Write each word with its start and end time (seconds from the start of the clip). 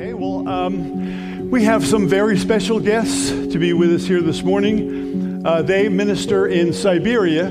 Okay, 0.00 0.14
well, 0.14 0.48
um, 0.48 1.50
we 1.50 1.62
have 1.64 1.86
some 1.86 2.08
very 2.08 2.38
special 2.38 2.80
guests 2.80 3.28
to 3.28 3.58
be 3.58 3.74
with 3.74 3.92
us 3.92 4.06
here 4.06 4.22
this 4.22 4.42
morning. 4.42 5.46
Uh, 5.46 5.60
they 5.60 5.90
minister 5.90 6.46
in 6.46 6.72
Siberia. 6.72 7.50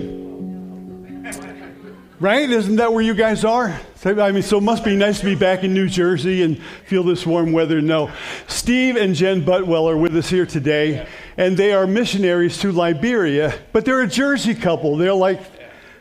Right? 2.20 2.50
Isn't 2.50 2.77
that 2.77 2.91
where 2.91 3.04
you 3.04 3.14
guys 3.14 3.46
are? 3.46 3.80
I 4.04 4.32
mean, 4.32 4.41
so 4.41 4.57
it 4.57 4.64
must 4.64 4.84
be 4.84 4.96
nice 4.96 5.20
to 5.20 5.25
be 5.25 5.36
back 5.36 5.64
in 5.64 5.75
New 5.75 5.88
Jersey 5.88 6.41
and 6.41 6.59
feel 6.88 7.04
this 7.04 7.23
warm 7.23 7.52
weather. 7.52 7.82
No. 7.82 8.09
Steve 8.48 8.95
and 8.95 9.13
Jen 9.13 9.45
Butwell 9.45 9.88
are 9.88 9.97
with 9.97 10.18
us 10.18 10.27
here 10.27 10.47
today, 10.47 11.05
and 11.38 11.55
they 11.55 11.71
are 11.71 11.86
missionaries 11.86 12.57
to 12.61 12.71
Liberia, 12.71 13.54
but 13.73 13.86
they're 13.86 14.02
a 14.02 14.07
Jersey 14.07 14.55
couple. 14.55 14.97
They're 14.97 15.13
like 15.13 15.59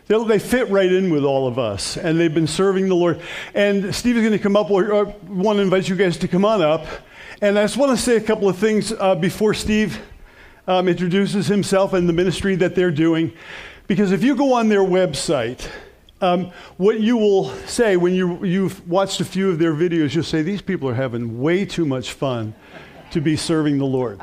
They'll, 0.09 0.25
they 0.25 0.39
fit 0.39 0.69
right 0.71 0.91
in 0.91 1.11
with 1.11 1.25
all 1.25 1.47
of 1.47 1.59
us, 1.59 1.99
and 1.99 2.19
they've 2.19 2.33
been 2.33 2.47
serving 2.47 2.89
the 2.89 2.95
Lord. 2.95 3.21
And 3.55 3.95
Steve 3.95 4.17
is 4.17 4.23
going 4.23 4.33
to 4.33 4.39
come 4.39 4.57
up, 4.57 4.71
or, 4.71 4.91
or 4.91 5.05
want 5.29 5.59
to 5.59 5.63
invite 5.63 5.89
you 5.89 5.97
guys 5.97 6.17
to 6.19 6.29
come 6.29 6.47
on 6.47 6.63
up. 6.63 6.87
And 7.43 7.59
I 7.59 7.65
just 7.65 7.77
want 7.77 7.97
to 7.97 8.03
say 8.03 8.17
a 8.17 8.21
couple 8.21 8.49
of 8.49 8.57
things 8.57 8.91
uh, 8.91 9.15
before 9.15 9.53
Steve 9.53 10.01
um, 10.67 10.89
introduces 10.89 11.47
himself 11.47 11.93
and 11.93 12.09
the 12.09 12.15
ministry 12.15 12.57
that 12.57 12.75
they're 12.75 12.91
doing. 12.91 13.33
Because 13.87 14.11
if 14.11 14.25
you 14.25 14.35
go 14.35 14.55
on 14.55 14.69
their 14.69 14.81
website, 14.81 15.69
um, 16.21 16.51
what 16.79 17.01
you 17.01 17.17
will 17.17 17.51
say 17.67 17.97
when 17.97 18.15
you, 18.15 18.45
you've 18.45 18.89
watched 18.89 19.21
a 19.21 19.25
few 19.25 19.51
of 19.51 19.59
their 19.59 19.75
videos, 19.75 20.15
you'll 20.15 20.25
say, 20.25 20.43
These 20.43 20.63
people 20.63 20.89
are 20.89 20.95
having 20.95 21.41
way 21.41 21.65
too 21.65 21.85
much 21.85 22.13
fun 22.13 22.55
to 23.11 23.21
be 23.21 23.37
serving 23.37 23.79
the 23.79 23.87
Lord. 23.87 24.21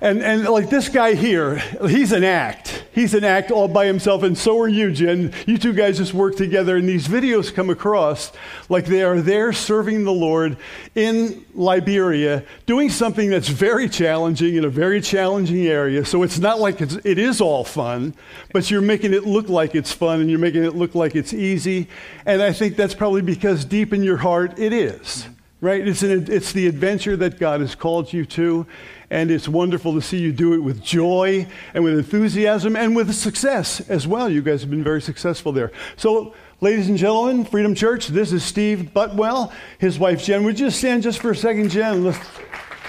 And, 0.00 0.22
and 0.22 0.44
like 0.44 0.68
this 0.68 0.88
guy 0.88 1.14
here, 1.14 1.56
he's 1.88 2.12
an 2.12 2.24
act. 2.24 2.84
He's 2.92 3.14
an 3.14 3.24
act 3.24 3.50
all 3.50 3.68
by 3.68 3.86
himself, 3.86 4.22
and 4.22 4.36
so 4.36 4.58
are 4.60 4.68
you, 4.68 4.90
Jen. 4.90 5.32
You 5.46 5.58
two 5.58 5.72
guys 5.72 5.98
just 5.98 6.14
work 6.14 6.36
together, 6.36 6.76
and 6.76 6.88
these 6.88 7.08
videos 7.08 7.52
come 7.52 7.68
across 7.68 8.32
like 8.70 8.86
they 8.86 9.02
are 9.02 9.20
there 9.20 9.52
serving 9.52 10.04
the 10.04 10.12
Lord 10.12 10.56
in 10.94 11.44
Liberia, 11.54 12.42
doing 12.64 12.88
something 12.88 13.28
that's 13.28 13.48
very 13.48 13.88
challenging 13.88 14.56
in 14.56 14.64
a 14.64 14.70
very 14.70 15.02
challenging 15.02 15.66
area. 15.66 16.04
So 16.06 16.22
it's 16.22 16.38
not 16.38 16.58
like 16.58 16.80
it's, 16.80 16.94
it 17.04 17.18
is 17.18 17.40
all 17.40 17.64
fun, 17.64 18.14
but 18.52 18.70
you're 18.70 18.80
making 18.80 19.12
it 19.12 19.26
look 19.26 19.48
like 19.50 19.74
it's 19.74 19.92
fun, 19.92 20.20
and 20.20 20.30
you're 20.30 20.38
making 20.38 20.64
it 20.64 20.74
look 20.74 20.94
like 20.94 21.14
it's 21.14 21.34
easy. 21.34 21.88
And 22.24 22.42
I 22.42 22.52
think 22.52 22.76
that's 22.76 22.94
probably 22.94 23.22
because 23.22 23.64
deep 23.64 23.92
in 23.92 24.02
your 24.02 24.18
heart, 24.18 24.58
it 24.58 24.72
is 24.72 25.26
right? 25.60 25.86
It's, 25.86 26.02
an, 26.02 26.30
it's 26.30 26.52
the 26.52 26.66
adventure 26.66 27.16
that 27.16 27.38
God 27.38 27.60
has 27.60 27.74
called 27.74 28.12
you 28.12 28.26
to, 28.26 28.66
and 29.10 29.30
it's 29.30 29.48
wonderful 29.48 29.94
to 29.94 30.02
see 30.02 30.18
you 30.18 30.32
do 30.32 30.52
it 30.52 30.58
with 30.58 30.82
joy 30.82 31.46
and 31.74 31.82
with 31.82 31.98
enthusiasm 31.98 32.76
and 32.76 32.94
with 32.94 33.14
success 33.14 33.80
as 33.88 34.06
well. 34.06 34.28
You 34.28 34.42
guys 34.42 34.60
have 34.60 34.70
been 34.70 34.84
very 34.84 35.00
successful 35.00 35.52
there. 35.52 35.72
So, 35.96 36.34
ladies 36.60 36.88
and 36.88 36.98
gentlemen, 36.98 37.44
Freedom 37.44 37.74
Church, 37.74 38.08
this 38.08 38.32
is 38.32 38.44
Steve 38.44 38.92
Butwell, 38.92 39.52
his 39.78 39.98
wife 39.98 40.22
Jen. 40.22 40.44
Would 40.44 40.60
you 40.60 40.70
stand 40.70 41.02
just 41.02 41.20
for 41.20 41.30
a 41.30 41.36
second, 41.36 41.70
Jen? 41.70 42.04
Let's, 42.04 42.18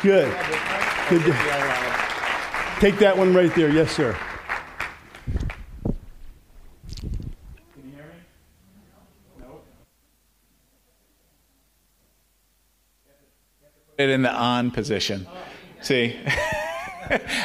good. 0.02 0.30
good. 1.10 1.36
Take 2.80 3.00
that 3.00 3.16
one 3.18 3.34
right 3.34 3.54
there. 3.56 3.70
Yes, 3.70 3.92
sir. 3.92 4.18
It 14.08 14.12
in 14.12 14.22
the 14.22 14.34
on 14.34 14.72
position. 14.72 15.28
See? 15.82 16.18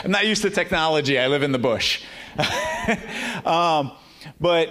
I'm 0.05 0.11
not 0.11 0.27
used 0.27 0.43
to 0.43 0.51
technology. 0.51 1.19
I 1.19 1.29
live 1.29 1.43
in 1.43 1.53
the 1.53 1.59
bush. 1.59 2.03
um, 3.47 3.93
but 4.41 4.69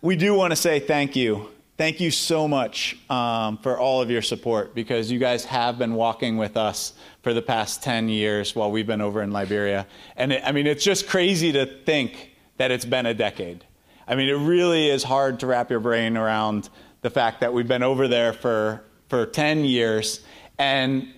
we 0.00 0.16
do 0.16 0.34
want 0.34 0.52
to 0.52 0.56
say 0.56 0.80
thank 0.80 1.16
you. 1.16 1.48
Thank 1.78 2.00
you 2.00 2.10
so 2.10 2.46
much 2.46 2.96
um, 3.10 3.56
for 3.58 3.78
all 3.78 4.02
of 4.02 4.10
your 4.10 4.22
support 4.22 4.74
because 4.74 5.10
you 5.10 5.18
guys 5.18 5.44
have 5.46 5.78
been 5.78 5.94
walking 5.94 6.36
with 6.36 6.56
us 6.56 6.92
for 7.22 7.32
the 7.34 7.42
past 7.42 7.82
10 7.82 8.08
years 8.08 8.54
while 8.54 8.70
we've 8.70 8.86
been 8.86 9.00
over 9.00 9.22
in 9.22 9.32
Liberia. 9.32 9.86
And 10.16 10.32
it, 10.32 10.42
I 10.44 10.52
mean, 10.52 10.66
it's 10.66 10.84
just 10.84 11.08
crazy 11.08 11.50
to 11.52 11.66
think 11.66 12.32
that 12.58 12.70
it's 12.70 12.84
been 12.84 13.06
a 13.06 13.14
decade. 13.14 13.64
I 14.06 14.14
mean, 14.14 14.28
it 14.28 14.34
really 14.34 14.90
is 14.90 15.02
hard 15.02 15.40
to 15.40 15.46
wrap 15.46 15.70
your 15.70 15.80
brain 15.80 16.16
around 16.16 16.68
the 17.00 17.10
fact 17.10 17.40
that 17.40 17.52
we've 17.52 17.66
been 17.66 17.82
over 17.82 18.06
there 18.06 18.32
for, 18.32 18.84
for 19.08 19.26
10 19.26 19.64
years 19.64 20.20
and, 20.58 21.08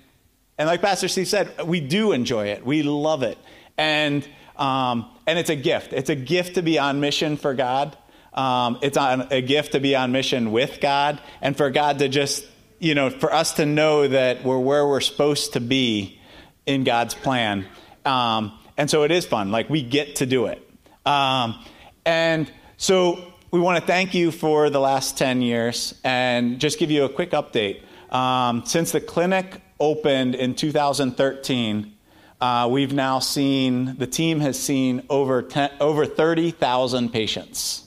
and 0.58 0.68
like 0.68 0.80
Pastor 0.80 1.08
Steve 1.08 1.28
said, 1.28 1.62
we 1.62 1.80
do 1.80 2.12
enjoy 2.12 2.48
it. 2.48 2.64
We 2.64 2.82
love 2.82 3.22
it. 3.22 3.38
And, 3.76 4.26
um, 4.56 5.10
and 5.26 5.38
it's 5.38 5.50
a 5.50 5.56
gift. 5.56 5.92
It's 5.92 6.10
a 6.10 6.14
gift 6.14 6.54
to 6.54 6.62
be 6.62 6.78
on 6.78 7.00
mission 7.00 7.36
for 7.36 7.54
God. 7.54 7.96
Um, 8.32 8.78
it's 8.82 8.96
on, 8.96 9.28
a 9.30 9.40
gift 9.40 9.72
to 9.72 9.80
be 9.80 9.94
on 9.94 10.12
mission 10.12 10.52
with 10.52 10.80
God 10.80 11.20
and 11.40 11.56
for 11.56 11.70
God 11.70 12.00
to 12.00 12.08
just, 12.08 12.44
you 12.78 12.94
know, 12.94 13.10
for 13.10 13.32
us 13.32 13.54
to 13.54 13.66
know 13.66 14.08
that 14.08 14.44
we're 14.44 14.58
where 14.58 14.86
we're 14.86 15.00
supposed 15.00 15.52
to 15.52 15.60
be 15.60 16.20
in 16.66 16.84
God's 16.84 17.14
plan. 17.14 17.66
Um, 18.04 18.58
and 18.76 18.90
so 18.90 19.04
it 19.04 19.12
is 19.12 19.24
fun. 19.24 19.50
Like 19.50 19.70
we 19.70 19.82
get 19.82 20.16
to 20.16 20.26
do 20.26 20.46
it. 20.46 20.68
Um, 21.06 21.64
and 22.04 22.50
so 22.76 23.32
we 23.50 23.60
want 23.60 23.78
to 23.78 23.86
thank 23.86 24.14
you 24.14 24.32
for 24.32 24.68
the 24.68 24.80
last 24.80 25.16
10 25.16 25.40
years 25.40 25.94
and 26.02 26.58
just 26.58 26.78
give 26.78 26.90
you 26.90 27.04
a 27.04 27.08
quick 27.08 27.30
update. 27.30 27.82
Um, 28.14 28.64
since 28.64 28.92
the 28.92 29.00
clinic 29.00 29.60
opened 29.80 30.36
in 30.36 30.54
2013, 30.54 31.92
uh, 32.40 32.68
we've 32.70 32.92
now 32.92 33.18
seen, 33.18 33.96
the 33.98 34.06
team 34.06 34.38
has 34.38 34.56
seen 34.58 35.02
over, 35.10 35.42
10, 35.42 35.72
over 35.80 36.06
30,000 36.06 37.12
patients. 37.12 37.84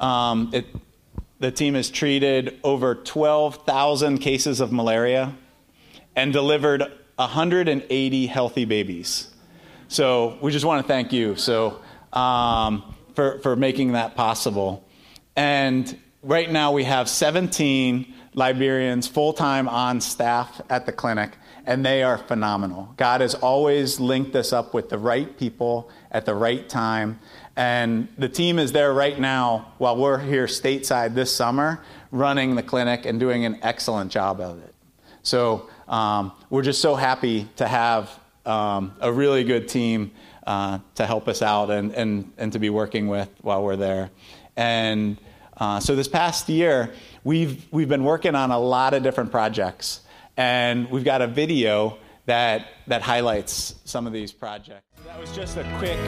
Um, 0.00 0.50
it, 0.52 0.66
the 1.38 1.52
team 1.52 1.74
has 1.74 1.90
treated 1.90 2.58
over 2.64 2.96
12,000 2.96 4.18
cases 4.18 4.60
of 4.60 4.72
malaria 4.72 5.32
and 6.16 6.32
delivered 6.32 6.82
180 7.14 8.26
healthy 8.26 8.64
babies. 8.64 9.32
So 9.86 10.38
we 10.42 10.50
just 10.50 10.64
want 10.64 10.84
to 10.84 10.88
thank 10.88 11.12
you 11.12 11.36
so, 11.36 11.80
um, 12.12 12.96
for, 13.14 13.38
for 13.38 13.54
making 13.54 13.92
that 13.92 14.16
possible. 14.16 14.84
And 15.36 15.96
right 16.24 16.50
now 16.50 16.72
we 16.72 16.82
have 16.82 17.08
17 17.08 18.12
Liberians 18.36 19.08
full 19.08 19.32
time 19.32 19.66
on 19.66 20.00
staff 20.00 20.60
at 20.68 20.84
the 20.84 20.92
clinic, 20.92 21.32
and 21.64 21.84
they 21.84 22.02
are 22.02 22.18
phenomenal. 22.18 22.92
God 22.96 23.22
has 23.22 23.34
always 23.34 23.98
linked 23.98 24.36
us 24.36 24.52
up 24.52 24.74
with 24.74 24.90
the 24.90 24.98
right 24.98 25.36
people 25.38 25.90
at 26.10 26.26
the 26.26 26.34
right 26.34 26.68
time. 26.68 27.18
And 27.56 28.08
the 28.18 28.28
team 28.28 28.58
is 28.58 28.72
there 28.72 28.92
right 28.92 29.18
now 29.18 29.72
while 29.78 29.96
we're 29.96 30.18
here 30.18 30.46
stateside 30.46 31.14
this 31.14 31.34
summer 31.34 31.80
running 32.10 32.54
the 32.54 32.62
clinic 32.62 33.06
and 33.06 33.18
doing 33.18 33.46
an 33.46 33.58
excellent 33.62 34.12
job 34.12 34.40
of 34.40 34.62
it. 34.62 34.74
So 35.22 35.68
um, 35.88 36.32
we're 36.50 36.62
just 36.62 36.82
so 36.82 36.94
happy 36.94 37.48
to 37.56 37.66
have 37.66 38.10
um, 38.44 38.94
a 39.00 39.10
really 39.10 39.44
good 39.44 39.68
team 39.68 40.12
uh, 40.46 40.78
to 40.96 41.06
help 41.06 41.26
us 41.26 41.40
out 41.40 41.70
and, 41.70 41.92
and, 41.92 42.32
and 42.36 42.52
to 42.52 42.58
be 42.58 42.68
working 42.68 43.08
with 43.08 43.30
while 43.40 43.64
we're 43.64 43.76
there. 43.76 44.10
And 44.56 45.16
uh, 45.56 45.80
so 45.80 45.96
this 45.96 46.08
past 46.08 46.48
year, 46.48 46.92
we've, 47.26 47.66
we've 47.72 47.88
been 47.88 48.04
working 48.04 48.36
on 48.36 48.52
a 48.52 48.58
lot 48.58 48.94
of 48.94 49.02
different 49.02 49.32
projects, 49.32 50.02
and 50.36 50.88
we've 50.90 51.04
got 51.04 51.20
a 51.20 51.26
video 51.26 51.98
that, 52.26 52.68
that 52.86 53.02
highlights 53.02 53.74
some 53.84 54.06
of 54.06 54.12
these 54.12 54.30
projects. 54.30 54.84
That 55.04 55.18
was 55.18 55.32
just 55.32 55.56
a 55.56 55.64
quick 55.78 55.98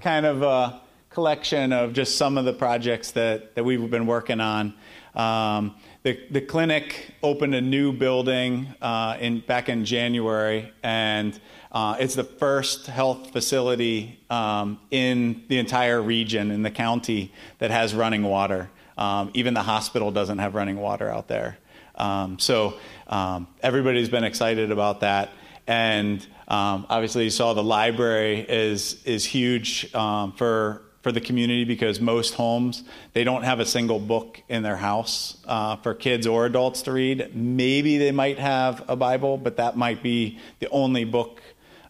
kind 0.00 0.26
of 0.26 0.42
a 0.42 0.80
collection 1.10 1.72
of 1.72 1.92
just 1.92 2.16
some 2.16 2.36
of 2.36 2.44
the 2.44 2.52
projects 2.52 3.12
that, 3.12 3.54
that 3.54 3.64
we've 3.64 3.88
been 3.88 4.06
working 4.06 4.40
on. 4.40 4.74
Um, 5.14 5.76
the, 6.02 6.18
the 6.32 6.40
clinic 6.40 7.14
opened 7.22 7.54
a 7.54 7.60
new 7.60 7.92
building 7.92 8.74
uh, 8.82 9.16
in, 9.20 9.40
back 9.40 9.68
in 9.68 9.84
January, 9.84 10.72
and 10.82 11.38
uh, 11.70 11.96
it's 12.00 12.16
the 12.16 12.24
first 12.24 12.88
health 12.88 13.30
facility 13.30 14.18
um, 14.28 14.80
in 14.90 15.44
the 15.46 15.58
entire 15.58 16.02
region, 16.02 16.50
in 16.50 16.62
the 16.62 16.70
county, 16.70 17.32
that 17.58 17.70
has 17.70 17.94
running 17.94 18.24
water. 18.24 18.70
Um, 18.96 19.30
even 19.34 19.54
the 19.54 19.62
hospital 19.62 20.10
doesn't 20.10 20.38
have 20.38 20.54
running 20.54 20.76
water 20.76 21.10
out 21.10 21.28
there. 21.28 21.58
Um, 21.94 22.38
so 22.38 22.78
um, 23.06 23.46
everybody's 23.62 24.08
been 24.08 24.24
excited 24.24 24.70
about 24.70 25.00
that. 25.00 25.30
And 25.66 26.24
um, 26.48 26.86
obviously, 26.88 27.24
you 27.24 27.30
saw 27.30 27.54
the 27.54 27.64
library 27.64 28.40
is, 28.40 29.02
is 29.04 29.24
huge 29.24 29.92
um, 29.94 30.32
for 30.32 30.82
for 31.06 31.12
the 31.12 31.20
community 31.20 31.62
because 31.62 32.00
most 32.00 32.34
homes 32.34 32.82
they 33.12 33.22
don't 33.22 33.44
have 33.44 33.60
a 33.60 33.64
single 33.64 34.00
book 34.00 34.42
in 34.48 34.64
their 34.64 34.74
house 34.74 35.36
uh, 35.46 35.76
for 35.76 35.94
kids 35.94 36.26
or 36.26 36.46
adults 36.46 36.82
to 36.82 36.90
read 36.90 37.30
maybe 37.32 37.96
they 37.96 38.10
might 38.10 38.40
have 38.40 38.82
a 38.88 38.96
bible 38.96 39.38
but 39.38 39.58
that 39.58 39.76
might 39.76 40.02
be 40.02 40.36
the 40.58 40.68
only 40.70 41.04
book 41.04 41.40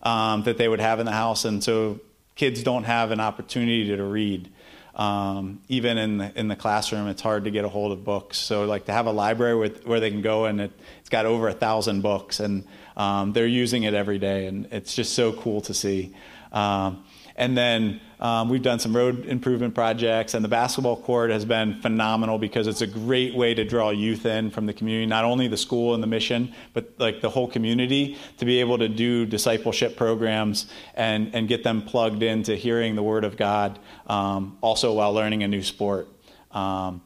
um, 0.03 0.43
that 0.43 0.59
they 0.59 0.69
would 0.69 0.81
have 0.81 1.01
in 1.01 1.07
the 1.07 1.13
house 1.13 1.47
and 1.47 1.65
so 1.65 1.99
kids 2.35 2.63
don't 2.63 2.85
have 2.85 3.11
an 3.11 3.19
opportunity 3.19 3.87
to 3.97 4.05
read 4.05 4.53
um, 4.97 5.61
even 5.69 5.99
in 5.99 6.19
the, 6.19 6.39
in 6.39 6.49
the 6.49 6.57
classroom 6.57 7.07
it's 7.07 7.23
hard 7.23 7.45
to 7.45 7.51
get 7.51 7.65
a 7.65 7.69
hold 7.69 7.93
of 7.93 8.05
books. 8.05 8.39
So 8.39 8.65
like 8.65 8.87
to 8.87 8.93
have 8.93 9.07
a 9.07 9.13
library 9.13 9.55
with, 9.55 9.87
where 9.87 10.01
they 10.01 10.11
can 10.11 10.23
go 10.23 10.47
and 10.47 10.61
it, 10.61 10.73
has 11.01 11.09
got 11.11 11.27
over 11.27 11.49
a 11.49 11.55
thousand 11.55 12.01
books 12.01 12.41
and 12.41 12.65
um, 12.97 13.33
they're 13.33 13.47
using 13.47 13.83
it 13.83 13.95
every 13.95 14.19
day 14.19 14.47
and 14.47 14.67
it's 14.73 14.95
just 14.95 15.15
so 15.15 15.33
cool 15.35 15.61
to 15.63 15.75
see 15.75 16.15
um, 16.57 17.05
And 17.37 17.57
then 17.57 18.01
um, 18.19 18.49
we've 18.49 18.63
done 18.63 18.79
some 18.79 18.97
road 18.97 19.27
improvement 19.27 19.75
projects, 19.75 20.33
and 20.33 20.43
the 20.43 20.49
basketball 20.49 20.97
court 20.97 21.31
has 21.31 21.45
been 21.45 21.81
phenomenal 21.83 22.39
because 22.39 22.67
it's 22.67 22.81
a 22.81 22.87
great 22.87 23.35
way 23.35 23.53
to 23.53 23.63
draw 23.63 23.91
youth 23.91 24.25
in 24.25 24.51
from 24.51 24.65
the 24.65 24.73
community, 24.73 25.05
not 25.05 25.25
only 25.25 25.49
the 25.49 25.57
school 25.57 25.93
and 25.93 26.03
the 26.03 26.07
mission, 26.07 26.55
but 26.73 26.95
like 26.99 27.21
the 27.21 27.29
whole 27.29 27.47
community 27.47 28.17
to 28.39 28.47
be 28.47 28.61
able 28.61 28.79
to 28.79 28.89
do 28.89 29.27
discipleship 29.27 29.97
programs 29.97 30.67
and, 30.95 31.35
and 31.35 31.47
get 31.47 31.63
them 31.63 31.83
plugged 31.83 32.23
into 32.23 32.57
hearing 32.57 32.97
the 32.97 33.03
Word 33.03 33.25
of 33.25 33.37
God, 33.37 33.79
um, 34.07 34.57
also 34.63 34.95
while 34.95 35.13
learning 35.13 35.43
a 35.43 35.49
new 35.49 35.63
sport. 35.63 36.09
Um, 36.53 37.03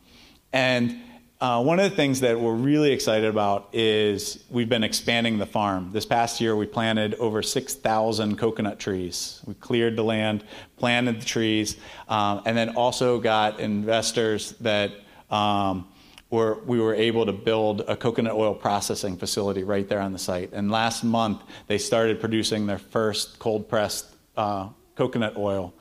and 0.53 0.97
uh, 1.41 1.63
one 1.63 1.81
of 1.81 1.89
the 1.89 1.97
things 1.97 2.21
that 2.21 2.39
we're 2.39 2.55
really 2.55 2.93
excited 2.93 3.25
about 3.25 3.71
is 3.73 4.45
we've 4.51 4.69
been 4.69 4.85
expanding 4.85 5.39
the 5.39 5.47
farm. 5.47 5.91
This 5.91 6.05
past 6.05 6.39
year, 6.39 6.55
we 6.55 6.67
planted 6.67 7.15
over 7.15 7.43
6,000 7.43 8.37
coconut 8.37 8.79
trees. 8.79 9.41
We 9.47 9.55
cleared 9.55 9.97
the 9.97 10.05
land, 10.05 10.45
planted 10.77 11.23
the 11.23 11.25
trees, 11.25 11.79
um, 12.09 12.43
and 12.45 12.59
then 12.59 12.77
also 12.77 13.19
got 13.19 13.59
investors 13.59 14.53
that 14.61 14.93
um, 15.31 15.89
were, 16.29 16.59
we 16.67 16.79
were 16.79 16.95
able 16.95 17.25
to 17.25 17.33
build 17.33 17.85
a 17.89 17.97
coconut 17.97 18.35
oil 18.35 18.55
processing 18.55 19.17
facility 19.17 19.65
right 19.65 19.89
there 19.89 20.01
on 20.01 20.13
the 20.13 20.19
site. 20.19 20.51
And 20.53 20.71
last 20.71 21.05
month, 21.05 21.43
they 21.69 21.79
started 21.79 22.21
producing 22.21 22.67
their 22.67 22.79
first 22.79 23.39
cold 23.39 23.67
pressed 23.67 24.15
uh, 24.37 24.69
coconut 24.95 25.39
oil, 25.39 25.73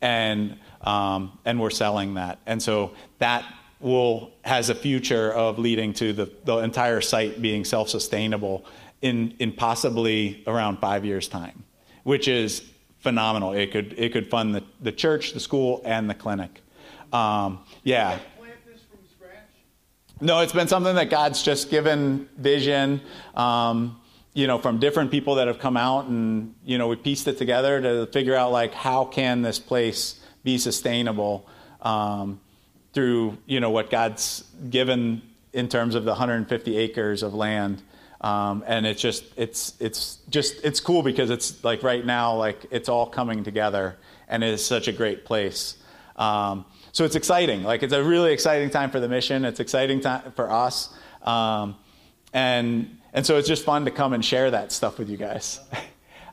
and 0.00 0.56
um, 0.82 1.36
and 1.44 1.60
we're 1.60 1.70
selling 1.70 2.14
that. 2.14 2.38
And 2.46 2.62
so 2.62 2.92
that 3.18 3.44
will 3.80 4.32
has 4.42 4.70
a 4.70 4.74
future 4.74 5.32
of 5.32 5.58
leading 5.58 5.92
to 5.94 6.12
the, 6.12 6.30
the 6.44 6.58
entire 6.58 7.00
site 7.00 7.40
being 7.40 7.64
self-sustainable 7.64 8.64
in, 9.02 9.34
in 9.38 9.52
possibly 9.52 10.42
around 10.46 10.78
five 10.78 11.04
years 11.04 11.28
time 11.28 11.64
which 12.08 12.26
is 12.26 12.62
phenomenal. 13.00 13.52
It 13.52 13.70
could 13.70 13.94
it 13.98 14.14
could 14.14 14.30
fund 14.30 14.54
the, 14.54 14.64
the 14.80 14.92
church 14.92 15.34
the 15.34 15.40
school 15.40 15.82
and 15.84 16.08
the 16.08 16.14
clinic. 16.14 16.62
Um, 17.12 17.60
yeah. 17.84 18.18
No 20.22 20.40
it's 20.40 20.54
been 20.54 20.68
something 20.68 20.94
that 20.94 21.10
god's 21.10 21.42
just 21.42 21.68
given 21.70 22.30
vision 22.38 23.02
um, 23.34 24.00
you 24.32 24.46
know 24.46 24.58
from 24.58 24.78
different 24.78 25.10
people 25.10 25.34
that 25.34 25.48
have 25.48 25.58
come 25.58 25.76
out 25.76 26.06
and 26.06 26.54
you 26.64 26.78
know 26.78 26.88
we 26.88 26.96
pieced 26.96 27.28
it 27.28 27.36
together 27.36 27.80
to 27.82 28.06
figure 28.06 28.34
out 28.34 28.52
like 28.52 28.72
how 28.72 29.04
can 29.04 29.42
this 29.42 29.58
place 29.58 30.18
be 30.44 30.56
sustainable? 30.56 31.46
Um, 31.82 32.40
through 32.92 33.38
you 33.46 33.60
know 33.60 33.70
what 33.70 33.90
God's 33.90 34.44
given 34.70 35.22
in 35.52 35.68
terms 35.68 35.94
of 35.94 36.04
the 36.04 36.10
150 36.10 36.76
acres 36.76 37.22
of 37.22 37.34
land. 37.34 37.82
Um, 38.20 38.64
and 38.66 38.86
it's 38.86 39.00
just 39.00 39.24
it's 39.36 39.74
it's 39.78 40.18
just 40.28 40.64
it's 40.64 40.80
cool 40.80 41.02
because 41.02 41.30
it's 41.30 41.62
like 41.62 41.82
right 41.82 42.04
now 42.04 42.34
like 42.34 42.66
it's 42.70 42.88
all 42.88 43.06
coming 43.06 43.44
together 43.44 43.96
and 44.26 44.42
it 44.42 44.48
is 44.48 44.64
such 44.64 44.88
a 44.88 44.92
great 44.92 45.24
place. 45.24 45.76
Um, 46.16 46.64
so 46.92 47.04
it's 47.04 47.14
exciting. 47.14 47.62
Like 47.62 47.82
it's 47.84 47.92
a 47.92 48.02
really 48.02 48.32
exciting 48.32 48.70
time 48.70 48.90
for 48.90 48.98
the 48.98 49.08
mission. 49.08 49.44
It's 49.44 49.60
exciting 49.60 50.00
time 50.00 50.32
for 50.32 50.50
us. 50.50 50.92
Um, 51.22 51.76
and 52.32 52.98
and 53.12 53.24
so 53.24 53.38
it's 53.38 53.48
just 53.48 53.64
fun 53.64 53.84
to 53.84 53.90
come 53.92 54.12
and 54.12 54.24
share 54.24 54.50
that 54.50 54.72
stuff 54.72 54.98
with 54.98 55.08
you 55.08 55.16
guys. 55.16 55.60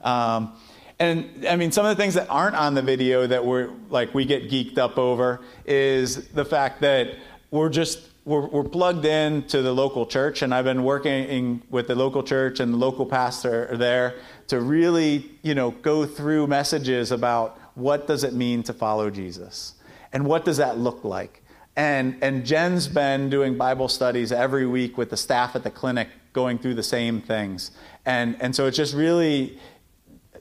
Um, 0.05 0.53
and 0.99 1.45
I 1.47 1.55
mean, 1.55 1.71
some 1.71 1.85
of 1.85 1.95
the 1.95 2.01
things 2.01 2.13
that 2.13 2.29
aren't 2.29 2.55
on 2.55 2.73
the 2.73 2.81
video 2.81 3.27
that 3.27 3.45
we're 3.45 3.69
like 3.89 4.13
we 4.13 4.25
get 4.25 4.49
geeked 4.49 4.77
up 4.77 4.97
over 4.97 5.41
is 5.65 6.27
the 6.29 6.45
fact 6.45 6.81
that 6.81 7.15
we're 7.51 7.69
just 7.69 7.99
we're, 8.23 8.47
we're 8.47 8.63
plugged 8.63 9.05
in 9.05 9.43
to 9.43 9.61
the 9.61 9.71
local 9.71 10.05
church, 10.05 10.41
and 10.41 10.53
I've 10.53 10.65
been 10.65 10.83
working 10.83 11.61
with 11.69 11.87
the 11.87 11.95
local 11.95 12.23
church 12.23 12.59
and 12.59 12.73
the 12.73 12.77
local 12.77 13.05
pastor 13.05 13.75
there 13.77 14.15
to 14.47 14.61
really, 14.61 15.31
you 15.43 15.53
know, 15.53 15.71
go 15.71 16.05
through 16.05 16.47
messages 16.47 17.11
about 17.11 17.59
what 17.75 18.07
does 18.07 18.23
it 18.23 18.33
mean 18.33 18.63
to 18.63 18.73
follow 18.73 19.09
Jesus, 19.09 19.75
and 20.13 20.25
what 20.25 20.45
does 20.45 20.57
that 20.57 20.77
look 20.77 21.03
like. 21.03 21.43
And 21.75 22.17
and 22.21 22.45
Jen's 22.45 22.87
been 22.87 23.29
doing 23.29 23.57
Bible 23.57 23.89
studies 23.89 24.31
every 24.31 24.65
week 24.65 24.97
with 24.97 25.09
the 25.09 25.17
staff 25.17 25.57
at 25.57 25.63
the 25.63 25.71
clinic, 25.71 26.07
going 26.31 26.57
through 26.57 26.75
the 26.75 26.83
same 26.83 27.19
things, 27.19 27.71
and 28.05 28.37
and 28.39 28.55
so 28.55 28.65
it's 28.65 28.77
just 28.77 28.93
really 28.95 29.59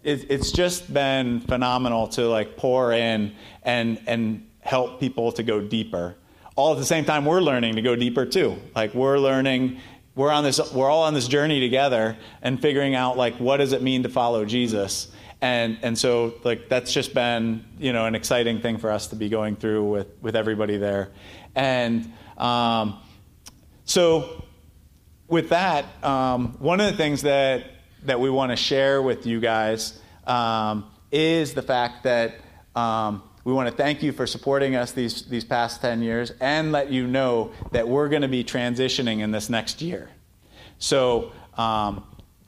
it, 0.05 0.31
it's 0.31 0.53
just 0.53 0.93
been 0.93 1.41
phenomenal 1.41 2.09
to 2.09 2.29
like 2.29 2.57
pour 2.57 2.93
in 2.93 3.35
and 3.63 4.01
and 4.07 4.47
help 4.61 5.01
people 5.01 5.33
to 5.33 5.43
go 5.43 5.61
deeper. 5.61 6.15
All 6.57 6.73
at 6.73 6.79
the 6.79 6.85
same 6.85 7.05
time, 7.05 7.25
we're 7.25 7.41
learning 7.41 7.77
to 7.77 7.83
go 7.83 7.97
deeper 7.97 8.25
too. 8.25 8.57
Like 8.77 8.95
we're 8.95 9.19
learning, 9.19 9.81
we're 10.15 10.31
on 10.31 10.45
this, 10.45 10.73
we're 10.73 10.89
all 10.89 11.03
on 11.03 11.15
this 11.15 11.27
journey 11.27 11.61
together 11.61 12.17
and 12.43 12.61
figuring 12.61 12.95
out 12.95 13.17
like 13.17 13.35
what 13.37 13.57
does 13.57 13.73
it 13.73 13.83
mean 13.83 14.05
to 14.05 14.09
follow 14.09 14.45
Jesus. 14.45 15.11
And 15.41 15.79
and 15.83 15.99
so 15.99 16.35
like 16.45 16.69
that's 16.69 16.93
just 16.93 17.13
been 17.13 17.65
you 17.79 17.93
know 17.93 18.07
an 18.07 18.15
exciting 18.15 18.61
thing 18.61 18.79
for 18.79 18.91
us 18.91 19.09
to 19.09 19.17
be 19.17 19.29
going 19.29 19.57
through 19.57 19.85
with 19.85 20.09
with 20.21 20.37
everybody 20.37 20.77
there. 20.77 21.11
And 21.55 22.13
um, 22.37 22.99
so 23.85 24.45
with 25.29 25.49
that, 25.51 25.85
um, 26.05 26.57
one 26.59 26.81
of 26.81 26.91
the 26.91 26.97
things 26.97 27.23
that 27.23 27.74
that 28.05 28.21
we 28.21 28.31
want 28.31 28.53
to 28.53 28.57
share 28.57 29.03
with 29.03 29.27
you 29.27 29.41
guys 29.41 29.99
um, 30.27 30.91
is 31.11 31.55
the 31.55 31.63
fact 31.63 32.05
that 32.05 32.37
um, 32.75 33.23
we 33.45 33.53
want 33.53 33.69
to 33.69 33.75
thank 33.75 34.03
you 34.03 34.13
for 34.13 34.27
supporting 34.27 34.75
us 34.75 34.93
these, 34.93 35.23
these 35.23 35.45
past 35.45 35.81
10 35.81 36.03
years 36.03 36.33
and 36.41 36.73
let 36.73 36.91
you 36.91 37.07
know 37.07 37.53
that 37.73 37.87
we're 37.89 38.09
going 38.09 38.23
to 38.23 38.29
be 38.29 38.43
transitioning 38.43 39.21
in 39.21 39.31
this 39.31 39.49
next 39.49 39.83
year. 39.83 40.09
So, 40.79 41.33
um, 41.57 42.05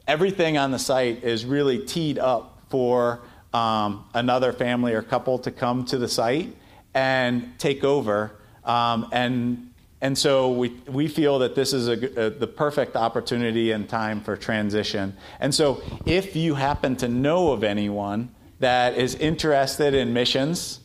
everything 0.07 0.57
on 0.57 0.71
the 0.71 0.79
site 0.79 1.23
is 1.23 1.45
really 1.45 1.85
teed 1.85 2.19
up 2.19 2.63
for 2.69 3.23
um, 3.53 4.05
another 4.15 4.53
family 4.53 4.95
or 4.95 5.03
couple 5.03 5.39
to 5.41 5.51
come 5.51 5.85
to 5.87 5.99
the 5.99 6.09
site 6.09 6.55
and 6.95 7.59
take 7.59 7.85
over 7.85 8.33
um, 8.65 9.09
and 9.13 9.73
and 10.01 10.17
so 10.17 10.53
we, 10.53 10.69
we 10.87 11.09
feel 11.09 11.39
that 11.39 11.55
this 11.55 11.73
is 11.73 11.89
a, 11.89 12.27
a, 12.27 12.31
the 12.31 12.47
perfect 12.47 12.97
opportunity 12.97 13.73
and 13.73 13.89
time 13.89 14.21
for 14.21 14.37
transition. 14.37 15.17
And 15.41 15.55
so 15.55 15.83
if 16.05 16.37
you 16.37 16.55
happen 16.55 16.97
to 16.97 17.09
know 17.09 17.53
of 17.53 17.65
anyone 17.65 18.35
that 18.61 18.97
is 18.97 19.15
interested 19.15 19.95
in 19.95 20.13
missions 20.13 20.81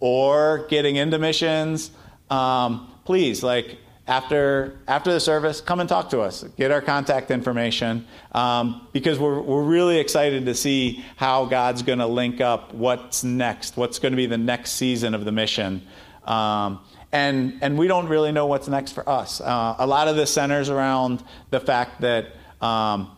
or 0.00 0.66
getting 0.68 0.96
into 0.96 1.18
missions, 1.18 1.92
um, 2.28 2.92
please, 3.04 3.44
like 3.44 3.78
after, 4.08 4.78
after 4.88 5.12
the 5.12 5.20
service, 5.20 5.60
come 5.60 5.78
and 5.78 5.88
talk 5.88 6.10
to 6.10 6.20
us. 6.20 6.42
Get 6.56 6.72
our 6.72 6.82
contact 6.82 7.30
information 7.30 8.04
um, 8.32 8.88
because 8.92 9.18
we're, 9.18 9.40
we're 9.40 9.62
really 9.62 9.98
excited 9.98 10.44
to 10.46 10.54
see 10.54 11.04
how 11.16 11.44
God's 11.44 11.82
going 11.82 12.00
to 12.00 12.06
link 12.06 12.40
up 12.40 12.74
what's 12.74 13.22
next, 13.22 13.76
what's 13.76 14.00
going 14.00 14.12
to 14.12 14.16
be 14.16 14.26
the 14.26 14.38
next 14.38 14.72
season 14.72 15.14
of 15.14 15.24
the 15.24 15.32
mission. 15.32 15.86
Um, 16.24 16.80
and 17.16 17.58
and 17.62 17.78
we 17.78 17.86
don't 17.88 18.08
really 18.08 18.30
know 18.30 18.46
what's 18.46 18.68
next 18.68 18.92
for 18.92 19.08
us. 19.08 19.40
Uh, 19.40 19.74
a 19.78 19.86
lot 19.86 20.06
of 20.06 20.16
this 20.16 20.30
centers 20.30 20.68
around 20.68 21.24
the 21.50 21.60
fact 21.60 22.02
that 22.02 22.26
um, 22.60 23.10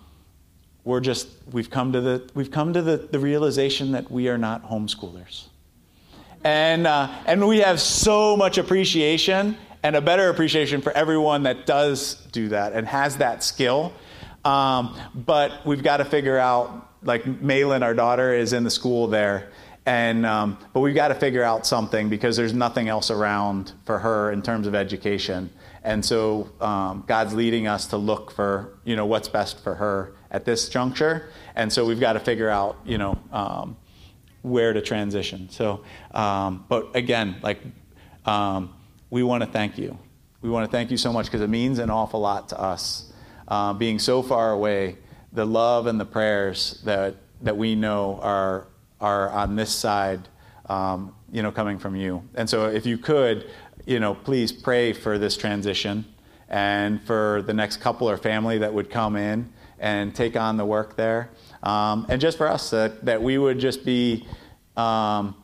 we're 0.84 1.00
just 1.00 1.26
we've 1.52 1.68
come 1.68 1.92
to 1.92 2.00
the 2.00 2.30
we've 2.34 2.50
come 2.50 2.72
to 2.72 2.82
the, 2.82 2.96
the 2.96 3.18
realization 3.18 3.92
that 3.92 4.08
we 4.10 4.28
are 4.28 4.38
not 4.38 4.64
homeschoolers, 4.64 5.46
and 6.44 6.86
uh, 6.86 7.08
and 7.26 7.46
we 7.46 7.58
have 7.58 7.80
so 7.80 8.36
much 8.36 8.56
appreciation 8.56 9.56
and 9.82 9.96
a 9.96 10.00
better 10.00 10.28
appreciation 10.28 10.80
for 10.80 10.92
everyone 10.92 11.42
that 11.42 11.66
does 11.66 12.14
do 12.30 12.48
that 12.48 12.72
and 12.74 12.86
has 12.86 13.16
that 13.16 13.42
skill. 13.42 13.92
Um, 14.44 14.96
but 15.14 15.66
we've 15.66 15.82
got 15.82 15.96
to 15.96 16.04
figure 16.04 16.38
out, 16.38 16.88
like 17.02 17.26
Malin, 17.26 17.82
our 17.82 17.94
daughter, 17.94 18.32
is 18.32 18.52
in 18.52 18.62
the 18.64 18.70
school 18.70 19.08
there 19.08 19.50
and, 19.88 20.26
um, 20.26 20.58
but 20.74 20.80
we've 20.80 20.94
got 20.94 21.08
to 21.08 21.14
figure 21.14 21.42
out 21.42 21.66
something 21.66 22.10
because 22.10 22.36
there's 22.36 22.52
nothing 22.52 22.90
else 22.90 23.10
around 23.10 23.72
for 23.86 23.98
her 23.98 24.30
in 24.30 24.42
terms 24.42 24.66
of 24.66 24.74
education. 24.74 25.48
And 25.82 26.04
so 26.04 26.50
um, 26.60 27.04
God's 27.06 27.32
leading 27.32 27.66
us 27.66 27.86
to 27.86 27.96
look 27.96 28.30
for, 28.30 28.78
you 28.84 28.96
know, 28.96 29.06
what's 29.06 29.28
best 29.28 29.64
for 29.64 29.76
her 29.76 30.12
at 30.30 30.44
this 30.44 30.68
juncture. 30.68 31.30
And 31.56 31.72
so 31.72 31.86
we've 31.86 32.00
got 32.00 32.12
to 32.12 32.20
figure 32.20 32.50
out, 32.50 32.76
you 32.84 32.98
know, 32.98 33.18
um, 33.32 33.78
where 34.42 34.74
to 34.74 34.82
transition. 34.82 35.48
So, 35.48 35.82
um, 36.10 36.66
but 36.68 36.94
again, 36.94 37.36
like, 37.42 37.60
um, 38.26 38.74
we 39.08 39.22
want 39.22 39.42
to 39.42 39.48
thank 39.48 39.78
you. 39.78 39.98
We 40.42 40.50
want 40.50 40.70
to 40.70 40.70
thank 40.70 40.90
you 40.90 40.98
so 40.98 41.14
much 41.14 41.24
because 41.24 41.40
it 41.40 41.48
means 41.48 41.78
an 41.78 41.88
awful 41.88 42.20
lot 42.20 42.50
to 42.50 42.60
us. 42.60 43.10
Uh, 43.48 43.72
being 43.72 43.98
so 43.98 44.22
far 44.22 44.52
away, 44.52 44.98
the 45.32 45.46
love 45.46 45.86
and 45.86 45.98
the 45.98 46.04
prayers 46.04 46.78
that, 46.84 47.14
that 47.40 47.56
we 47.56 47.74
know 47.74 48.20
are 48.20 48.66
are 49.00 49.30
on 49.30 49.56
this 49.56 49.72
side, 49.72 50.28
um, 50.66 51.14
you 51.30 51.42
know, 51.42 51.52
coming 51.52 51.78
from 51.78 51.96
you. 51.96 52.22
And 52.34 52.48
so 52.48 52.66
if 52.66 52.86
you 52.86 52.98
could, 52.98 53.50
you 53.86 54.00
know, 54.00 54.14
please 54.14 54.52
pray 54.52 54.92
for 54.92 55.18
this 55.18 55.36
transition 55.36 56.04
and 56.48 57.00
for 57.02 57.42
the 57.46 57.52
next 57.52 57.78
couple 57.78 58.08
or 58.08 58.16
family 58.16 58.58
that 58.58 58.72
would 58.72 58.90
come 58.90 59.16
in 59.16 59.52
and 59.78 60.14
take 60.14 60.36
on 60.36 60.56
the 60.56 60.64
work 60.64 60.96
there. 60.96 61.30
Um, 61.62 62.06
and 62.08 62.20
just 62.20 62.38
for 62.38 62.48
us, 62.48 62.70
that, 62.70 63.04
that 63.04 63.22
we 63.22 63.38
would 63.38 63.58
just 63.58 63.84
be, 63.84 64.26
um, 64.76 65.34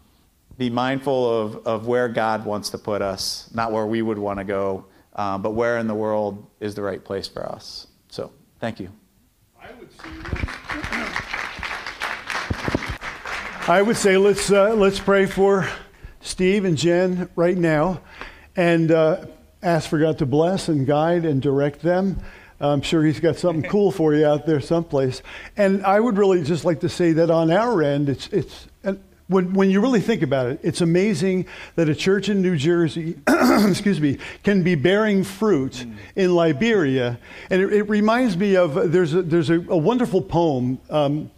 be 0.59 0.71
mindful 0.71 1.41
of, 1.41 1.67
of 1.67 1.87
where 1.87 2.09
God 2.09 2.45
wants 2.45 2.71
to 2.71 2.79
put 2.79 3.03
us, 3.03 3.51
not 3.55 3.73
where 3.73 3.87
we 3.87 4.03
would 4.03 4.19
want 4.19 4.39
to 4.39 4.45
go, 4.45 4.87
um, 5.15 5.43
but 5.43 5.53
where 5.53 5.79
in 5.79 5.87
the 5.87 5.95
world 5.95 6.47
is 6.61 6.75
the 6.75 6.83
right 6.83 7.05
place 7.05 7.29
for 7.29 7.45
us. 7.45 7.87
So, 8.09 8.33
thank 8.61 8.81
you. 8.81 8.91
I 13.67 13.81
would 13.81 13.97
say 13.97 14.19
let's, 14.19 14.53
uh, 14.53 14.75
let's 14.75 15.01
pray 15.01 15.25
for 15.25 15.67
Steve 16.21 16.67
and 16.67 16.77
Jen 16.77 17.31
right 17.35 17.57
now 17.57 18.03
and 18.55 18.91
uh, 18.91 19.25
ask 19.63 19.89
for 19.89 19.99
God 19.99 20.19
to 20.19 20.27
bless 20.27 20.69
and 20.69 20.87
guide 20.87 21.25
and 21.25 21.41
direct 21.41 21.81
them. 21.81 22.21
I'm 22.61 22.83
sure 22.83 23.03
he's 23.03 23.21
got 23.21 23.37
something 23.37 23.69
cool 23.71 23.91
for 23.91 24.13
you 24.13 24.27
out 24.27 24.45
there 24.45 24.61
someplace. 24.61 25.23
And 25.57 25.83
I 25.87 25.99
would 25.99 26.19
really 26.19 26.43
just 26.43 26.67
like 26.67 26.81
to 26.81 26.91
say 26.91 27.13
that 27.13 27.31
on 27.31 27.51
our 27.51 27.83
end, 27.83 28.11
it's, 28.11 28.29
it's 28.29 28.69
when, 29.29 29.55
when 29.55 29.71
you 29.71 29.81
really 29.81 30.03
think 30.03 30.21
about 30.21 30.49
it, 30.49 30.61
it's 30.63 30.83
amazing 30.83 31.47
that 31.77 31.89
a 31.89 31.95
church 31.95 32.29
in 32.29 32.43
New 32.43 32.59
Jersey, 32.59 33.19
excuse 33.27 33.99
me, 33.99 34.19
can 34.43 34.63
be 34.63 34.75
bearing 34.75 35.25
fruit 35.25 35.73
mm. 35.73 35.97
in 36.17 36.35
Liberia. 36.35 37.19
And 37.49 37.63
it, 37.63 37.73
it, 37.73 37.83
reminds 37.89 38.37
me 38.37 38.57
of 38.57 38.93
there's 38.93 39.15
a, 39.15 39.23
there's 39.23 39.49
a, 39.49 39.55
a 39.55 39.77
wonderful 39.77 40.21
poem 40.21 40.79
um, 40.91 41.31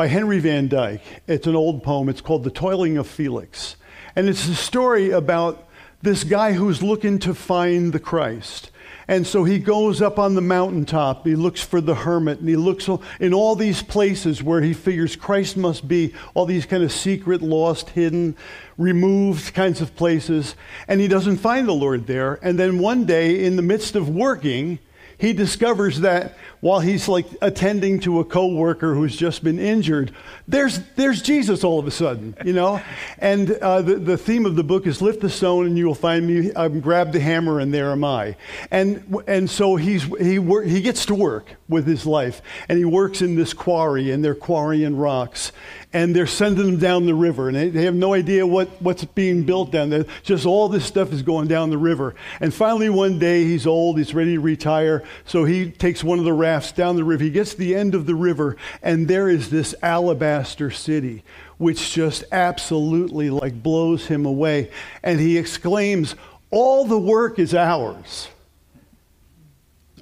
by 0.00 0.06
Henry 0.06 0.38
Van 0.38 0.66
Dyke. 0.66 1.02
It's 1.26 1.46
an 1.46 1.54
old 1.54 1.82
poem. 1.82 2.08
It's 2.08 2.22
called 2.22 2.42
The 2.42 2.50
Toiling 2.50 2.96
of 2.96 3.06
Felix. 3.06 3.76
And 4.16 4.30
it's 4.30 4.48
a 4.48 4.54
story 4.54 5.10
about 5.10 5.68
this 6.00 6.24
guy 6.24 6.54
who's 6.54 6.82
looking 6.82 7.18
to 7.18 7.34
find 7.34 7.92
the 7.92 8.00
Christ. 8.00 8.70
And 9.08 9.26
so 9.26 9.44
he 9.44 9.58
goes 9.58 10.00
up 10.00 10.18
on 10.18 10.36
the 10.36 10.40
mountaintop. 10.40 11.26
He 11.26 11.34
looks 11.34 11.62
for 11.62 11.82
the 11.82 11.96
hermit, 11.96 12.38
and 12.38 12.48
he 12.48 12.56
looks 12.56 12.88
in 13.20 13.34
all 13.34 13.56
these 13.56 13.82
places 13.82 14.42
where 14.42 14.62
he 14.62 14.72
figures 14.72 15.16
Christ 15.16 15.58
must 15.58 15.86
be, 15.86 16.14
all 16.32 16.46
these 16.46 16.64
kind 16.64 16.82
of 16.82 16.92
secret, 16.92 17.42
lost, 17.42 17.90
hidden, 17.90 18.36
removed 18.78 19.52
kinds 19.52 19.82
of 19.82 19.94
places. 19.96 20.54
And 20.88 21.02
he 21.02 21.08
doesn't 21.08 21.36
find 21.36 21.68
the 21.68 21.74
Lord 21.74 22.06
there. 22.06 22.38
And 22.42 22.58
then 22.58 22.78
one 22.78 23.04
day, 23.04 23.44
in 23.44 23.56
the 23.56 23.62
midst 23.62 23.96
of 23.96 24.08
working, 24.08 24.78
he 25.18 25.34
discovers 25.34 26.00
that 26.00 26.38
while 26.60 26.80
he's 26.80 27.08
like 27.08 27.26
attending 27.40 28.00
to 28.00 28.20
a 28.20 28.24
coworker 28.24 28.94
who's 28.94 29.16
just 29.16 29.42
been 29.42 29.58
injured, 29.58 30.12
there's, 30.46 30.80
there's 30.96 31.22
Jesus 31.22 31.64
all 31.64 31.78
of 31.78 31.86
a 31.86 31.90
sudden, 31.90 32.36
you 32.44 32.52
know? 32.52 32.80
And 33.18 33.50
uh, 33.50 33.82
the, 33.82 33.96
the 33.96 34.16
theme 34.16 34.46
of 34.46 34.56
the 34.56 34.64
book 34.64 34.86
is 34.86 35.02
lift 35.02 35.20
the 35.20 35.28
stone 35.28 35.66
and 35.66 35.76
you 35.76 35.86
will 35.86 35.94
find 35.94 36.26
me, 36.26 36.52
um, 36.52 36.80
grab 36.80 37.12
the 37.12 37.20
hammer 37.20 37.60
and 37.60 37.72
there 37.72 37.90
am 37.90 38.02
I. 38.02 38.36
And, 38.70 39.14
and 39.26 39.48
so 39.48 39.76
he's, 39.76 40.04
he, 40.18 40.38
wor- 40.38 40.62
he 40.62 40.80
gets 40.80 41.04
to 41.06 41.14
work 41.14 41.56
with 41.68 41.86
his 41.86 42.06
life 42.06 42.40
and 42.68 42.78
he 42.78 42.84
works 42.86 43.20
in 43.20 43.36
this 43.36 43.52
quarry 43.52 44.10
and 44.10 44.24
they're 44.24 44.34
quarrying 44.34 44.96
rocks 44.96 45.52
and 45.92 46.16
they're 46.16 46.26
sending 46.26 46.64
them 46.64 46.78
down 46.78 47.04
the 47.04 47.14
river 47.14 47.48
and 47.48 47.56
they, 47.56 47.68
they 47.68 47.84
have 47.84 47.94
no 47.94 48.14
idea 48.14 48.46
what, 48.46 48.68
what's 48.80 49.04
being 49.04 49.44
built 49.44 49.70
down 49.70 49.90
there. 49.90 50.06
Just 50.22 50.46
all 50.46 50.68
this 50.70 50.86
stuff 50.86 51.12
is 51.12 51.20
going 51.20 51.48
down 51.48 51.68
the 51.68 51.78
river. 51.78 52.14
And 52.40 52.54
finally 52.54 52.88
one 52.88 53.18
day 53.18 53.44
he's 53.44 53.66
old, 53.66 53.98
he's 53.98 54.14
ready 54.14 54.34
to 54.34 54.40
retire, 54.40 55.04
so 55.26 55.44
he 55.44 55.70
takes 55.70 56.02
one 56.02 56.18
of 56.18 56.24
the 56.24 56.32
rafts 56.32 56.49
down 56.74 56.96
the 56.96 57.04
river. 57.04 57.24
He 57.24 57.30
gets 57.30 57.52
to 57.52 57.58
the 57.58 57.74
end 57.74 57.94
of 57.94 58.06
the 58.06 58.14
river, 58.14 58.56
and 58.82 59.08
there 59.08 59.28
is 59.28 59.50
this 59.50 59.74
alabaster 59.82 60.70
city, 60.70 61.22
which 61.58 61.92
just 61.92 62.24
absolutely 62.32 63.30
like 63.30 63.62
blows 63.62 64.06
him 64.06 64.26
away. 64.26 64.70
And 65.02 65.20
he 65.20 65.38
exclaims, 65.38 66.14
All 66.50 66.84
the 66.84 66.98
work 66.98 67.38
is 67.38 67.54
ours. 67.54 68.28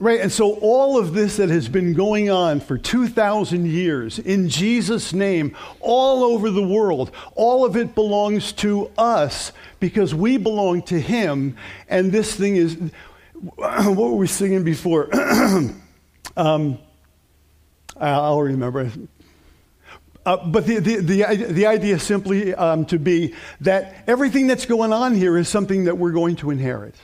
Right? 0.00 0.20
And 0.20 0.30
so, 0.30 0.54
all 0.54 0.96
of 0.96 1.12
this 1.12 1.38
that 1.38 1.48
has 1.48 1.68
been 1.68 1.92
going 1.92 2.30
on 2.30 2.60
for 2.60 2.78
2,000 2.78 3.66
years 3.66 4.20
in 4.20 4.48
Jesus' 4.48 5.12
name, 5.12 5.56
all 5.80 6.22
over 6.22 6.50
the 6.50 6.62
world, 6.62 7.10
all 7.34 7.64
of 7.64 7.76
it 7.76 7.96
belongs 7.96 8.52
to 8.52 8.92
us 8.96 9.50
because 9.80 10.14
we 10.14 10.36
belong 10.36 10.82
to 10.82 11.00
Him. 11.00 11.56
And 11.88 12.12
this 12.12 12.34
thing 12.34 12.54
is, 12.54 12.76
what 13.56 13.96
were 13.96 14.14
we 14.14 14.28
singing 14.28 14.62
before? 14.62 15.08
um, 16.38 16.78
I'll 18.00 18.40
remember. 18.40 18.90
Uh, 20.25 20.47
but 20.47 20.66
the, 20.66 20.78
the, 20.78 20.97
the, 20.97 21.35
the, 21.50 21.66
idea 21.66 21.99
simply 21.99 22.54
um, 22.54 22.85
to 22.87 22.99
be 22.99 23.35
that 23.62 24.04
everything 24.07 24.47
that's 24.47 24.66
going 24.66 24.92
on 24.92 25.14
here 25.14 25.37
is 25.37 25.49
something 25.49 25.85
that 25.85 25.99
we're 25.99 26.12
going 26.12 26.37
to 26.37 26.50
inherit. 26.50 26.95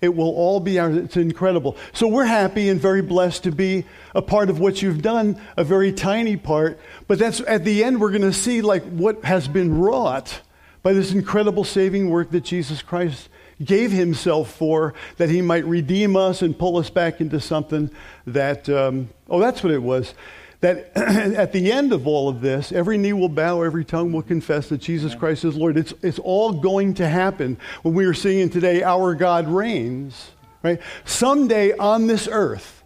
It 0.00 0.14
will 0.14 0.30
all 0.30 0.60
be 0.60 0.78
ours. 0.78 0.96
It's 0.96 1.16
incredible. 1.16 1.76
So 1.92 2.08
we're 2.08 2.24
happy 2.24 2.68
and 2.68 2.80
very 2.80 3.02
blessed 3.02 3.44
to 3.44 3.52
be 3.52 3.84
a 4.14 4.22
part 4.22 4.48
of 4.50 4.60
what 4.60 4.80
you've 4.80 5.02
done, 5.02 5.40
a 5.56 5.64
very 5.64 5.92
tiny 5.92 6.36
part. 6.36 6.78
But 7.06 7.18
that's 7.18 7.40
at 7.40 7.64
the 7.64 7.84
end, 7.84 8.00
we're 8.00 8.10
going 8.10 8.22
to 8.22 8.32
see 8.32 8.62
like 8.62 8.84
what 8.84 9.24
has 9.24 9.46
been 9.46 9.78
wrought 9.78 10.40
by 10.82 10.92
this 10.92 11.12
incredible 11.12 11.64
saving 11.64 12.08
work 12.08 12.30
that 12.30 12.44
Jesus 12.44 12.82
Christ 12.82 13.28
gave 13.62 13.92
himself 13.92 14.50
for, 14.50 14.94
that 15.16 15.30
he 15.30 15.40
might 15.40 15.64
redeem 15.64 16.16
us 16.16 16.42
and 16.42 16.58
pull 16.58 16.76
us 16.76 16.90
back 16.90 17.20
into 17.20 17.40
something 17.40 17.90
that, 18.26 18.68
um, 18.68 19.08
oh, 19.28 19.38
that's 19.38 19.62
what 19.62 19.72
it 19.72 19.82
was. 19.82 20.14
That 20.60 20.92
at 20.96 21.52
the 21.52 21.70
end 21.70 21.92
of 21.92 22.06
all 22.06 22.28
of 22.28 22.40
this, 22.40 22.72
every 22.72 22.96
knee 22.96 23.12
will 23.12 23.28
bow, 23.28 23.62
every 23.62 23.84
tongue 23.84 24.12
will 24.12 24.22
confess 24.22 24.68
that 24.70 24.78
Jesus 24.78 25.14
Christ 25.14 25.44
is 25.44 25.56
Lord. 25.56 25.76
It's, 25.76 25.92
it's 26.02 26.18
all 26.18 26.52
going 26.52 26.94
to 26.94 27.08
happen. 27.08 27.58
When 27.82 27.94
we 27.94 28.06
were 28.06 28.14
singing 28.14 28.50
today, 28.50 28.82
Our 28.82 29.14
God 29.14 29.48
reigns, 29.48 30.30
right? 30.62 30.80
Someday 31.04 31.76
on 31.76 32.06
this 32.06 32.28
earth, 32.30 32.82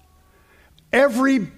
every 0.92 1.48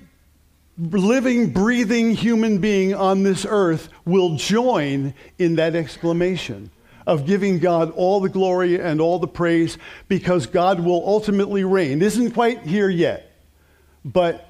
living, 0.78 1.52
breathing 1.52 2.14
human 2.14 2.58
being 2.58 2.94
on 2.94 3.22
this 3.22 3.46
earth 3.48 3.88
will 4.04 4.36
join 4.36 5.14
in 5.38 5.56
that 5.56 5.74
exclamation 5.74 6.70
of 7.06 7.26
giving 7.26 7.58
God 7.58 7.92
all 7.92 8.20
the 8.20 8.28
glory 8.28 8.80
and 8.80 9.00
all 9.00 9.18
the 9.18 9.28
praise 9.28 9.78
because 10.08 10.46
God 10.46 10.80
will 10.80 11.02
ultimately 11.06 11.64
reign. 11.64 12.02
Isn't 12.02 12.32
quite 12.32 12.62
here 12.62 12.88
yet, 12.88 13.30
but 14.04 14.49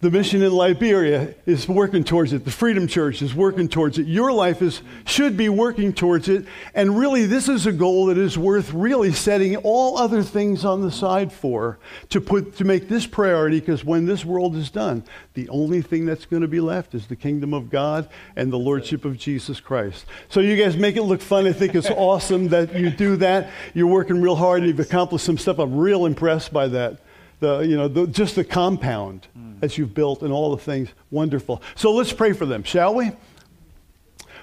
the 0.00 0.10
mission 0.10 0.40
in 0.40 0.50
Liberia 0.50 1.34
is 1.44 1.68
working 1.68 2.04
towards 2.04 2.32
it. 2.32 2.46
The 2.46 2.50
Freedom 2.50 2.86
Church 2.86 3.20
is 3.20 3.34
working 3.34 3.68
towards 3.68 3.98
it. 3.98 4.06
Your 4.06 4.32
life 4.32 4.62
is, 4.62 4.80
should 5.04 5.36
be 5.36 5.50
working 5.50 5.92
towards 5.92 6.26
it. 6.26 6.46
And 6.74 6.98
really, 6.98 7.26
this 7.26 7.50
is 7.50 7.66
a 7.66 7.72
goal 7.72 8.06
that 8.06 8.16
is 8.16 8.38
worth 8.38 8.72
really 8.72 9.12
setting 9.12 9.56
all 9.56 9.98
other 9.98 10.22
things 10.22 10.64
on 10.64 10.80
the 10.80 10.90
side 10.90 11.30
for 11.30 11.78
to, 12.08 12.20
put, 12.20 12.56
to 12.56 12.64
make 12.64 12.88
this 12.88 13.06
priority 13.06 13.60
because 13.60 13.84
when 13.84 14.06
this 14.06 14.24
world 14.24 14.56
is 14.56 14.70
done, 14.70 15.04
the 15.34 15.46
only 15.50 15.82
thing 15.82 16.06
that's 16.06 16.24
going 16.24 16.42
to 16.42 16.48
be 16.48 16.60
left 16.60 16.94
is 16.94 17.06
the 17.06 17.16
kingdom 17.16 17.52
of 17.52 17.68
God 17.68 18.08
and 18.36 18.50
the 18.50 18.58
lordship 18.58 19.04
of 19.04 19.18
Jesus 19.18 19.60
Christ. 19.60 20.06
So 20.30 20.40
you 20.40 20.56
guys 20.56 20.78
make 20.78 20.96
it 20.96 21.02
look 21.02 21.20
fun. 21.20 21.46
I 21.46 21.52
think 21.52 21.74
it's 21.74 21.90
awesome 21.94 22.48
that 22.48 22.74
you 22.74 22.88
do 22.88 23.16
that. 23.16 23.50
You're 23.74 23.86
working 23.86 24.22
real 24.22 24.36
hard 24.36 24.60
and 24.60 24.68
you've 24.68 24.80
accomplished 24.80 25.26
some 25.26 25.36
stuff. 25.36 25.58
I'm 25.58 25.76
real 25.76 26.06
impressed 26.06 26.54
by 26.54 26.68
that 26.68 27.00
the, 27.40 27.60
you 27.60 27.76
know, 27.76 27.88
the, 27.88 28.06
just 28.06 28.36
the 28.36 28.44
compound 28.44 29.26
mm. 29.36 29.58
that 29.60 29.76
you've 29.76 29.94
built 29.94 30.22
and 30.22 30.32
all 30.32 30.54
the 30.54 30.62
things. 30.62 30.90
Wonderful. 31.10 31.62
So 31.74 31.92
let's 31.92 32.12
pray 32.12 32.32
for 32.32 32.46
them, 32.46 32.62
shall 32.62 32.94
we? 32.94 33.12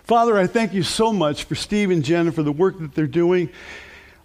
Father, 0.03 0.37
I 0.37 0.47
thank 0.47 0.73
you 0.73 0.83
so 0.83 1.11
much 1.11 1.43
for 1.43 1.55
Steve 1.55 1.91
and 1.91 2.03
Jen 2.03 2.31
for 2.31 2.43
the 2.43 2.51
work 2.51 2.79
that 2.79 2.95
they're 2.95 3.07
doing. 3.07 3.49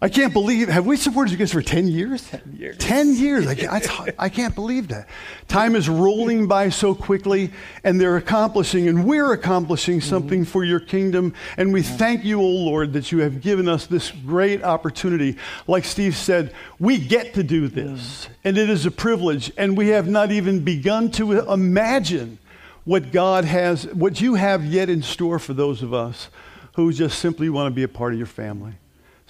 I 0.02 0.08
can't 0.08 0.32
believe, 0.32 0.66
have 0.68 0.84
we 0.84 0.96
supported 0.96 1.30
you 1.30 1.36
guys 1.36 1.52
for 1.52 1.62
10 1.62 1.86
years? 1.86 2.28
10 2.28 2.56
years. 2.58 2.76
10 2.78 3.14
years. 3.14 3.46
I, 3.46 3.54
can't, 3.54 4.10
I 4.18 4.28
can't 4.28 4.52
believe 4.52 4.88
that. 4.88 5.08
Time 5.46 5.76
is 5.76 5.88
rolling 5.88 6.48
by 6.48 6.70
so 6.70 6.92
quickly, 6.92 7.52
and 7.84 8.00
they're 8.00 8.16
accomplishing, 8.16 8.88
and 8.88 9.04
we're 9.04 9.32
accomplishing 9.32 10.00
mm-hmm. 10.00 10.10
something 10.10 10.40
mm-hmm. 10.40 10.50
for 10.50 10.64
your 10.64 10.80
kingdom. 10.80 11.32
And 11.56 11.72
we 11.72 11.82
thank 11.82 12.24
you, 12.24 12.40
O 12.40 12.44
Lord, 12.44 12.94
that 12.94 13.12
you 13.12 13.18
have 13.18 13.40
given 13.40 13.68
us 13.68 13.86
this 13.86 14.10
great 14.10 14.64
opportunity. 14.64 15.36
Like 15.68 15.84
Steve 15.84 16.16
said, 16.16 16.52
we 16.80 16.98
get 16.98 17.34
to 17.34 17.44
do 17.44 17.68
this, 17.68 18.26
mm. 18.26 18.28
and 18.42 18.58
it 18.58 18.68
is 18.68 18.84
a 18.84 18.90
privilege, 18.90 19.52
and 19.56 19.76
we 19.76 19.88
have 19.90 20.08
not 20.08 20.32
even 20.32 20.64
begun 20.64 21.12
to 21.12 21.48
imagine 21.48 22.40
what 22.82 23.12
God 23.12 23.44
has, 23.44 23.86
what 23.86 24.20
you 24.20 24.34
have 24.34 24.64
yet 24.64 24.90
in 24.90 25.00
store 25.00 25.38
for 25.38 25.54
those 25.54 25.80
of 25.80 25.94
us 25.94 26.28
who 26.74 26.92
just 26.92 27.20
simply 27.20 27.48
want 27.48 27.70
to 27.70 27.74
be 27.74 27.84
a 27.84 27.88
part 27.88 28.12
of 28.12 28.18
your 28.18 28.26
family. 28.26 28.72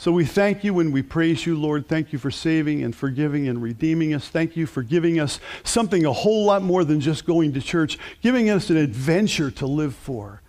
So 0.02 0.10
we 0.10 0.24
thank 0.24 0.64
you 0.64 0.80
and 0.80 0.92
we 0.92 1.00
praise 1.00 1.46
you, 1.46 1.56
Lord. 1.56 1.86
Thank 1.86 2.12
you 2.12 2.18
for 2.18 2.32
saving 2.32 2.82
and 2.82 2.92
forgiving 2.92 3.46
and 3.46 3.62
redeeming 3.62 4.14
us. 4.14 4.26
Thank 4.26 4.56
you 4.56 4.66
for 4.66 4.82
giving 4.82 5.20
us 5.20 5.38
something 5.62 6.04
a 6.04 6.12
whole 6.12 6.44
lot 6.44 6.60
more 6.60 6.82
than 6.82 7.00
just 7.00 7.24
going 7.24 7.52
to 7.52 7.60
church, 7.60 8.00
giving 8.20 8.50
us 8.50 8.68
an 8.68 8.78
adventure 8.78 9.48
to 9.52 9.66
live 9.68 9.94
for 9.94 10.42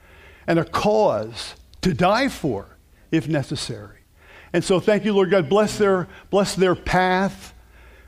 and 0.48 0.57
a 0.57 0.65
cause 0.65 1.53
to 1.81 1.93
die 1.93 2.29
for 2.29 2.77
if 3.12 3.27
necessary. 3.27 4.00
And 4.53 4.63
so 4.63 4.79
thank 4.79 5.05
you, 5.05 5.13
Lord 5.13 5.29
God. 5.29 5.50
Bless 5.50 5.77
their, 5.77 6.07
bless 6.31 6.55
their 6.55 6.74
path. 6.74 7.53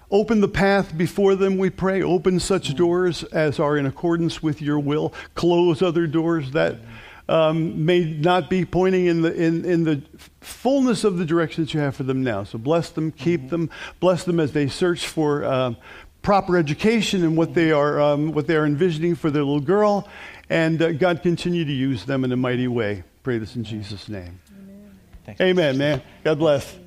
Open 0.09 0.41
the 0.41 0.47
path 0.47 0.97
before 0.97 1.35
them, 1.35 1.59
we 1.59 1.69
pray. 1.69 2.01
Open 2.01 2.39
such 2.39 2.73
doors 2.73 3.23
as 3.25 3.59
are 3.59 3.77
in 3.77 3.85
accordance 3.85 4.41
with 4.41 4.63
your 4.63 4.79
will. 4.79 5.13
Close 5.35 5.83
other 5.83 6.07
doors 6.07 6.49
that 6.53 6.77
um, 7.27 7.85
may 7.85 8.03
not 8.03 8.49
be 8.49 8.65
pointing 8.65 9.07
in 9.07 9.21
the, 9.21 9.33
in, 9.33 9.65
in 9.65 9.83
the 9.83 10.01
fullness 10.41 11.03
of 11.03 11.17
the 11.17 11.25
direction 11.25 11.63
that 11.63 11.73
you 11.73 11.79
have 11.79 11.95
for 11.95 12.03
them 12.03 12.23
now. 12.23 12.43
So 12.43 12.57
bless 12.57 12.89
them, 12.89 13.11
keep 13.11 13.41
mm-hmm. 13.41 13.49
them, 13.49 13.69
bless 13.99 14.23
them 14.23 14.39
as 14.39 14.51
they 14.51 14.67
search 14.67 15.07
for 15.07 15.43
uh, 15.43 15.73
proper 16.21 16.57
education 16.57 17.23
and 17.23 17.37
what 17.37 17.53
they 17.53 17.71
are, 17.71 17.99
um, 17.99 18.31
what 18.31 18.47
they 18.47 18.55
are 18.55 18.65
envisioning 18.65 19.15
for 19.15 19.31
their 19.31 19.43
little 19.43 19.59
girl. 19.59 20.07
And 20.49 20.81
uh, 20.81 20.91
God 20.91 21.23
continue 21.23 21.65
to 21.65 21.73
use 21.73 22.05
them 22.05 22.23
in 22.23 22.31
a 22.31 22.37
mighty 22.37 22.67
way. 22.67 23.03
Pray 23.23 23.39
this 23.39 23.55
in 23.55 23.63
Jesus' 23.63 24.07
name. 24.07 24.39
Amen, 25.27 25.35
Amen 25.41 25.77
man. 25.77 26.01
God 26.23 26.37
bless. 26.37 26.77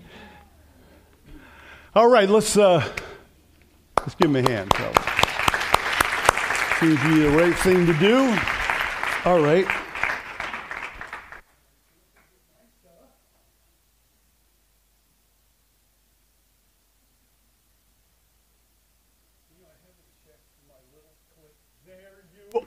All 1.95 2.09
right, 2.09 2.29
let's, 2.29 2.57
uh, 2.57 2.87
let's 3.99 4.15
give 4.15 4.31
him 4.31 4.37
a 4.37 4.49
hand, 4.49 4.71
probably. 4.71 5.03
Seems 6.79 7.01
to 7.01 7.09
be 7.09 7.23
the 7.23 7.31
right 7.31 7.57
thing 7.57 7.87
to 7.87 7.95
do. 7.95 8.39
All 9.25 9.41
right. 9.41 9.67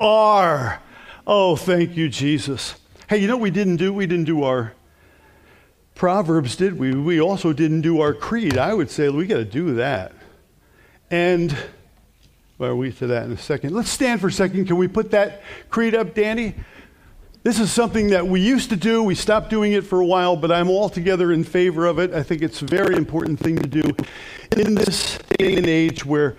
Are. 0.01 0.81
Oh, 1.25 1.55
thank 1.55 1.96
you, 1.96 2.10
Jesus. 2.10 2.75
Hey, 3.08 3.17
you 3.17 3.27
know 3.27 3.38
we 3.38 3.51
didn't 3.51 3.77
do? 3.77 3.93
We 3.93 4.08
didn't 4.08 4.25
do 4.25 4.43
our 4.43 4.74
Proverbs, 5.96 6.55
did 6.55 6.79
we? 6.79 6.96
We 6.96 7.22
also 7.22 7.53
didn't 7.53 7.81
do 7.81 8.01
our 8.01 8.13
creed. 8.13 8.58
I 8.58 8.74
would 8.74 8.89
say 8.89 9.08
we 9.10 9.27
got 9.27 9.38
to 9.38 9.46
do 9.46 9.75
that. 9.75 10.13
And 11.12 11.55
well, 12.58 12.75
we 12.75 12.91
to 12.93 13.08
that 13.08 13.25
in 13.25 13.31
a 13.31 13.38
second. 13.38 13.74
Let's 13.74 13.89
stand 13.89 14.22
for 14.22 14.27
a 14.27 14.31
second. 14.31 14.65
Can 14.65 14.77
we 14.77 14.88
put 14.88 15.12
that 15.12 15.41
creed 15.70 15.93
up, 15.93 16.13
Danny? 16.15 16.55
This 17.43 17.60
is 17.60 17.72
something 17.72 18.10
that 18.10 18.27
we 18.27 18.39
used 18.39 18.70
to 18.70 18.75
do. 18.75 19.01
We 19.01 19.15
stopped 19.15 19.50
doing 19.50 19.74
it 19.74 19.84
for 19.84 20.00
a 20.00 20.05
while, 20.05 20.36
but 20.36 20.51
I'm 20.51 20.70
altogether 20.70 21.31
in 21.31 21.43
favor 21.43 21.88
of 21.88 21.98
it. 21.98 22.13
I 22.13 22.22
think 22.22 22.43
it's 22.43 22.62
a 22.62 22.65
very 22.65 22.96
important 22.96 23.39
thing 23.39 23.58
to 23.58 23.67
do 23.67 23.81
in 24.58 24.75
this 24.75 25.17
day 25.38 25.55
and 25.55 25.65
age 25.65 26.05
where 26.05 26.38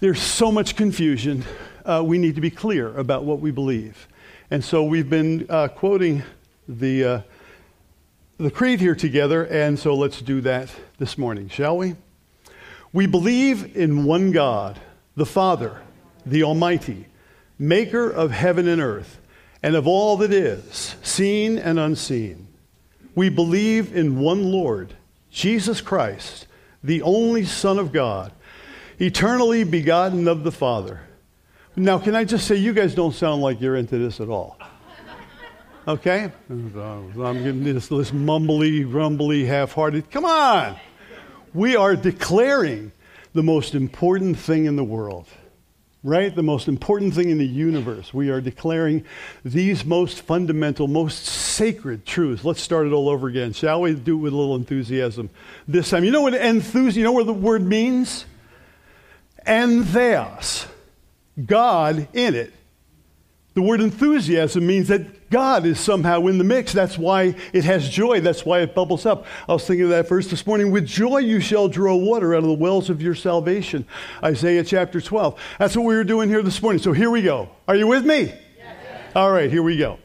there's 0.00 0.20
so 0.20 0.50
much 0.50 0.74
confusion. 0.74 1.44
Uh, 1.84 2.02
we 2.04 2.18
need 2.18 2.34
to 2.36 2.40
be 2.40 2.50
clear 2.50 2.96
about 2.96 3.24
what 3.24 3.40
we 3.40 3.50
believe. 3.50 4.08
And 4.50 4.64
so 4.64 4.84
we've 4.84 5.10
been 5.10 5.46
uh, 5.48 5.68
quoting 5.68 6.22
the, 6.68 7.04
uh, 7.04 7.20
the 8.38 8.50
creed 8.50 8.80
here 8.80 8.94
together, 8.94 9.44
and 9.44 9.78
so 9.78 9.94
let's 9.94 10.20
do 10.20 10.40
that 10.42 10.72
this 10.98 11.18
morning, 11.18 11.48
shall 11.48 11.76
we? 11.76 11.96
We 12.92 13.06
believe 13.06 13.76
in 13.76 14.04
one 14.04 14.30
God, 14.30 14.78
the 15.16 15.26
Father, 15.26 15.80
the 16.24 16.44
Almighty, 16.44 17.06
maker 17.58 18.08
of 18.10 18.30
heaven 18.30 18.68
and 18.68 18.80
earth 18.80 19.18
and 19.62 19.76
of 19.76 19.86
all 19.86 20.16
that 20.18 20.32
is, 20.32 20.96
seen 21.02 21.58
and 21.58 21.78
unseen. 21.78 22.48
We 23.14 23.28
believe 23.28 23.96
in 23.96 24.18
one 24.18 24.50
Lord, 24.50 24.94
Jesus 25.30 25.80
Christ, 25.80 26.46
the 26.82 27.02
only 27.02 27.44
Son 27.44 27.78
of 27.78 27.92
God, 27.92 28.32
eternally 28.98 29.64
begotten 29.64 30.26
of 30.26 30.42
the 30.44 30.52
Father. 30.52 31.00
Now, 31.74 31.98
can 31.98 32.14
I 32.14 32.24
just 32.24 32.46
say, 32.46 32.56
you 32.56 32.72
guys 32.72 32.94
don't 32.94 33.14
sound 33.14 33.42
like 33.42 33.60
you're 33.60 33.76
into 33.76 33.98
this 33.98 34.20
at 34.20 34.28
all. 34.28 34.58
Okay? 35.88 36.30
I'm 36.48 37.42
getting 37.42 37.64
this, 37.64 37.88
this 37.88 38.10
mumbly, 38.10 38.88
grumbly, 38.88 39.44
half 39.44 39.72
hearted. 39.72 40.10
Come 40.10 40.24
on! 40.24 40.76
We 41.54 41.76
are 41.76 41.96
declaring 41.96 42.92
the 43.32 43.42
most 43.42 43.74
important 43.74 44.38
thing 44.38 44.66
in 44.66 44.76
the 44.76 44.84
world 44.84 45.26
right? 46.04 46.34
The 46.34 46.42
most 46.42 46.68
important 46.68 47.14
thing 47.14 47.30
in 47.30 47.38
the 47.38 47.46
universe. 47.46 48.12
We 48.12 48.30
are 48.30 48.40
declaring 48.40 49.04
these 49.44 49.84
most 49.84 50.22
fundamental, 50.22 50.88
most 50.88 51.24
sacred 51.26 52.04
truths. 52.04 52.44
Let's 52.44 52.60
start 52.60 52.86
it 52.86 52.92
all 52.92 53.08
over 53.08 53.28
again. 53.28 53.52
Shall 53.52 53.82
we 53.82 53.94
do 53.94 54.14
it 54.14 54.20
with 54.20 54.32
a 54.32 54.36
little 54.36 54.56
enthusiasm 54.56 55.30
this 55.68 55.90
time? 55.90 56.04
You 56.04 56.10
know 56.10 56.22
what 56.22 56.34
enthusiasm, 56.34 56.98
you 56.98 57.04
know 57.04 57.12
what 57.12 57.26
the 57.26 57.32
word 57.32 57.62
means? 57.62 58.24
Entheos. 59.46 60.66
God 61.44 62.08
in 62.12 62.34
it. 62.34 62.52
The 63.54 63.62
word 63.62 63.82
enthusiasm 63.82 64.66
means 64.66 64.88
that 64.88 65.28
God 65.28 65.66
is 65.66 65.78
somehow 65.78 66.26
in 66.26 66.38
the 66.38 66.44
mix. 66.44 66.72
That's 66.72 66.96
why 66.96 67.34
it 67.52 67.64
has 67.64 67.88
joy. 67.88 68.20
That's 68.20 68.46
why 68.46 68.60
it 68.60 68.74
bubbles 68.74 69.04
up. 69.04 69.26
I 69.46 69.52
was 69.52 69.66
thinking 69.66 69.84
of 69.84 69.90
that 69.90 70.08
verse 70.08 70.28
this 70.28 70.46
morning. 70.46 70.70
With 70.70 70.86
joy 70.86 71.18
you 71.18 71.40
shall 71.40 71.68
draw 71.68 71.94
water 71.94 72.34
out 72.34 72.38
of 72.38 72.48
the 72.48 72.54
wells 72.54 72.88
of 72.88 73.02
your 73.02 73.14
salvation. 73.14 73.84
Isaiah 74.22 74.64
chapter 74.64 75.02
12. 75.02 75.38
That's 75.58 75.76
what 75.76 75.84
we 75.84 75.94
were 75.94 76.04
doing 76.04 76.30
here 76.30 76.42
this 76.42 76.62
morning. 76.62 76.80
So 76.80 76.92
here 76.92 77.10
we 77.10 77.20
go. 77.20 77.50
Are 77.68 77.76
you 77.76 77.86
with 77.86 78.06
me? 78.06 78.32
Yes. 78.56 79.12
All 79.14 79.30
right, 79.30 79.50
here 79.50 79.62
we 79.62 79.76
go. 79.76 79.98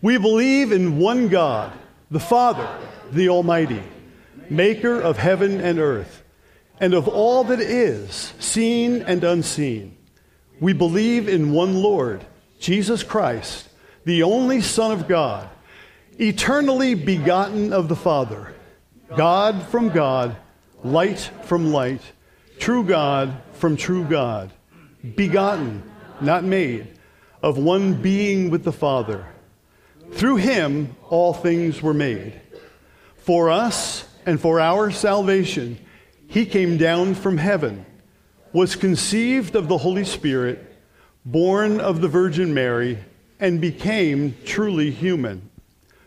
We 0.00 0.18
believe 0.18 0.70
in 0.70 0.98
one 0.98 1.28
God, 1.28 1.72
the 2.10 2.20
Father, 2.20 2.68
the 3.10 3.28
Almighty, 3.30 3.82
maker 4.48 5.00
of 5.00 5.16
heaven 5.16 5.60
and 5.60 5.80
earth, 5.80 6.22
and 6.78 6.94
of 6.94 7.08
all 7.08 7.44
that 7.44 7.60
is, 7.60 8.32
seen 8.38 9.02
and 9.02 9.24
unseen. 9.24 9.96
We 10.62 10.72
believe 10.72 11.28
in 11.28 11.50
one 11.50 11.74
Lord 11.74 12.24
Jesus 12.60 13.02
Christ, 13.02 13.68
the 14.04 14.22
only 14.22 14.60
Son 14.60 14.92
of 14.92 15.08
God, 15.08 15.48
eternally 16.20 16.94
begotten 16.94 17.72
of 17.72 17.88
the 17.88 17.96
Father, 17.96 18.54
God 19.16 19.60
from 19.66 19.88
God, 19.88 20.36
light 20.84 21.18
from 21.42 21.72
light, 21.72 22.00
true 22.60 22.84
God 22.84 23.42
from 23.54 23.76
true 23.76 24.04
God, 24.04 24.52
begotten, 25.16 25.82
not 26.20 26.44
made, 26.44 26.96
of 27.42 27.58
one 27.58 28.00
being 28.00 28.48
with 28.48 28.62
the 28.62 28.70
Father. 28.70 29.26
Through 30.12 30.36
him 30.36 30.94
all 31.10 31.34
things 31.34 31.82
were 31.82 31.92
made. 31.92 32.40
For 33.16 33.50
us 33.50 34.06
and 34.24 34.40
for 34.40 34.60
our 34.60 34.92
salvation, 34.92 35.84
he 36.28 36.46
came 36.46 36.76
down 36.76 37.16
from 37.16 37.36
heaven, 37.36 37.84
was 38.52 38.76
conceived 38.76 39.56
of 39.56 39.68
the 39.68 39.78
Holy 39.78 40.04
Spirit 40.04 40.72
born 41.24 41.80
of 41.80 42.00
the 42.00 42.08
Virgin 42.08 42.52
Mary, 42.52 42.98
and 43.38 43.60
became 43.60 44.34
truly 44.44 44.90
human. 44.90 45.50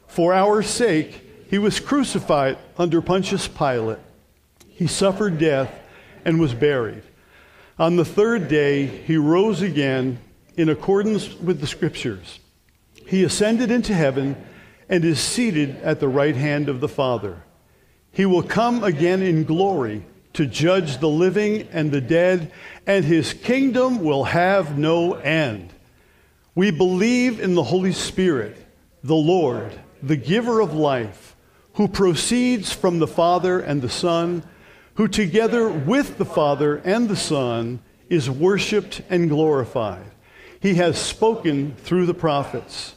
For 0.08 0.34
our 0.34 0.62
sake, 0.62 1.22
he 1.50 1.58
was 1.58 1.80
crucified 1.80 2.58
under 2.78 3.02
Pontius 3.02 3.48
Pilate. 3.48 4.00
He 4.68 4.88
suffered 4.88 5.38
death 5.38 5.74
and 6.24 6.40
was 6.40 6.54
buried. 6.54 7.04
On 7.78 7.96
the 7.96 8.06
third 8.06 8.48
day, 8.48 8.86
he 8.86 9.18
rose 9.18 9.62
again 9.62 10.20
in 10.58 10.70
accordance 10.70 11.34
with 11.36 11.60
the 11.60 11.68
Scriptures. 11.68 12.40
He 13.06 13.24
ascended 13.24 13.70
into 13.70 13.94
heaven 13.94 14.36
and 14.88 15.04
is 15.04 15.20
seated 15.20 15.78
at 15.82 16.00
the 16.00 16.08
right 16.08 16.36
hand 16.36 16.70
of 16.70 16.80
the 16.80 16.88
Father. 16.88 17.44
He 18.12 18.26
will 18.26 18.44
come 18.44 18.84
again 18.84 19.22
in 19.22 19.44
glory 19.44 20.06
to 20.36 20.46
judge 20.46 21.00
the 21.00 21.10
living 21.10 21.68
and 21.72 21.92
the 21.92 22.02
dead, 22.02 22.52
and 22.86 23.04
his 23.04 23.34
kingdom 23.34 24.00
will 24.00 24.26
have 24.26 24.78
no 24.78 25.14
end. 25.14 25.74
We 26.54 26.72
believe 26.72 27.40
in 27.40 27.56
the 27.56 27.64
Holy 27.64 27.92
Spirit, 27.92 28.58
the 29.04 29.16
Lord, 29.16 29.74
the 30.02 30.16
giver 30.16 30.62
of 30.62 30.74
life, 30.74 31.36
who 31.74 31.88
proceeds 31.88 32.72
from 32.72 33.00
the 33.00 33.08
Father 33.08 33.60
and 33.60 33.82
the 33.82 33.90
Son, 33.90 34.44
who 34.96 35.08
together 35.08 35.68
with 35.70 36.18
the 36.18 36.26
Father 36.26 36.78
and 36.78 37.10
the 37.10 37.18
Son 37.18 37.80
is 38.10 38.30
worshiped 38.30 39.02
and 39.10 39.30
glorified. 39.30 40.06
He 40.60 40.76
has 40.76 40.98
spoken 40.98 41.76
through 41.76 42.06
the 42.06 42.14
prophets. 42.14 42.96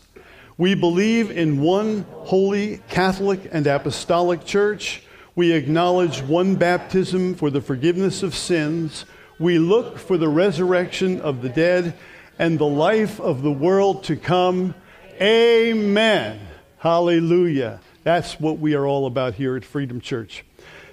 We 0.56 0.74
believe 0.74 1.30
in 1.30 1.60
one 1.60 2.04
holy 2.10 2.78
Catholic 2.88 3.48
and 3.52 3.66
Apostolic 3.66 4.44
Church 4.44 5.02
we 5.38 5.52
acknowledge 5.52 6.20
one 6.20 6.56
baptism 6.56 7.32
for 7.32 7.48
the 7.48 7.60
forgiveness 7.60 8.24
of 8.24 8.34
sins. 8.34 9.04
We 9.38 9.60
look 9.60 9.96
for 9.96 10.16
the 10.18 10.28
resurrection 10.28 11.20
of 11.20 11.42
the 11.42 11.48
dead 11.48 11.94
and 12.40 12.58
the 12.58 12.66
life 12.66 13.20
of 13.20 13.42
the 13.42 13.52
world 13.52 14.02
to 14.04 14.16
come. 14.16 14.74
Amen. 15.20 16.40
Hallelujah. 16.78 17.78
That's 18.02 18.40
what 18.40 18.58
we 18.58 18.74
are 18.74 18.84
all 18.84 19.06
about 19.06 19.34
here 19.34 19.54
at 19.54 19.64
Freedom 19.64 20.00
Church. 20.00 20.44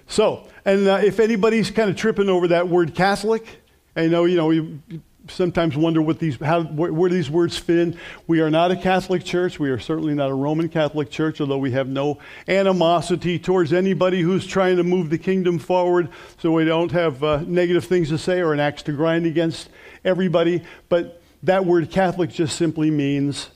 So, 0.06 0.48
and 0.64 0.88
uh, 0.88 1.02
if 1.04 1.20
anybody's 1.20 1.72
kind 1.72 1.90
of 1.90 1.96
tripping 1.96 2.30
over 2.30 2.50
that 2.50 2.68
word 2.68 2.94
Catholic, 2.94 3.64
I 3.96 4.06
know, 4.06 4.26
you 4.26 4.38
know, 4.38 5.00
sometimes 5.28 5.76
wonder 5.76 6.02
what 6.02 6.20
these, 6.20 6.38
how, 6.38 6.64
where, 6.64 6.94
where, 6.94 7.10
these 7.10 7.30
words 7.30 7.58
fit 7.58 7.78
in. 7.78 8.00
We 8.28 8.42
are 8.42 8.50
not 8.50 8.72
a 8.72 8.76
Catholic 8.76 9.24
church. 9.24 9.60
We 9.60 9.70
are 9.70 9.80
certainly 9.80 10.14
not 10.14 10.30
a 10.30 10.34
Roman 10.34 10.70
Catholic 10.70 11.10
church, 11.10 11.42
although 11.42 11.58
we 11.58 11.72
have 11.72 11.88
no 11.88 12.20
animosity 12.48 13.40
towards 13.40 13.74
anybody 13.74 14.22
who's 14.22 14.46
trying 14.46 14.78
to 14.78 14.84
move 14.84 15.10
the 15.10 15.18
kingdom 15.18 15.60
forward. 15.60 16.10
So 16.40 16.52
we 16.52 16.66
don't 16.66 16.92
have 16.92 17.24
uh, 17.24 17.42
negative 17.46 17.86
things 17.86 18.10
to 18.10 18.18
say 18.18 18.42
or 18.42 18.54
an 18.54 18.60
axe 18.60 18.84
to 18.84 18.92
grind 18.92 19.26
against 19.26 19.70
everybody. 20.04 20.64
But 20.90 21.22
that 21.44 21.66
word 21.66 21.92
Catholic 21.92 22.30
just 22.32 22.56
simply 22.56 22.92
means 22.92 23.50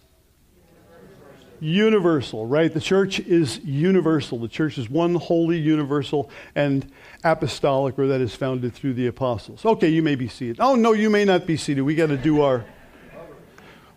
universal, 1.60 2.46
right? 2.46 2.74
The 2.74 2.82
church 2.82 3.20
is 3.20 3.60
universal. 3.60 4.40
The 4.40 4.48
church 4.48 4.78
is 4.78 4.90
one 4.90 5.16
holy, 5.16 5.58
universal, 5.58 6.30
and 6.56 6.92
apostolic, 7.24 7.98
or 8.00 8.08
that 8.08 8.22
is 8.22 8.36
founded 8.36 8.74
through 8.74 8.94
the 8.94 9.08
apostles. 9.08 9.66
Okay, 9.66 9.90
you 9.90 10.02
may 10.02 10.16
be 10.16 10.28
seated. 10.28 10.58
Oh, 10.60 10.76
no, 10.76 10.94
you 10.94 11.10
may 11.10 11.26
not 11.26 11.46
be 11.46 11.58
seated. 11.58 11.82
We 11.82 11.96
got 11.96 12.08
to 12.08 12.18
do 12.18 12.42
our. 12.42 12.66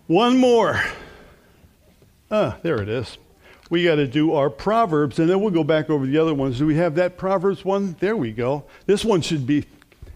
One 0.07 0.39
more. 0.39 0.81
Ah, 2.31 2.59
there 2.63 2.81
it 2.83 2.89
is. 2.89 3.19
We 3.71 3.85
got 3.85 3.97
to 3.97 4.07
do 4.07 4.33
our 4.35 4.51
Proverbs, 4.51 5.19
and 5.19 5.31
then 5.31 5.41
we'll 5.41 5.51
go 5.51 5.65
back 5.65 5.89
over 5.89 6.05
the 6.05 6.19
other 6.19 6.35
ones. 6.35 6.59
Do 6.59 6.67
we 6.67 6.77
have 6.77 6.97
that 6.97 7.17
Proverbs 7.17 7.65
one? 7.65 7.97
There 8.01 8.17
we 8.17 8.33
go. 8.33 8.65
This 8.87 9.05
one 9.05 9.23
should 9.23 9.47
be. 9.47 9.65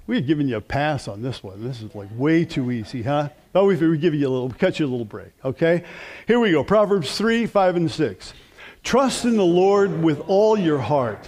we 0.07 0.17
had 0.17 0.27
given 0.27 0.49
you 0.49 0.57
a 0.57 0.61
pass 0.61 1.09
on 1.09 1.23
this 1.23 1.43
one. 1.43 1.65
This 1.65 1.81
is 1.81 1.95
like 1.95 2.09
way 2.17 2.45
too 2.45 2.71
easy, 2.71 3.03
huh? 3.03 3.31
Oh, 3.55 3.65
we, 3.65 3.77
give 3.97 4.13
you 4.13 4.29
a 4.29 4.31
little, 4.31 4.51
cut 4.51 4.79
you 4.79 4.85
a 4.85 4.89
little 4.89 5.07
break, 5.07 5.33
okay? 5.43 5.85
Here 6.27 6.39
we 6.39 6.51
go. 6.51 6.63
Proverbs 6.63 7.17
3, 7.17 7.47
5, 7.47 7.77
and 7.77 7.91
6. 7.91 8.35
Trust 8.83 9.25
in 9.25 9.39
the 9.39 9.45
Lord 9.45 10.03
with 10.03 10.21
all 10.29 10.59
your 10.59 10.79
heart, 10.79 11.27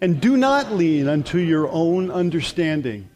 and 0.00 0.20
do 0.20 0.36
not 0.36 0.72
lean 0.72 1.08
unto 1.08 1.38
your 1.38 1.68
own 1.68 2.10
understanding. 2.10 3.08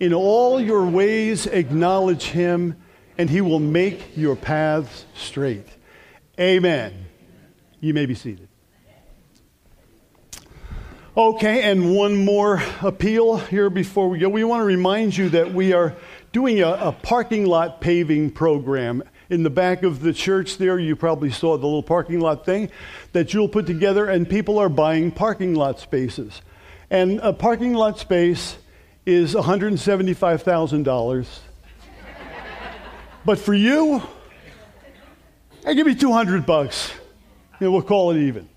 In 0.00 0.12
all 0.12 0.60
your 0.60 0.84
ways 0.84 1.46
acknowledge 1.46 2.24
him, 2.24 2.76
and 3.16 3.30
he 3.30 3.40
will 3.40 3.60
make 3.60 4.16
your 4.16 4.34
paths 4.34 5.04
straight. 5.14 5.66
Amen. 6.40 7.06
You 7.80 7.94
may 7.94 8.06
be 8.06 8.14
seated. 8.14 8.48
Okay, 11.14 11.70
and 11.70 11.94
one 11.94 12.24
more 12.24 12.62
appeal 12.80 13.36
here 13.36 13.68
before 13.68 14.08
we 14.08 14.18
go. 14.18 14.30
We 14.30 14.44
want 14.44 14.62
to 14.62 14.64
remind 14.64 15.14
you 15.14 15.28
that 15.28 15.52
we 15.52 15.74
are 15.74 15.94
doing 16.32 16.62
a, 16.62 16.70
a 16.70 16.92
parking 16.92 17.44
lot 17.44 17.82
paving 17.82 18.30
program 18.30 19.02
in 19.32 19.42
the 19.42 19.50
back 19.50 19.82
of 19.82 20.00
the 20.00 20.12
church 20.12 20.58
there, 20.58 20.78
you 20.78 20.94
probably 20.94 21.30
saw 21.30 21.56
the 21.56 21.64
little 21.64 21.82
parking 21.82 22.20
lot 22.20 22.44
thing 22.44 22.70
that 23.12 23.24
Jewel 23.24 23.48
put 23.48 23.66
together, 23.66 24.06
and 24.06 24.28
people 24.28 24.58
are 24.58 24.68
buying 24.68 25.10
parking 25.10 25.54
lot 25.54 25.80
spaces. 25.80 26.42
And 26.90 27.18
a 27.20 27.32
parking 27.32 27.72
lot 27.72 27.98
space 27.98 28.58
is 29.06 29.34
$175,000. 29.34 31.26
but 33.24 33.38
for 33.38 33.54
you, 33.54 34.02
I 35.66 35.72
give 35.72 35.86
you 35.86 35.94
200 35.94 36.44
bucks. 36.44 36.92
You 37.58 37.68
know, 37.68 37.72
we'll 37.72 37.82
call 37.82 38.10
it 38.10 38.18
even. 38.18 38.48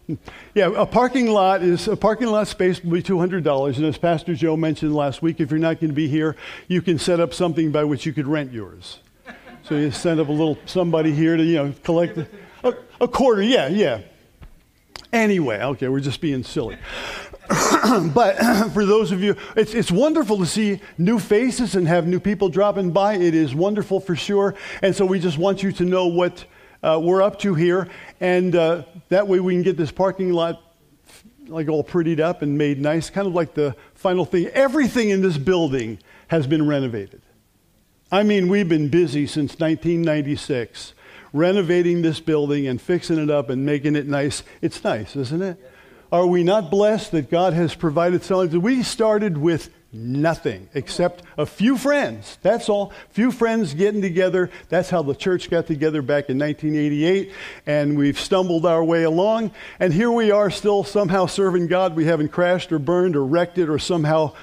Yeah, 0.54 0.74
a 0.76 0.86
parking 0.86 1.28
lot 1.28 1.64
is 1.64 1.88
a 1.88 1.96
parking 1.96 2.28
lot 2.28 2.48
space 2.48 2.84
will 2.84 2.92
be 2.92 3.02
two 3.02 3.18
hundred 3.18 3.44
dollars, 3.44 3.78
and 3.78 3.88
as 3.88 3.98
Pastor 3.98 4.36
Joe 4.36 4.56
mentioned 4.56 4.94
last 4.94 5.24
week, 5.24 5.40
if 5.40 5.50
you're 5.50 5.60
not 5.60 5.80
going 5.80 5.90
to 5.90 5.96
be 5.96 6.08
here, 6.08 6.36
you 6.68 6.84
can 6.84 7.00
set 7.00 7.20
up 7.20 7.34
something 7.34 7.72
by 7.72 7.86
which 7.86 8.06
you 8.06 8.14
could 8.14 8.28
rent 8.28 8.52
yours. 8.52 9.00
So 9.68 9.76
you 9.76 9.90
send 9.90 10.20
up 10.20 10.28
a 10.28 10.32
little 10.32 10.60
somebody 10.68 11.12
here 11.12 11.36
to 11.36 11.44
you 11.44 11.56
know 11.56 11.74
collect 11.84 12.20
a, 12.64 12.78
a 13.02 13.08
quarter. 13.08 13.42
Yeah, 13.42 13.68
yeah. 13.68 14.02
Anyway, 15.12 15.60
okay, 15.60 15.88
we're 15.88 16.02
just 16.02 16.22
being 16.22 16.44
silly. 16.44 16.78
but 18.14 18.36
for 18.74 18.86
those 18.86 19.12
of 19.12 19.24
you, 19.24 19.36
it's, 19.56 19.74
it's 19.74 19.92
wonderful 19.92 20.38
to 20.38 20.46
see 20.46 20.82
new 21.00 21.18
faces 21.18 21.76
and 21.76 21.88
have 21.88 22.06
new 22.06 22.20
people 22.20 22.50
dropping 22.50 22.92
by. 22.92 23.16
It 23.16 23.34
is 23.34 23.56
wonderful 23.56 24.00
for 24.00 24.16
sure. 24.16 24.54
And 24.84 24.96
so 24.96 25.04
we 25.04 25.20
just 25.20 25.40
want 25.40 25.64
you 25.64 25.72
to 25.72 25.84
know 25.84 26.08
what 26.08 26.46
uh, 26.84 27.00
we're 27.02 27.24
up 27.24 27.40
to 27.40 27.56
here. 27.56 27.90
And 28.20 28.56
uh, 28.56 28.84
that 29.10 29.28
way 29.28 29.40
we 29.40 29.54
can 29.54 29.64
get 29.64 29.78
this 29.78 29.92
parking 29.92 30.32
lot 30.32 30.62
like 31.48 31.70
all 31.70 31.84
prettied 31.84 32.20
up 32.20 32.44
and 32.44 32.56
made 32.56 32.80
nice, 32.80 33.10
kind 33.10 33.26
of 33.26 33.34
like 33.34 33.56
the 33.56 33.76
final 33.96 34.26
thing. 34.26 34.46
Everything 34.48 35.10
in 35.10 35.24
this 35.24 35.40
building 35.40 35.98
has 36.28 36.46
been 36.46 36.68
renovated. 36.68 37.22
I 38.12 38.24
mean, 38.24 38.50
we've 38.50 38.70
been 38.70 38.90
busy 38.90 39.26
since 39.26 39.60
1996 39.60 40.94
renovating 41.34 42.02
this 42.02 42.20
building 42.20 42.68
and 42.68 42.82
fixing 42.82 43.18
it 43.18 43.30
up 43.30 43.50
and 43.50 43.66
making 43.66 43.96
it 43.96 44.08
nice. 44.08 44.44
It's 44.62 44.84
nice, 44.84 45.16
isn't 45.16 45.42
it? 45.42 45.72
Are 46.12 46.26
we 46.26 46.44
not 46.44 46.72
blessed 46.72 47.12
that 47.12 47.30
God 47.30 47.54
has 47.54 47.76
provided 47.76 48.24
something? 48.24 48.62
We 48.62 48.84
started 48.84 49.38
with 49.38 49.70
nothing 49.92 50.70
except 50.74 51.24
a 51.38 51.46
few 51.46 51.78
friends. 51.78 52.38
That's 52.42 52.70
all. 52.70 52.94
Few 53.10 53.32
friends 53.32 53.74
getting 53.74 54.02
together. 54.02 54.50
That's 54.70 54.90
how 54.90 55.02
the 55.02 55.16
church 55.16 55.50
got 55.50 55.68
together 55.68 56.02
back 56.02 56.30
in 56.30 56.38
1988. 56.38 57.34
And 57.66 57.98
we've 57.98 58.20
stumbled 58.20 58.66
our 58.66 58.84
way 58.84 59.04
along. 59.04 59.52
And 59.80 59.92
here 59.92 60.12
we 60.12 60.32
are 60.32 60.52
still 60.52 60.84
somehow 60.84 61.26
serving 61.26 61.68
God. 61.68 61.96
We 61.96 62.06
haven't 62.06 62.30
crashed 62.30 62.72
or 62.72 62.80
burned 62.80 63.16
or 63.16 63.26
wrecked 63.26 63.58
it 63.58 63.68
or 63.68 63.80
somehow 63.80 64.34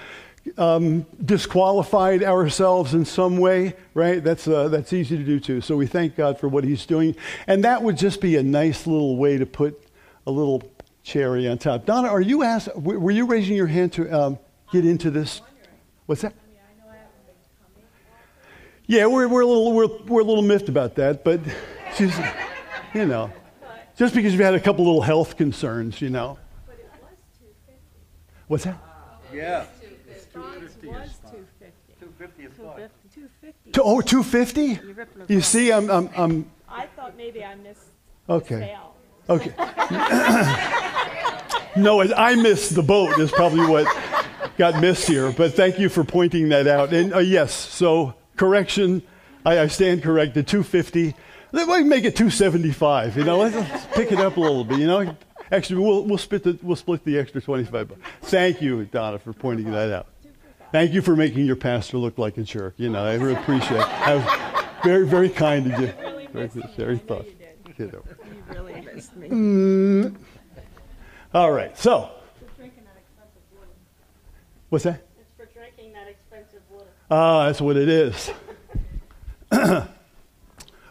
um, 0.58 1.06
disqualified 1.24 2.22
ourselves 2.22 2.94
in 2.94 3.04
some 3.04 3.38
way, 3.38 3.74
right? 3.94 4.22
That's, 4.22 4.48
uh, 4.48 4.68
that's 4.68 4.92
easy 4.92 5.16
to 5.16 5.24
do 5.24 5.40
too. 5.40 5.60
So 5.60 5.76
we 5.76 5.86
thank 5.86 6.16
God 6.16 6.38
for 6.38 6.48
what 6.48 6.64
He's 6.64 6.84
doing. 6.86 7.16
And 7.46 7.64
that 7.64 7.82
would 7.82 7.96
just 7.96 8.20
be 8.20 8.36
a 8.36 8.42
nice 8.42 8.86
little 8.86 9.16
way 9.16 9.38
to 9.38 9.46
put 9.46 9.82
a 10.26 10.30
little 10.30 10.62
cherry 11.02 11.48
on 11.48 11.58
top. 11.58 11.84
Donna, 11.84 12.08
are 12.08 12.20
you 12.20 12.42
asked, 12.42 12.74
were 12.76 13.10
you 13.10 13.26
raising 13.26 13.56
your 13.56 13.66
hand 13.66 13.92
to 13.94 14.10
um, 14.10 14.38
get 14.72 14.84
into 14.84 15.10
this? 15.10 15.40
What's 16.06 16.22
that? 16.22 16.34
Yeah, 18.86 19.06
we're, 19.06 19.28
we're, 19.28 19.42
a 19.42 19.46
little, 19.46 19.72
we're, 19.72 19.86
we're 20.06 20.20
a 20.20 20.24
little 20.24 20.42
miffed 20.42 20.68
about 20.68 20.96
that, 20.96 21.24
but 21.24 21.40
she's, 21.96 22.14
you 22.92 23.06
know, 23.06 23.32
just 23.96 24.14
because 24.14 24.32
you've 24.32 24.42
had 24.42 24.54
a 24.54 24.60
couple 24.60 24.84
little 24.84 25.02
health 25.02 25.36
concerns, 25.36 26.00
you 26.02 26.10
know. 26.10 26.38
What's 28.48 28.64
that? 28.64 28.76
Yeah. 29.32 29.64
To, 33.72 33.82
oh, 33.82 34.00
250? 34.00 34.80
You 35.28 35.40
see, 35.40 35.72
I'm, 35.72 35.90
I'm, 35.90 36.10
I'm 36.16 36.50
I 36.68 36.86
thought 36.86 37.16
maybe 37.16 37.44
I 37.44 37.54
missed 37.54 37.84
okay. 38.28 38.76
Okay. 39.28 39.54
no, 41.76 42.02
I 42.02 42.34
missed 42.34 42.74
the 42.74 42.82
boat 42.82 43.18
is 43.18 43.30
probably 43.30 43.66
what 43.66 43.86
got 44.58 44.80
missed 44.80 45.06
here. 45.06 45.32
But 45.32 45.54
thank 45.54 45.78
you 45.78 45.88
for 45.88 46.04
pointing 46.04 46.48
that 46.50 46.66
out. 46.66 46.92
And 46.92 47.14
uh, 47.14 47.18
yes, 47.18 47.52
so 47.52 48.14
correction, 48.36 49.02
I, 49.46 49.60
I 49.60 49.66
stand 49.68 50.02
corrected. 50.02 50.46
250. 50.46 51.14
Let 51.52 51.68
me 51.68 51.84
make 51.84 52.04
it 52.04 52.16
275. 52.16 53.16
You 53.16 53.24
know, 53.24 53.38
let's, 53.38 53.54
let's 53.54 53.86
pick 53.94 54.12
it 54.12 54.18
up 54.18 54.36
a 54.36 54.40
little 54.40 54.64
bit. 54.64 54.78
You 54.78 54.86
know, 54.86 55.16
actually, 55.50 55.84
we'll 55.84 56.04
we'll 56.04 56.18
split 56.18 56.42
the 56.42 56.58
we'll 56.62 56.76
split 56.76 57.04
the 57.04 57.18
extra 57.18 57.40
25. 57.40 57.88
bucks. 57.88 58.00
Thank 58.22 58.60
you, 58.62 58.84
Donna, 58.86 59.18
for 59.18 59.32
pointing 59.32 59.70
that 59.70 59.90
out. 59.92 60.06
Thank 60.72 60.94
you 60.94 61.02
for 61.02 61.14
making 61.14 61.44
your 61.44 61.56
pastor 61.56 61.98
look 61.98 62.16
like 62.16 62.38
a 62.38 62.42
jerk. 62.42 62.72
You 62.78 62.88
know, 62.88 63.04
I 63.04 63.14
really 63.14 63.34
appreciate 63.34 63.78
it. 63.78 63.86
I 63.86 64.80
very 64.82 65.06
very 65.06 65.28
kind 65.28 65.70
of 65.70 65.78
you. 65.78 65.92
Really 66.02 66.26
Very, 66.32 66.44
missed 66.46 66.56
me. 66.56 66.62
very 66.78 66.94
I 66.94 66.98
you. 66.98 67.34
You 67.76 67.86
know. 67.92 68.02
You 68.02 68.54
really 68.54 68.80
missed 68.80 69.14
me. 69.16 70.12
All 71.34 71.52
right. 71.52 71.76
So, 71.76 72.10
for 72.38 72.46
drinking 72.56 72.84
that 72.84 72.96
expensive 72.98 73.42
water. 73.54 73.68
what's 74.70 74.84
that? 74.84 75.06
It's 75.20 75.30
for 75.36 75.44
drinking 75.52 75.92
that 75.92 76.08
expensive 76.08 76.62
water. 76.70 76.88
Ah, 77.10 77.46
that's 77.46 77.60
what 77.60 77.76
it 77.76 77.90
is. 77.90 78.30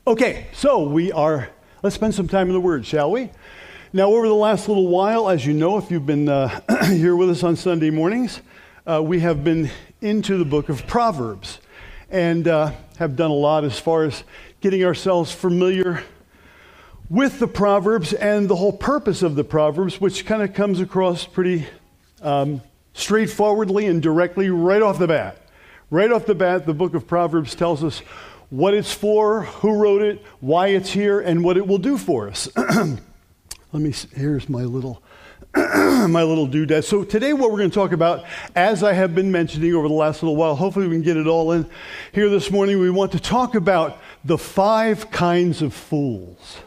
okay, 0.07 0.47
so 0.53 0.83
we 0.83 1.11
are, 1.11 1.49
let's 1.81 1.95
spend 1.95 2.13
some 2.13 2.27
time 2.27 2.47
in 2.47 2.53
the 2.53 2.59
Word, 2.61 2.85
shall 2.85 3.09
we? 3.09 3.31
Now, 3.93 4.13
over 4.13 4.27
the 4.27 4.35
last 4.35 4.67
little 4.67 4.87
while, 4.87 5.27
as 5.27 5.43
you 5.45 5.53
know, 5.53 5.77
if 5.79 5.89
you've 5.89 6.05
been 6.05 6.29
uh, 6.29 6.61
here 6.85 7.15
with 7.15 7.31
us 7.31 7.43
on 7.43 7.55
Sunday 7.55 7.89
mornings, 7.89 8.41
uh, 8.85 9.01
we 9.03 9.19
have 9.19 9.43
been 9.43 9.69
into 10.01 10.37
the 10.37 10.45
book 10.45 10.69
of 10.69 10.87
Proverbs 10.87 11.59
and 12.09 12.47
uh, 12.47 12.71
have 12.97 13.15
done 13.15 13.31
a 13.31 13.35
lot 13.35 13.63
as 13.63 13.79
far 13.79 14.03
as 14.03 14.23
getting 14.59 14.83
ourselves 14.83 15.31
familiar 15.31 16.03
with 17.09 17.39
the 17.39 17.47
Proverbs 17.47 18.13
and 18.13 18.49
the 18.49 18.55
whole 18.55 18.73
purpose 18.73 19.21
of 19.21 19.35
the 19.35 19.43
Proverbs, 19.43 20.01
which 20.01 20.25
kind 20.25 20.41
of 20.41 20.53
comes 20.53 20.79
across 20.79 21.25
pretty 21.25 21.67
um, 22.21 22.61
straightforwardly 22.93 23.85
and 23.85 24.01
directly 24.01 24.49
right 24.49 24.81
off 24.81 24.97
the 24.97 25.07
bat. 25.07 25.37
Right 25.89 26.11
off 26.11 26.25
the 26.25 26.35
bat, 26.35 26.65
the 26.65 26.73
book 26.73 26.93
of 26.93 27.05
Proverbs 27.05 27.53
tells 27.53 27.83
us 27.83 27.99
what 28.49 28.73
it's 28.73 28.93
for, 28.93 29.43
who 29.43 29.77
wrote 29.77 30.01
it, 30.01 30.23
why 30.39 30.67
it's 30.67 30.91
here, 30.91 31.19
and 31.19 31.43
what 31.43 31.57
it 31.57 31.67
will 31.67 31.77
do 31.77 31.97
for 31.97 32.27
us. 32.29 32.49
Let 32.55 32.99
me, 33.73 33.93
here's 34.13 34.49
my 34.49 34.63
little, 34.63 35.01
my 35.55 36.23
little 36.23 36.47
doodad. 36.47 36.85
So 36.85 37.03
today 37.03 37.33
what 37.33 37.51
we're 37.51 37.57
going 37.57 37.69
to 37.69 37.75
talk 37.75 37.91
about, 37.91 38.23
as 38.55 38.83
I 38.83 38.93
have 38.93 39.13
been 39.13 39.33
mentioning 39.33 39.75
over 39.75 39.89
the 39.89 39.93
last 39.93 40.23
little 40.23 40.37
while, 40.37 40.55
hopefully 40.55 40.87
we 40.87 40.95
can 40.95 41.01
get 41.01 41.17
it 41.17 41.27
all 41.27 41.51
in 41.51 41.69
here 42.13 42.29
this 42.29 42.49
morning, 42.49 42.79
we 42.79 42.89
want 42.89 43.11
to 43.11 43.19
talk 43.19 43.53
about 43.53 43.99
the 44.23 44.37
five 44.37 45.11
kinds 45.11 45.61
of 45.61 45.73
fools. 45.73 46.59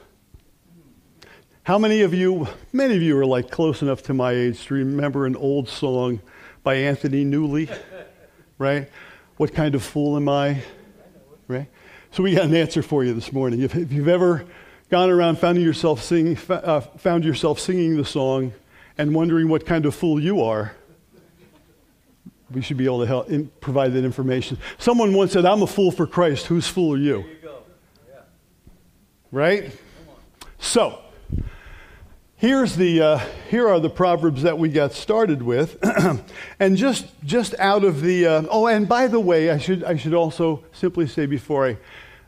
How 1.63 1.79
many 1.79 2.03
of 2.03 2.13
you, 2.13 2.47
many 2.75 2.95
of 2.95 3.01
you 3.01 3.17
are 3.17 3.25
like 3.25 3.51
close 3.51 3.81
enough 3.81 4.03
to 4.03 4.15
my 4.15 4.33
age 4.33 4.67
to 4.67 4.75
remember 4.75 5.25
an 5.25 5.35
old 5.35 5.71
song 5.71 6.21
by 6.63 6.75
Anthony 6.75 7.25
Newley, 7.25 7.75
right? 8.59 8.91
What 9.39 9.55
kind 9.55 9.75
of 9.75 9.83
fool 9.83 10.17
am 10.17 10.29
I? 10.29 10.63
Right? 11.49 11.69
So 12.11 12.23
we 12.23 12.35
got 12.35 12.45
an 12.45 12.55
answer 12.55 12.83
for 12.83 13.03
you 13.03 13.15
this 13.15 13.33
morning. 13.33 13.63
If, 13.63 13.75
if 13.75 13.93
you've 13.93 14.09
ever 14.09 14.45
gone 14.91 15.09
around, 15.09 15.39
found 15.39 15.61
yourself, 15.61 16.03
singing, 16.03 16.37
uh, 16.51 16.81
found 16.81 17.25
yourself 17.25 17.59
singing 17.59 17.97
the 17.97 18.05
song 18.05 18.53
and 18.99 19.15
wondering 19.15 19.49
what 19.49 19.67
kind 19.67 19.87
of 19.87 19.95
fool 19.95 20.21
you 20.21 20.43
are, 20.43 20.75
we 22.51 22.63
should 22.63 22.77
be 22.77 22.85
able 22.85 23.01
to 23.01 23.07
help 23.07 23.31
in, 23.31 23.49
provide 23.61 23.93
that 23.95 24.05
information. 24.05 24.59
Someone 24.79 25.13
once 25.15 25.33
said, 25.33 25.45
I'm 25.45 25.63
a 25.63 25.67
fool 25.67 25.91
for 25.91 26.07
Christ. 26.07 26.47
Whose 26.47 26.69
fool 26.69 26.95
are 26.95 26.99
you? 26.99 27.25
Right? 29.33 29.77
So, 30.59 31.01
Here's 32.45 32.77
the, 32.77 33.01
uh, 33.01 33.19
here 33.49 33.69
are 33.69 33.81
the 33.81 33.89
proverbs 33.89 34.43
that 34.43 34.59
we 34.59 34.69
got 34.69 34.93
started 34.93 35.41
with, 35.41 35.79
and 36.61 36.77
just 36.77 37.07
just 37.25 37.55
out 37.59 37.85
of 37.85 38.03
the 38.03 38.27
uh, 38.27 38.43
oh, 38.51 38.67
and 38.67 38.87
by 38.87 39.07
the 39.07 39.19
way, 39.19 39.51
I 39.51 39.57
should 39.57 39.83
I 39.83 39.97
should 39.97 40.13
also 40.13 40.63
simply 40.73 41.07
say 41.07 41.25
before 41.25 41.69
I 41.69 41.79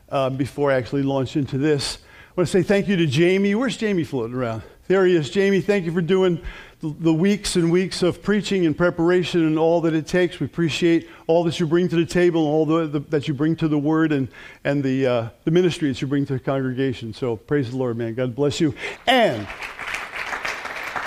uh, 0.09 0.31
before 0.31 0.71
I 0.71 0.75
actually 0.75 1.03
launch 1.03 1.35
into 1.35 1.59
this, 1.59 1.99
I 2.29 2.33
want 2.35 2.47
to 2.47 2.51
say 2.51 2.63
thank 2.63 2.87
you 2.87 2.95
to 2.95 3.05
Jamie. 3.05 3.53
Where's 3.53 3.77
Jamie 3.77 4.05
floating 4.05 4.35
around? 4.35 4.63
There 4.87 5.05
he 5.05 5.15
is, 5.17 5.29
Jamie. 5.29 5.59
Thank 5.59 5.85
you 5.85 5.91
for 5.91 6.01
doing 6.01 6.41
the, 6.79 7.13
weeks 7.13 7.57
and 7.57 7.71
weeks 7.71 8.03
of 8.03 8.23
preaching 8.23 8.65
and 8.65 8.77
preparation 8.77 9.45
and 9.45 9.59
all 9.59 9.81
that 9.81 9.93
it 9.93 10.07
takes. 10.07 10.39
We 10.39 10.45
appreciate 10.45 11.09
all 11.27 11.43
that 11.43 11.59
you 11.59 11.67
bring 11.67 11.89
to 11.89 11.97
the 11.97 12.05
table, 12.05 12.47
all 12.47 12.65
the, 12.65 12.87
the, 12.87 12.99
that 12.99 13.27
you 13.27 13.33
bring 13.33 13.57
to 13.57 13.67
the 13.67 13.77
Word, 13.77 14.13
and 14.13 14.29
and 14.63 14.81
the 14.81 15.05
uh, 15.05 15.29
the 15.43 15.51
ministry 15.51 15.89
that 15.89 16.01
you 16.01 16.07
bring 16.07 16.25
to 16.27 16.33
the 16.33 16.39
congregation. 16.39 17.13
So 17.13 17.35
praise 17.35 17.71
the 17.71 17.77
Lord, 17.77 17.97
man. 17.97 18.13
God 18.13 18.33
bless 18.33 18.61
you. 18.61 18.73
And 19.05 19.45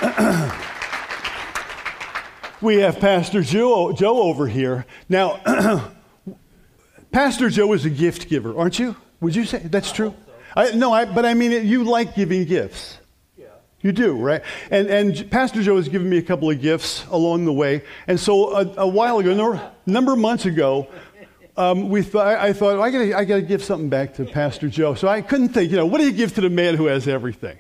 we 2.60 2.76
have 2.80 3.00
Pastor 3.00 3.42
Joe, 3.42 3.92
Joe 3.92 4.22
over 4.24 4.46
here. 4.46 4.84
Now, 5.08 5.40
Pastor 7.12 7.48
Joe 7.48 7.72
is 7.72 7.86
a 7.86 7.90
gift 7.90 8.28
giver, 8.28 8.58
aren't 8.58 8.78
you? 8.78 8.94
Would 9.22 9.34
you 9.34 9.46
say 9.46 9.58
that's 9.58 9.90
true? 9.90 10.14
I, 10.54 10.72
no, 10.72 10.92
I, 10.92 11.06
but 11.06 11.24
I 11.24 11.32
mean, 11.32 11.52
it, 11.52 11.64
you 11.64 11.84
like 11.84 12.14
giving 12.14 12.44
gifts. 12.44 12.99
You 13.82 13.92
do, 13.92 14.14
right? 14.14 14.42
And, 14.70 14.88
and 14.88 15.30
Pastor 15.30 15.62
Joe 15.62 15.76
has 15.76 15.88
given 15.88 16.08
me 16.10 16.18
a 16.18 16.22
couple 16.22 16.50
of 16.50 16.60
gifts 16.60 17.06
along 17.10 17.46
the 17.46 17.52
way. 17.52 17.82
And 18.06 18.20
so 18.20 18.54
a, 18.54 18.74
a 18.82 18.86
while 18.86 19.18
ago, 19.18 19.30
a 19.30 19.90
number 19.90 20.12
of 20.12 20.18
months 20.18 20.44
ago, 20.44 20.86
um, 21.56 21.88
we 21.88 22.02
th- 22.02 22.14
I 22.14 22.52
thought, 22.52 22.78
well, 22.78 22.82
I 22.82 22.90
got 22.90 23.18
I 23.18 23.24
got 23.24 23.36
to 23.36 23.42
give 23.42 23.62
something 23.62 23.88
back 23.88 24.14
to 24.14 24.24
Pastor 24.24 24.68
Joe. 24.68 24.94
So 24.94 25.08
I 25.08 25.20
couldn't 25.22 25.50
think, 25.50 25.70
you 25.70 25.76
know, 25.76 25.86
what 25.86 25.98
do 25.98 26.04
you 26.04 26.12
give 26.12 26.34
to 26.34 26.40
the 26.40 26.50
man 26.50 26.74
who 26.74 26.86
has 26.86 27.08
everything? 27.08 27.58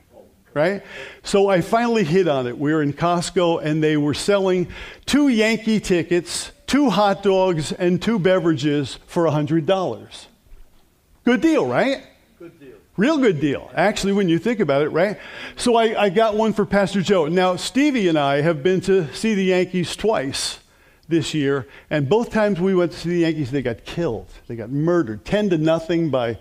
Right? 0.52 0.82
So 1.22 1.48
I 1.48 1.60
finally 1.60 2.04
hit 2.04 2.26
on 2.28 2.46
it. 2.46 2.58
We 2.58 2.72
were 2.72 2.82
in 2.82 2.92
Costco 2.92 3.62
and 3.62 3.82
they 3.82 3.96
were 3.96 4.14
selling 4.14 4.68
two 5.06 5.28
Yankee 5.28 5.80
tickets, 5.80 6.50
two 6.66 6.90
hot 6.90 7.22
dogs, 7.22 7.72
and 7.72 8.02
two 8.02 8.18
beverages 8.18 8.98
for 9.06 9.24
$100. 9.24 10.26
Good 11.24 11.40
deal, 11.40 11.66
right? 11.66 12.02
Real 13.00 13.16
good 13.16 13.40
deal, 13.40 13.70
actually, 13.74 14.12
when 14.12 14.28
you 14.28 14.38
think 14.38 14.60
about 14.60 14.82
it, 14.82 14.90
right? 14.90 15.18
So 15.56 15.76
I, 15.76 15.98
I 15.98 16.08
got 16.10 16.36
one 16.36 16.52
for 16.52 16.66
Pastor 16.66 17.00
Joe. 17.00 17.28
Now, 17.28 17.56
Stevie 17.56 18.08
and 18.08 18.18
I 18.18 18.42
have 18.42 18.62
been 18.62 18.82
to 18.82 19.10
see 19.14 19.34
the 19.34 19.44
Yankees 19.44 19.96
twice 19.96 20.58
this 21.08 21.32
year, 21.32 21.66
and 21.88 22.10
both 22.10 22.30
times 22.30 22.60
we 22.60 22.74
went 22.74 22.92
to 22.92 22.98
see 22.98 23.08
the 23.08 23.18
Yankees, 23.20 23.50
they 23.52 23.62
got 23.62 23.86
killed. 23.86 24.28
They 24.48 24.54
got 24.54 24.68
murdered, 24.68 25.24
10 25.24 25.48
to 25.48 25.56
nothing 25.56 26.10
by 26.10 26.36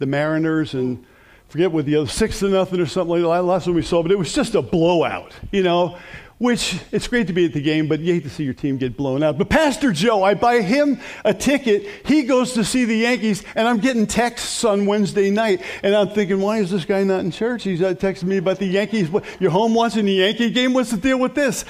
the 0.00 0.04
Mariners, 0.04 0.74
and 0.74 1.02
forget 1.48 1.72
what 1.72 1.86
the 1.86 1.96
other, 1.96 2.08
6 2.08 2.38
to 2.40 2.48
nothing 2.50 2.78
or 2.78 2.84
something 2.84 3.22
like 3.22 3.22
that. 3.22 3.44
Last 3.44 3.66
one 3.66 3.76
we 3.76 3.80
saw, 3.80 4.02
but 4.02 4.12
it 4.12 4.18
was 4.18 4.34
just 4.34 4.54
a 4.54 4.60
blowout, 4.60 5.32
you 5.50 5.62
know? 5.62 5.96
Which 6.42 6.80
it's 6.90 7.06
great 7.06 7.28
to 7.28 7.32
be 7.32 7.44
at 7.44 7.52
the 7.52 7.62
game, 7.62 7.86
but 7.86 8.00
you 8.00 8.14
hate 8.14 8.24
to 8.24 8.28
see 8.28 8.42
your 8.42 8.52
team 8.52 8.76
get 8.76 8.96
blown 8.96 9.22
out. 9.22 9.38
But 9.38 9.48
Pastor 9.48 9.92
Joe, 9.92 10.24
I 10.24 10.34
buy 10.34 10.60
him 10.60 10.98
a 11.24 11.32
ticket. 11.32 11.88
He 12.04 12.24
goes 12.24 12.54
to 12.54 12.64
see 12.64 12.84
the 12.84 12.96
Yankees, 12.96 13.44
and 13.54 13.68
I'm 13.68 13.78
getting 13.78 14.08
texts 14.08 14.64
on 14.64 14.84
Wednesday 14.84 15.30
night. 15.30 15.62
And 15.84 15.94
I'm 15.94 16.08
thinking, 16.08 16.40
why 16.40 16.58
is 16.58 16.72
this 16.72 16.84
guy 16.84 17.04
not 17.04 17.20
in 17.20 17.30
church? 17.30 17.62
He's 17.62 17.80
uh, 17.80 17.94
texting 17.94 18.24
me 18.24 18.38
about 18.38 18.58
the 18.58 18.66
Yankees. 18.66 19.08
You're 19.38 19.52
home 19.52 19.72
watching 19.72 20.04
the 20.04 20.14
Yankee 20.14 20.50
game? 20.50 20.72
What's 20.72 20.90
the 20.90 20.96
deal 20.96 21.20
with 21.20 21.36
this? 21.36 21.64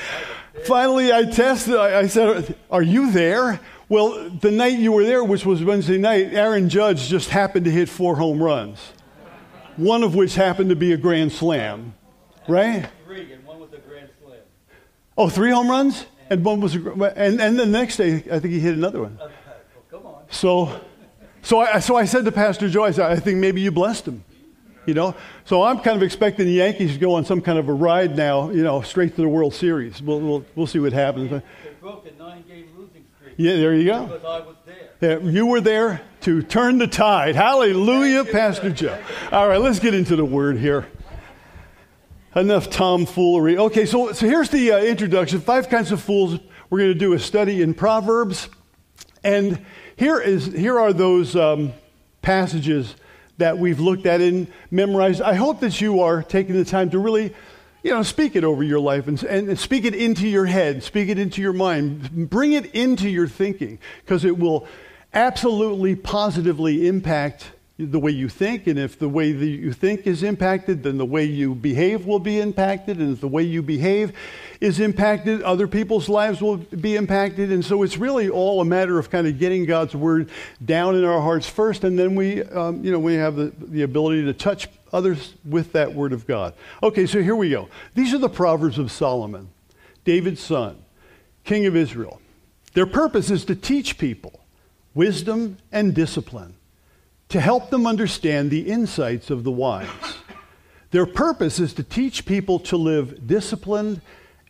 Finally, 0.65 1.13
I 1.13 1.27
tested. 1.27 1.77
I 1.77 2.07
said, 2.07 2.57
Are 2.71 2.83
you 2.83 3.13
there? 3.13 3.61
Well, 3.91 4.31
the 4.31 4.51
night 4.51 4.79
you 4.79 4.93
were 4.93 5.05
there, 5.05 5.23
which 5.23 5.45
was 5.45 5.63
Wednesday 5.63 5.99
night, 5.99 6.33
Aaron 6.33 6.71
Judge 6.71 7.09
just 7.09 7.29
happened 7.29 7.67
to 7.67 7.71
hit 7.71 7.91
four 7.91 8.17
home 8.17 8.43
runs, 8.43 8.81
one 9.77 10.03
of 10.03 10.15
which 10.15 10.35
happened 10.35 10.71
to 10.71 10.77
be 10.77 10.93
a 10.93 10.97
grand 10.97 11.31
slam, 11.31 11.93
right? 12.49 12.89
Oh, 15.17 15.29
three 15.29 15.51
home 15.51 15.71
runs? 15.71 16.07
And 16.31 16.45
one 16.45 16.61
was, 16.61 16.75
a, 16.75 16.81
and, 17.17 17.41
and 17.41 17.59
the 17.59 17.67
next 17.67 17.97
day, 17.99 18.25
I 18.31 18.39
think 18.39 18.55
he 18.55 18.61
hit 18.61 18.75
another 18.75 19.03
one. 19.03 19.19
come 19.91 20.07
on. 20.07 20.23
So, 20.31 20.81
so 21.43 21.61
I, 21.61 21.81
so 21.81 21.97
I 21.97 22.07
said 22.07 22.25
to 22.25 22.33
Pastor 22.33 22.69
Joyce, 22.69 22.99
I 22.99 23.17
think 23.17 23.39
maybe 23.39 23.61
you 23.61 23.71
blessed 23.71 24.09
him. 24.09 24.25
You 24.87 24.95
know? 24.95 25.15
So 25.45 25.63
I'm 25.63 25.81
kind 25.81 25.97
of 25.97 26.03
expecting 26.03 26.47
the 26.47 26.53
Yankees 26.53 26.95
to 26.95 26.99
go 26.99 27.15
on 27.15 27.25
some 27.25 27.41
kind 27.41 27.59
of 27.59 27.69
a 27.69 27.73
ride 27.73 28.17
now, 28.17 28.51
you 28.51 28.63
know, 28.63 28.81
straight 28.83 29.15
to 29.17 29.23
the 29.23 29.29
World 29.29 29.55
Series. 29.55 30.01
We'll, 30.03 30.21
we'll, 30.21 30.45
well 30.57 30.67
see 30.67 30.79
what 30.79 30.93
happens. 30.93 31.31
They 31.31 31.43
broke 31.81 32.07
a 32.07 32.19
nine 32.19 32.45
game 32.49 32.69
losing 32.77 33.05
streak. 33.17 33.35
Yeah, 33.37 33.57
there 33.57 33.75
you 33.75 33.85
go. 33.85 34.07
Because 34.07 34.25
I 34.25 34.41
was 34.41 34.57
there. 34.67 35.21
Yeah, 35.21 35.31
you 35.31 35.47
were 35.47 35.61
there 35.61 36.01
to 36.23 36.43
turn 36.43 36.79
the 36.79 36.87
tide. 36.87 37.35
Hallelujah, 37.35 38.25
Pastor 38.25 38.71
Joe. 38.71 38.99
All 39.31 39.49
right, 39.49 39.61
let's 39.61 39.81
get 39.81 39.95
into 39.95 40.17
the 40.17 40.25
word 40.25 40.57
here. 40.57 40.87
Enough 42.35 42.71
tomfoolery. 42.71 43.59
Okay, 43.59 43.85
so, 43.85 44.13
so 44.13 44.27
here's 44.27 44.49
the 44.49 44.73
uh, 44.73 44.79
introduction. 44.79 45.41
Five 45.41 45.69
kinds 45.69 45.93
of 45.93 46.01
fools. 46.01 46.41
We're 46.71 46.79
going 46.79 46.93
to 46.95 46.99
do 46.99 47.13
a 47.13 47.19
study 47.19 47.61
in 47.61 47.75
Proverbs. 47.75 48.49
And 49.23 49.63
here, 49.97 50.19
is, 50.19 50.47
here 50.47 50.79
are 50.79 50.95
those 50.95 51.37
um, 51.37 51.75
passages 52.23 52.97
that 53.37 53.59
we've 53.59 53.81
looked 53.81 54.07
at 54.07 54.23
and 54.23 54.47
memorized. 54.71 55.21
I 55.21 55.35
hope 55.35 55.61
that 55.61 55.79
you 55.83 56.01
are 56.01 56.23
taking 56.23 56.55
the 56.55 56.65
time 56.65 56.89
to 56.91 56.99
really, 56.99 57.35
you 57.83 57.91
know, 57.91 58.03
speak 58.03 58.35
it 58.35 58.45
over 58.45 58.63
your 58.63 58.81
life 58.81 59.09
and, 59.09 59.23
and 59.25 59.59
speak 59.59 59.85
it 59.85 59.95
into 59.95 60.27
your 60.27 60.47
head, 60.47 60.83
speak 60.83 61.11
it 61.11 61.19
into 61.19 61.43
your 61.43 61.53
mind, 61.53 62.31
bring 62.31 62.53
it 62.53 62.75
into 62.75 63.11
your 63.11 63.29
thinking, 63.29 63.79
because 64.07 64.25
it 64.25 64.39
will 64.39 64.67
absolutely 65.13 65.95
positively 65.97 66.89
impact 66.89 67.51
the 67.91 67.99
way 67.99 68.11
you 68.11 68.29
think, 68.29 68.67
and 68.67 68.79
if 68.79 68.99
the 68.99 69.09
way 69.09 69.33
that 69.33 69.47
you 69.47 69.73
think 69.73 70.07
is 70.07 70.23
impacted, 70.23 70.83
then 70.83 70.99
the 70.99 71.07
way 71.07 71.25
you 71.25 71.55
behave 71.55 72.07
will 72.07 72.19
be 72.19 72.39
impacted, 72.39 72.99
and 72.99 73.15
if 73.15 73.21
the 73.21 73.29
way 73.29 73.43
you 73.43 73.63
behave 73.63 74.13
is 74.61 74.81
impacted, 74.81 75.43
other 75.43 75.67
people's 75.67 76.09
lives 76.09 76.41
will 76.41 76.57
be 76.57 76.97
impacted. 76.97 77.51
And 77.51 77.65
so 77.65 77.83
it's 77.83 77.97
really 77.97 78.29
all 78.29 78.61
a 78.61 78.65
matter 78.65 78.99
of 78.99 79.11
kind 79.11 79.27
of 79.27 79.39
getting 79.39 79.65
God's 79.65 79.95
word 79.95 80.31
down 80.65 80.95
in 80.97 81.05
our 81.05 81.21
hearts 81.21 81.49
first, 81.49 81.85
and 81.85 81.99
then 81.99 82.15
we, 82.15 82.43
um, 82.45 82.85
you 82.85 82.93
know, 82.93 82.99
we 82.99 83.15
have 83.15 83.37
the, 83.37 83.53
the 83.59 83.83
ability 83.83 84.25
to 84.25 84.33
touch 84.33 84.69
others 84.93 85.35
with 85.45 85.73
that 85.73 85.95
word 85.95 86.13
of 86.13 86.27
God. 86.27 86.55
Okay, 86.83 87.07
so 87.07 87.23
here 87.23 87.37
we 87.37 87.51
go. 87.51 87.69
These 87.95 88.15
are 88.15 88.19
the 88.19 88.29
Proverbs 88.29 88.79
of 88.79 88.93
Solomon, 88.93 89.49
David's 90.05 90.41
son, 90.41 90.77
king 91.45 91.67
of 91.67 91.75
Israel. 91.75 92.21
Their 92.75 92.87
purpose 92.87 93.31
is 93.31 93.45
to 93.47 93.55
teach 93.55 93.99
people 93.99 94.41
wisdom 94.95 95.59
and 95.73 95.95
discipline 95.95 96.55
to 97.33 97.41
help 97.41 97.71
them 97.71 97.87
understand 97.87 98.51
the 98.51 98.71
insights 98.71 99.31
of 99.31 99.43
the 99.43 99.51
wise. 99.51 99.89
Their 100.91 101.07
purpose 101.07 101.59
is 101.59 101.73
to 101.75 101.83
teach 101.83 102.27
people 102.27 102.59
to 102.61 102.77
live 102.77 103.27
disciplined 103.27 104.03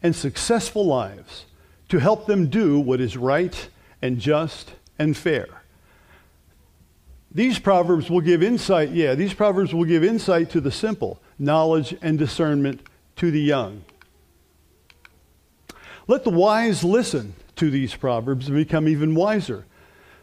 and 0.02 0.16
successful 0.16 0.84
lives, 0.84 1.46
to 1.90 2.00
help 2.00 2.26
them 2.26 2.48
do 2.48 2.80
what 2.80 3.00
is 3.00 3.16
right 3.16 3.68
and 4.02 4.18
just 4.18 4.72
and 4.98 5.16
fair. 5.16 5.46
These 7.30 7.60
proverbs 7.60 8.10
will 8.10 8.20
give 8.20 8.42
insight, 8.42 8.90
yeah, 8.90 9.14
these 9.14 9.32
proverbs 9.32 9.72
will 9.72 9.84
give 9.84 10.02
insight 10.02 10.50
to 10.50 10.60
the 10.60 10.72
simple, 10.72 11.22
knowledge 11.38 11.96
and 12.02 12.18
discernment 12.18 12.80
to 13.14 13.30
the 13.30 13.40
young. 13.40 13.84
Let 16.08 16.24
the 16.24 16.30
wise 16.30 16.82
listen 16.82 17.34
to 17.56 17.70
these 17.70 17.94
proverbs 17.94 18.48
and 18.48 18.56
become 18.56 18.88
even 18.88 19.14
wiser. 19.14 19.66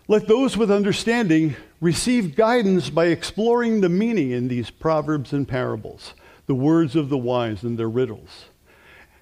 Let 0.09 0.27
those 0.27 0.57
with 0.57 0.71
understanding 0.71 1.55
receive 1.79 2.35
guidance 2.35 2.89
by 2.89 3.05
exploring 3.05 3.81
the 3.81 3.89
meaning 3.89 4.31
in 4.31 4.47
these 4.47 4.71
proverbs 4.71 5.33
and 5.33 5.47
parables, 5.47 6.15
the 6.47 6.55
words 6.55 6.95
of 6.95 7.09
the 7.09 7.17
wise 7.17 7.61
and 7.61 7.77
their 7.77 7.87
riddles. 7.87 8.45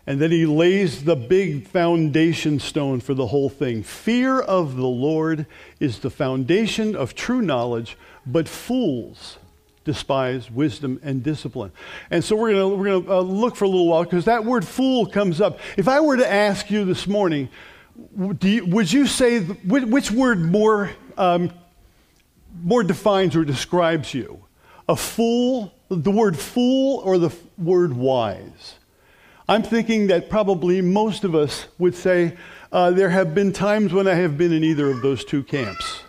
And 0.05 0.21
then 0.21 0.31
he 0.31 0.45
lays 0.45 1.03
the 1.03 1.17
big 1.17 1.67
foundation 1.67 2.57
stone 2.61 3.01
for 3.01 3.13
the 3.13 3.27
whole 3.27 3.49
thing. 3.49 3.83
Fear 3.83 4.39
of 4.39 4.77
the 4.77 4.87
Lord 4.87 5.45
is 5.81 5.99
the 5.99 6.09
foundation 6.09 6.95
of 6.95 7.15
true 7.15 7.41
knowledge, 7.41 7.97
but 8.25 8.47
fools 8.47 9.39
despise 9.83 10.49
wisdom 10.49 11.01
and 11.03 11.21
discipline. 11.21 11.73
And 12.11 12.23
so 12.23 12.37
we're 12.37 12.53
going 12.53 12.79
we're 12.79 13.01
gonna 13.01 13.19
uh, 13.19 13.21
look 13.21 13.57
for 13.57 13.65
a 13.65 13.69
little 13.69 13.87
while 13.87 14.05
because 14.05 14.23
that 14.23 14.45
word 14.45 14.65
fool 14.65 15.05
comes 15.05 15.41
up. 15.41 15.59
If 15.75 15.89
I 15.89 15.99
were 15.99 16.15
to 16.15 16.31
ask 16.31 16.71
you 16.71 16.85
this 16.85 17.07
morning, 17.07 17.49
you, 18.41 18.65
would 18.65 18.91
you 18.91 19.07
say 19.07 19.39
which 19.41 20.11
word 20.11 20.39
more 20.39 20.91
um, 21.17 21.51
more 22.63 22.83
defines 22.83 23.35
or 23.35 23.43
describes 23.45 24.13
you? 24.13 24.43
A 24.89 24.95
fool, 24.95 25.73
the 25.89 26.11
word 26.11 26.37
fool, 26.37 27.01
or 27.03 27.17
the 27.17 27.35
word 27.57 27.93
wise? 27.93 28.75
I'm 29.49 29.63
thinking 29.63 30.07
that 30.07 30.29
probably 30.29 30.81
most 30.81 31.23
of 31.23 31.33
us 31.33 31.67
would 31.77 31.95
say 31.95 32.35
uh, 32.71 32.91
there 32.91 33.09
have 33.09 33.33
been 33.33 33.53
times 33.53 33.93
when 33.93 34.07
I 34.07 34.15
have 34.15 34.37
been 34.37 34.51
in 34.51 34.63
either 34.63 34.89
of 34.89 35.01
those 35.01 35.23
two 35.23 35.43
camps. 35.43 36.01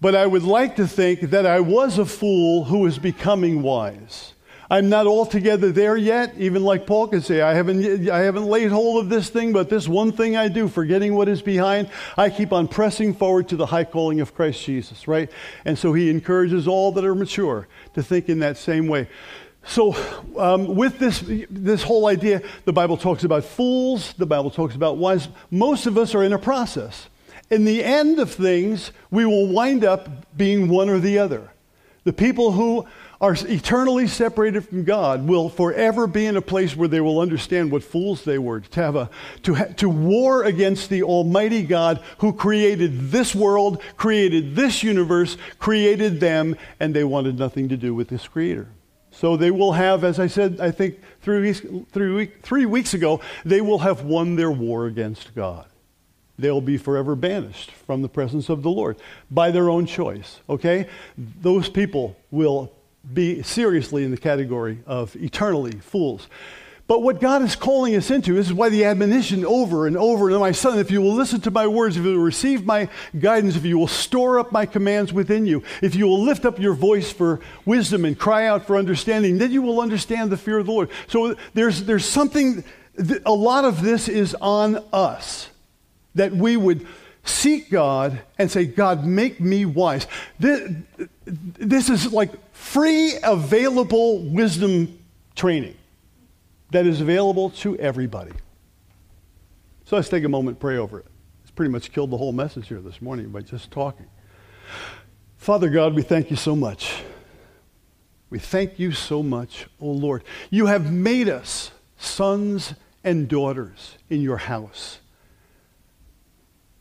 But 0.00 0.14
I 0.14 0.26
would 0.26 0.42
like 0.42 0.76
to 0.76 0.86
think 0.86 1.20
that 1.30 1.46
I 1.46 1.60
was 1.60 1.98
a 1.98 2.04
fool 2.04 2.64
who 2.64 2.80
was 2.80 2.98
becoming 2.98 3.62
wise. 3.62 4.33
I'm 4.74 4.88
not 4.88 5.06
altogether 5.06 5.70
there 5.70 5.96
yet, 5.96 6.34
even 6.36 6.64
like 6.64 6.84
Paul 6.84 7.06
could 7.06 7.22
say, 7.22 7.40
I 7.40 7.54
haven't, 7.54 8.10
I 8.10 8.22
haven't 8.22 8.46
laid 8.46 8.72
hold 8.72 9.04
of 9.04 9.08
this 9.08 9.30
thing, 9.30 9.52
but 9.52 9.70
this 9.70 9.86
one 9.86 10.10
thing 10.10 10.36
I 10.36 10.48
do, 10.48 10.66
forgetting 10.66 11.14
what 11.14 11.28
is 11.28 11.42
behind, 11.42 11.88
I 12.16 12.28
keep 12.28 12.52
on 12.52 12.66
pressing 12.66 13.14
forward 13.14 13.48
to 13.50 13.56
the 13.56 13.66
high 13.66 13.84
calling 13.84 14.20
of 14.20 14.34
Christ 14.34 14.64
Jesus, 14.64 15.06
right? 15.06 15.30
And 15.64 15.78
so 15.78 15.92
he 15.92 16.10
encourages 16.10 16.66
all 16.66 16.90
that 16.90 17.04
are 17.04 17.14
mature 17.14 17.68
to 17.94 18.02
think 18.02 18.28
in 18.28 18.40
that 18.40 18.56
same 18.56 18.88
way. 18.88 19.06
So, 19.64 19.94
um, 20.36 20.74
with 20.74 20.98
this, 20.98 21.22
this 21.48 21.84
whole 21.84 22.08
idea, 22.08 22.42
the 22.64 22.72
Bible 22.72 22.96
talks 22.96 23.22
about 23.22 23.44
fools, 23.44 24.12
the 24.14 24.26
Bible 24.26 24.50
talks 24.50 24.74
about 24.74 24.96
wise. 24.96 25.28
Most 25.52 25.86
of 25.86 25.96
us 25.96 26.16
are 26.16 26.24
in 26.24 26.32
a 26.32 26.38
process. 26.38 27.08
In 27.48 27.64
the 27.64 27.84
end 27.84 28.18
of 28.18 28.32
things, 28.32 28.90
we 29.12 29.24
will 29.24 29.46
wind 29.46 29.84
up 29.84 30.36
being 30.36 30.68
one 30.68 30.88
or 30.88 30.98
the 30.98 31.20
other. 31.20 31.52
The 32.02 32.12
people 32.12 32.50
who 32.52 32.88
are 33.20 33.36
eternally 33.40 34.06
separated 34.06 34.68
from 34.68 34.84
God 34.84 35.26
will 35.26 35.48
forever 35.48 36.06
be 36.06 36.26
in 36.26 36.36
a 36.36 36.42
place 36.42 36.76
where 36.76 36.88
they 36.88 37.00
will 37.00 37.20
understand 37.20 37.70
what 37.70 37.84
fools 37.84 38.24
they 38.24 38.38
were 38.38 38.60
to 38.60 38.80
have 38.80 38.96
a 38.96 39.10
to, 39.42 39.54
ha, 39.54 39.64
to 39.76 39.88
war 39.88 40.44
against 40.44 40.90
the 40.90 41.02
almighty 41.02 41.62
God 41.62 42.02
who 42.18 42.32
created 42.32 43.10
this 43.10 43.34
world, 43.34 43.82
created 43.96 44.56
this 44.56 44.82
universe, 44.82 45.36
created 45.58 46.20
them 46.20 46.56
and 46.80 46.94
they 46.94 47.04
wanted 47.04 47.38
nothing 47.38 47.68
to 47.68 47.76
do 47.76 47.94
with 47.94 48.08
this 48.08 48.26
creator. 48.26 48.68
So 49.10 49.36
they 49.36 49.50
will 49.50 49.72
have 49.72 50.04
as 50.04 50.18
I 50.18 50.26
said 50.26 50.60
I 50.60 50.70
think 50.70 51.00
3 51.22 51.40
weeks 51.40 51.60
three, 51.92 52.12
week, 52.12 52.42
3 52.42 52.66
weeks 52.66 52.94
ago 52.94 53.20
they 53.44 53.60
will 53.60 53.78
have 53.78 54.04
won 54.04 54.36
their 54.36 54.50
war 54.50 54.86
against 54.86 55.34
God 55.34 55.66
they'll 56.38 56.60
be 56.60 56.76
forever 56.76 57.14
banished 57.14 57.70
from 57.70 58.02
the 58.02 58.08
presence 58.08 58.48
of 58.48 58.62
the 58.62 58.70
Lord 58.70 58.96
by 59.30 59.50
their 59.50 59.70
own 59.70 59.86
choice. 59.86 60.40
Okay? 60.48 60.88
Those 61.16 61.68
people 61.68 62.16
will 62.30 62.72
be 63.12 63.42
seriously 63.42 64.04
in 64.04 64.10
the 64.10 64.16
category 64.16 64.78
of 64.86 65.14
eternally 65.16 65.72
fools. 65.72 66.28
But 66.86 67.02
what 67.02 67.18
God 67.18 67.40
is 67.40 67.56
calling 67.56 67.96
us 67.96 68.10
into, 68.10 68.34
this 68.34 68.48
is 68.48 68.52
why 68.52 68.68
the 68.68 68.84
admonition 68.84 69.44
over 69.46 69.86
and 69.86 69.96
over 69.96 70.28
and 70.28 70.38
my 70.38 70.52
son, 70.52 70.78
if 70.78 70.90
you 70.90 71.00
will 71.00 71.14
listen 71.14 71.40
to 71.42 71.50
my 71.50 71.66
words, 71.66 71.96
if 71.96 72.04
you 72.04 72.10
will 72.10 72.18
receive 72.18 72.66
my 72.66 72.90
guidance, 73.18 73.56
if 73.56 73.64
you 73.64 73.78
will 73.78 73.88
store 73.88 74.38
up 74.38 74.52
my 74.52 74.66
commands 74.66 75.10
within 75.10 75.46
you, 75.46 75.62
if 75.80 75.94
you 75.94 76.06
will 76.06 76.22
lift 76.22 76.44
up 76.44 76.58
your 76.58 76.74
voice 76.74 77.10
for 77.10 77.40
wisdom 77.64 78.04
and 78.04 78.18
cry 78.18 78.46
out 78.46 78.66
for 78.66 78.76
understanding, 78.76 79.38
then 79.38 79.50
you 79.50 79.62
will 79.62 79.80
understand 79.80 80.30
the 80.30 80.36
fear 80.36 80.58
of 80.58 80.66
the 80.66 80.72
Lord. 80.72 80.90
So 81.06 81.36
there's, 81.54 81.84
there's 81.84 82.04
something, 82.04 82.62
a 83.24 83.32
lot 83.32 83.64
of 83.64 83.80
this 83.80 84.06
is 84.06 84.34
on 84.42 84.84
us 84.92 85.48
that 86.14 86.32
we 86.32 86.58
would 86.58 86.86
seek 87.24 87.70
God 87.70 88.20
and 88.36 88.50
say, 88.50 88.66
God, 88.66 89.06
make 89.06 89.40
me 89.40 89.64
wise. 89.64 90.06
This, 90.38 90.70
this 91.24 91.88
is 91.88 92.12
like 92.12 92.30
free, 92.64 93.14
available 93.22 94.18
wisdom 94.18 94.98
training 95.36 95.76
that 96.70 96.86
is 96.86 97.00
available 97.00 97.50
to 97.50 97.76
everybody. 97.78 98.32
So 99.84 99.96
let's 99.96 100.08
take 100.08 100.24
a 100.24 100.28
moment 100.28 100.58
pray 100.58 100.78
over 100.78 100.98
it. 100.98 101.06
It's 101.42 101.50
pretty 101.50 101.70
much 101.70 101.92
killed 101.92 102.10
the 102.10 102.16
whole 102.16 102.32
message 102.32 102.68
here 102.68 102.80
this 102.80 103.00
morning 103.02 103.28
by 103.28 103.42
just 103.42 103.70
talking. 103.70 104.06
Father 105.36 105.68
God, 105.68 105.94
we 105.94 106.02
thank 106.02 106.30
you 106.30 106.36
so 106.36 106.56
much. 106.56 107.02
We 108.30 108.38
thank 108.38 108.78
you 108.78 108.92
so 108.92 109.22
much, 109.22 109.66
O 109.80 109.88
oh 109.88 109.92
Lord. 109.92 110.24
You 110.50 110.66
have 110.66 110.90
made 110.90 111.28
us 111.28 111.70
sons 111.98 112.74
and 113.04 113.28
daughters 113.28 113.98
in 114.08 114.22
your 114.22 114.38
house. 114.38 114.98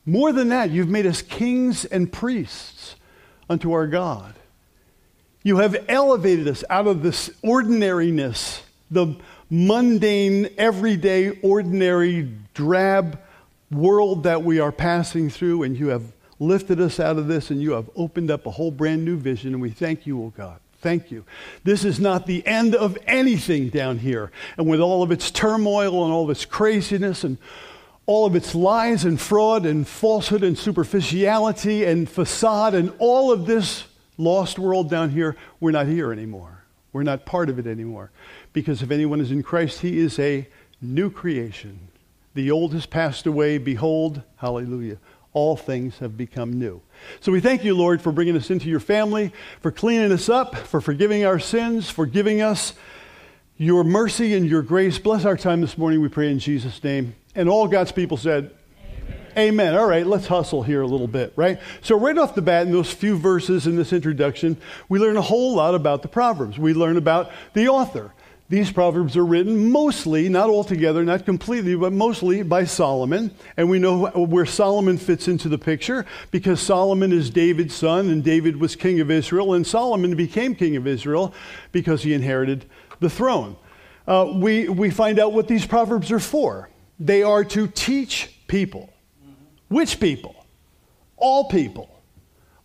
More 0.06 0.32
than 0.32 0.50
that, 0.50 0.72
you've 0.72 0.89
made 0.89 1.06
us 1.06 1.22
kings 1.22 1.86
and 1.86 2.12
priests 2.12 2.96
unto 3.50 3.74
our 3.74 3.86
God. 3.86 4.34
You 5.43 5.58
have 5.58 5.75
elevated 5.89 6.47
us 6.47 6.63
out 6.69 6.88
of 6.88 7.03
this 7.03 7.29
ordinariness, 7.43 8.63
the 8.89 9.15
mundane, 9.49 10.49
everyday, 10.58 11.38
ordinary, 11.41 12.32
drab 12.53 13.19
world 13.69 14.23
that 14.23 14.41
we 14.43 14.60
are 14.60 14.71
passing 14.71 15.29
through, 15.29 15.63
and 15.63 15.77
you 15.77 15.88
have 15.89 16.03
lifted 16.39 16.79
us 16.79 16.97
out 16.97 17.17
of 17.17 17.27
this, 17.27 17.51
and 17.51 17.62
you 17.62 17.71
have 17.71 17.89
opened 17.95 18.32
up 18.32 18.45
a 18.45 18.51
whole 18.51 18.71
brand 18.71 19.03
new 19.03 19.17
vision, 19.17 19.53
and 19.53 19.62
we 19.62 19.69
thank 19.69 20.08
you, 20.08 20.21
O 20.21 20.25
oh 20.25 20.34
God. 20.36 20.60
Thank 20.79 21.12
you. 21.12 21.23
This 21.63 21.86
is 21.86 21.99
not 21.99 22.25
the 22.25 22.45
end 22.45 22.75
of 22.75 22.97
anything 23.08 23.69
down 23.69 23.99
here. 23.99 24.32
And 24.58 24.67
with 24.67 24.82
all 24.82 25.01
of 25.01 25.12
its 25.12 25.32
turmoil 25.32 26.03
and 26.03 26.13
all 26.13 26.25
of 26.25 26.29
its 26.29 26.43
craziness 26.43 27.23
and 27.23 27.38
all 28.06 28.25
of 28.25 28.36
its 28.36 28.53
lies 28.53 29.06
and 29.06 29.19
fraud 29.19 29.65
and 29.65 29.88
falsehood 29.88 30.43
and 30.43 30.58
superficiality 30.58 31.86
and 31.86 32.10
facade 32.10 32.73
and 32.73 32.93
all 32.99 33.32
of 33.32 33.45
this 33.45 33.86
lost 34.17 34.60
world 34.60 34.89
down 34.89 35.10
here, 35.10 35.36
we're 35.60 35.71
not 35.71 35.88
here 35.88 36.12
anymore. 36.12 36.63
We're 36.91 37.04
not 37.04 37.26
part 37.26 37.49
of 37.49 37.58
it 37.60 37.67
anymore. 37.67 38.12
Because 38.54 38.82
if 38.82 38.91
anyone 38.91 39.19
is 39.19 39.32
in 39.32 39.43
Christ, 39.43 39.82
he 39.82 39.99
is 39.99 40.19
a 40.19 40.47
new 40.82 41.10
creation. 41.10 41.88
The 42.36 42.52
old 42.52 42.73
has 42.73 42.86
passed 42.86 43.26
away. 43.26 43.58
Behold, 43.58 44.21
hallelujah, 44.38 44.97
all 45.34 45.56
things 45.56 45.97
have 45.99 46.17
become 46.17 46.60
new. 46.60 46.82
So 47.19 47.32
we 47.32 47.41
thank 47.41 47.63
you, 47.63 47.76
Lord, 47.76 48.02
for 48.02 48.12
bringing 48.12 48.38
us 48.38 48.49
into 48.49 48.69
your 48.69 48.80
family, 48.80 49.34
for 49.62 49.71
cleaning 49.71 50.12
us 50.12 50.30
up, 50.30 50.56
for 50.56 50.82
forgiving 50.82 51.26
our 51.26 51.39
sins, 51.39 51.89
for 51.89 52.06
giving 52.06 52.41
us 52.41 52.73
your 53.58 53.84
mercy 53.84 54.34
and 54.34 54.47
your 54.47 54.62
grace. 54.62 54.97
Bless 54.97 55.26
our 55.26 55.38
time 55.38 55.62
this 55.62 55.78
morning, 55.78 56.02
we 56.02 56.10
pray 56.10 56.32
in 56.32 56.39
Jesus' 56.39 56.84
name. 56.84 57.15
And 57.36 57.49
all 57.49 57.67
God's 57.67 57.91
people 57.91 58.17
said, 58.17 58.52
Amen. 59.36 59.76
All 59.76 59.88
right, 59.88 60.06
let's 60.06 60.28
hustle 60.28 60.62
here 60.62 60.82
a 60.82 60.88
little 60.88 61.08
bit, 61.08 61.34
right? 61.36 61.60
So, 61.82 61.98
right 61.98 62.17
off 62.17 62.36
the 62.36 62.41
bat, 62.41 62.67
in 62.67 62.72
those 62.72 62.91
few 62.91 63.17
verses 63.17 63.65
in 63.65 63.76
this 63.76 63.91
introduction, 63.91 64.58
we 64.89 65.00
learn 65.00 65.17
a 65.17 65.22
whole 65.22 65.56
lot 65.56 65.74
about 65.74 66.04
the 66.04 66.08
Proverbs. 66.08 66.60
We 66.60 66.74
learn 66.74 66.98
about 66.98 67.32
the 67.54 67.67
author. 67.67 68.13
These 68.50 68.72
Proverbs 68.72 69.17
are 69.17 69.26
written 69.26 69.72
mostly, 69.72 70.30
not 70.30 70.50
altogether, 70.50 71.04
not 71.04 71.26
completely, 71.26 71.76
but 71.76 71.91
mostly 71.91 72.43
by 72.43 72.65
Solomon. 72.65 73.32
And 73.58 73.67
we 73.67 73.80
know 73.80 74.10
where 74.10 74.46
Solomon 74.46 75.00
fits 75.00 75.28
into 75.28 75.50
the 75.50 75.58
picture 75.58 76.06
because 76.30 76.62
Solomon 76.62 77.12
is 77.12 77.32
David's 77.32 77.74
son, 77.74 78.12
and 78.12 78.24
David 78.24 78.58
was 78.60 78.76
king 78.76 79.00
of 79.00 79.10
Israel, 79.10 79.56
and 79.56 79.65
Solomon 79.65 80.15
became 80.15 80.54
king 80.54 80.76
of 80.76 80.86
Israel 80.86 81.34
because 81.72 82.04
he 82.04 82.13
inherited 82.13 82.65
the 83.00 83.10
throne. 83.10 83.56
Uh, 84.08 84.32
we, 84.36 84.69
we 84.69 84.91
find 84.91 85.17
out 85.17 85.34
what 85.34 85.48
these 85.48 85.65
Proverbs 85.65 86.12
are 86.12 86.19
for. 86.19 86.69
They 87.00 87.24
are 87.24 87.43
to 87.46 87.67
teach 87.67 88.38
people. 88.48 88.92
Which 89.67 89.99
people? 89.99 90.36
All 91.17 91.49
people. 91.49 91.89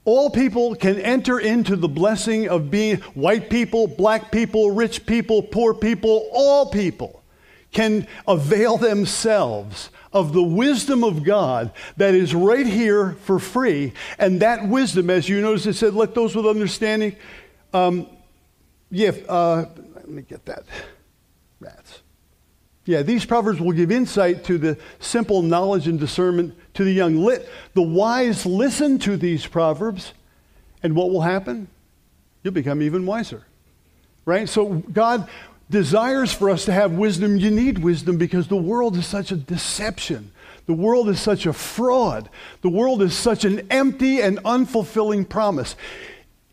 All 0.04 0.30
people 0.30 0.74
can 0.74 0.98
enter 0.98 1.38
into 1.38 1.76
the 1.76 1.88
blessing 1.88 2.48
of 2.48 2.70
being 2.70 2.96
white 3.12 3.50
people, 3.50 3.87
black 3.87 4.32
people, 4.32 4.70
rich 4.70 5.04
people, 5.04 5.42
poor 5.42 5.74
people, 5.74 6.30
all 6.32 6.70
people 6.70 7.22
can 7.72 8.06
avail 8.26 8.78
themselves 8.78 9.90
of 10.12 10.32
the 10.32 10.42
wisdom 10.42 11.04
of 11.04 11.22
God 11.22 11.72
that 11.98 12.14
is 12.14 12.34
right 12.34 12.66
here 12.66 13.12
for 13.24 13.38
free. 13.38 13.92
And 14.18 14.40
that 14.40 14.66
wisdom, 14.66 15.11
as 15.11 15.28
you 15.28 15.42
notice, 15.42 15.66
it 15.66 15.74
said, 15.74 15.92
let 15.92 16.14
those 16.14 16.34
with 16.34 16.46
understanding. 16.46 17.14
Um, 17.74 18.08
yeah, 18.90 19.11
uh, 19.28 19.66
let 19.94 20.08
me 20.08 20.22
get 20.22 20.46
that. 20.46 20.64
Rats. 21.61 22.00
Yeah, 22.88 23.03
these 23.03 23.27
proverbs 23.27 23.61
will 23.61 23.72
give 23.72 23.92
insight 23.92 24.44
to 24.44 24.57
the 24.57 24.79
simple 24.98 25.42
knowledge 25.42 25.87
and 25.87 26.01
discernment 26.01 26.55
to 26.72 26.85
the 26.85 26.90
young. 26.90 27.16
Lit, 27.16 27.46
the 27.74 27.83
wise 27.83 28.46
listen 28.46 28.98
to 29.01 29.18
these 29.18 29.46
proverbs, 29.46 30.14
and 30.83 30.96
what 30.96 31.11
will 31.11 31.20
happen? 31.20 31.68
You'll 32.42 32.55
become 32.55 32.81
even 32.81 33.05
wiser. 33.05 33.44
Right? 34.24 34.48
So 34.48 34.77
God 34.90 35.29
desires 35.68 36.33
for 36.33 36.48
us 36.48 36.64
to 36.64 36.72
have 36.72 36.92
wisdom. 36.92 37.37
You 37.37 37.51
need 37.51 37.77
wisdom 37.81 38.16
because 38.16 38.48
the 38.48 38.57
world 38.57 38.96
is 38.96 39.07
such 39.07 39.33
a 39.33 39.37
deception. 39.37 40.33
The 40.64 40.72
world 40.72 41.11
is 41.11 41.20
such 41.20 41.44
a 41.44 41.53
fraud. 41.53 42.31
The 42.62 42.70
world 42.70 43.03
is 43.03 43.14
such 43.14 43.44
an 43.44 43.66
empty 43.70 44.22
and 44.22 44.38
unfulfilling 44.44 45.29
promise. 45.29 45.77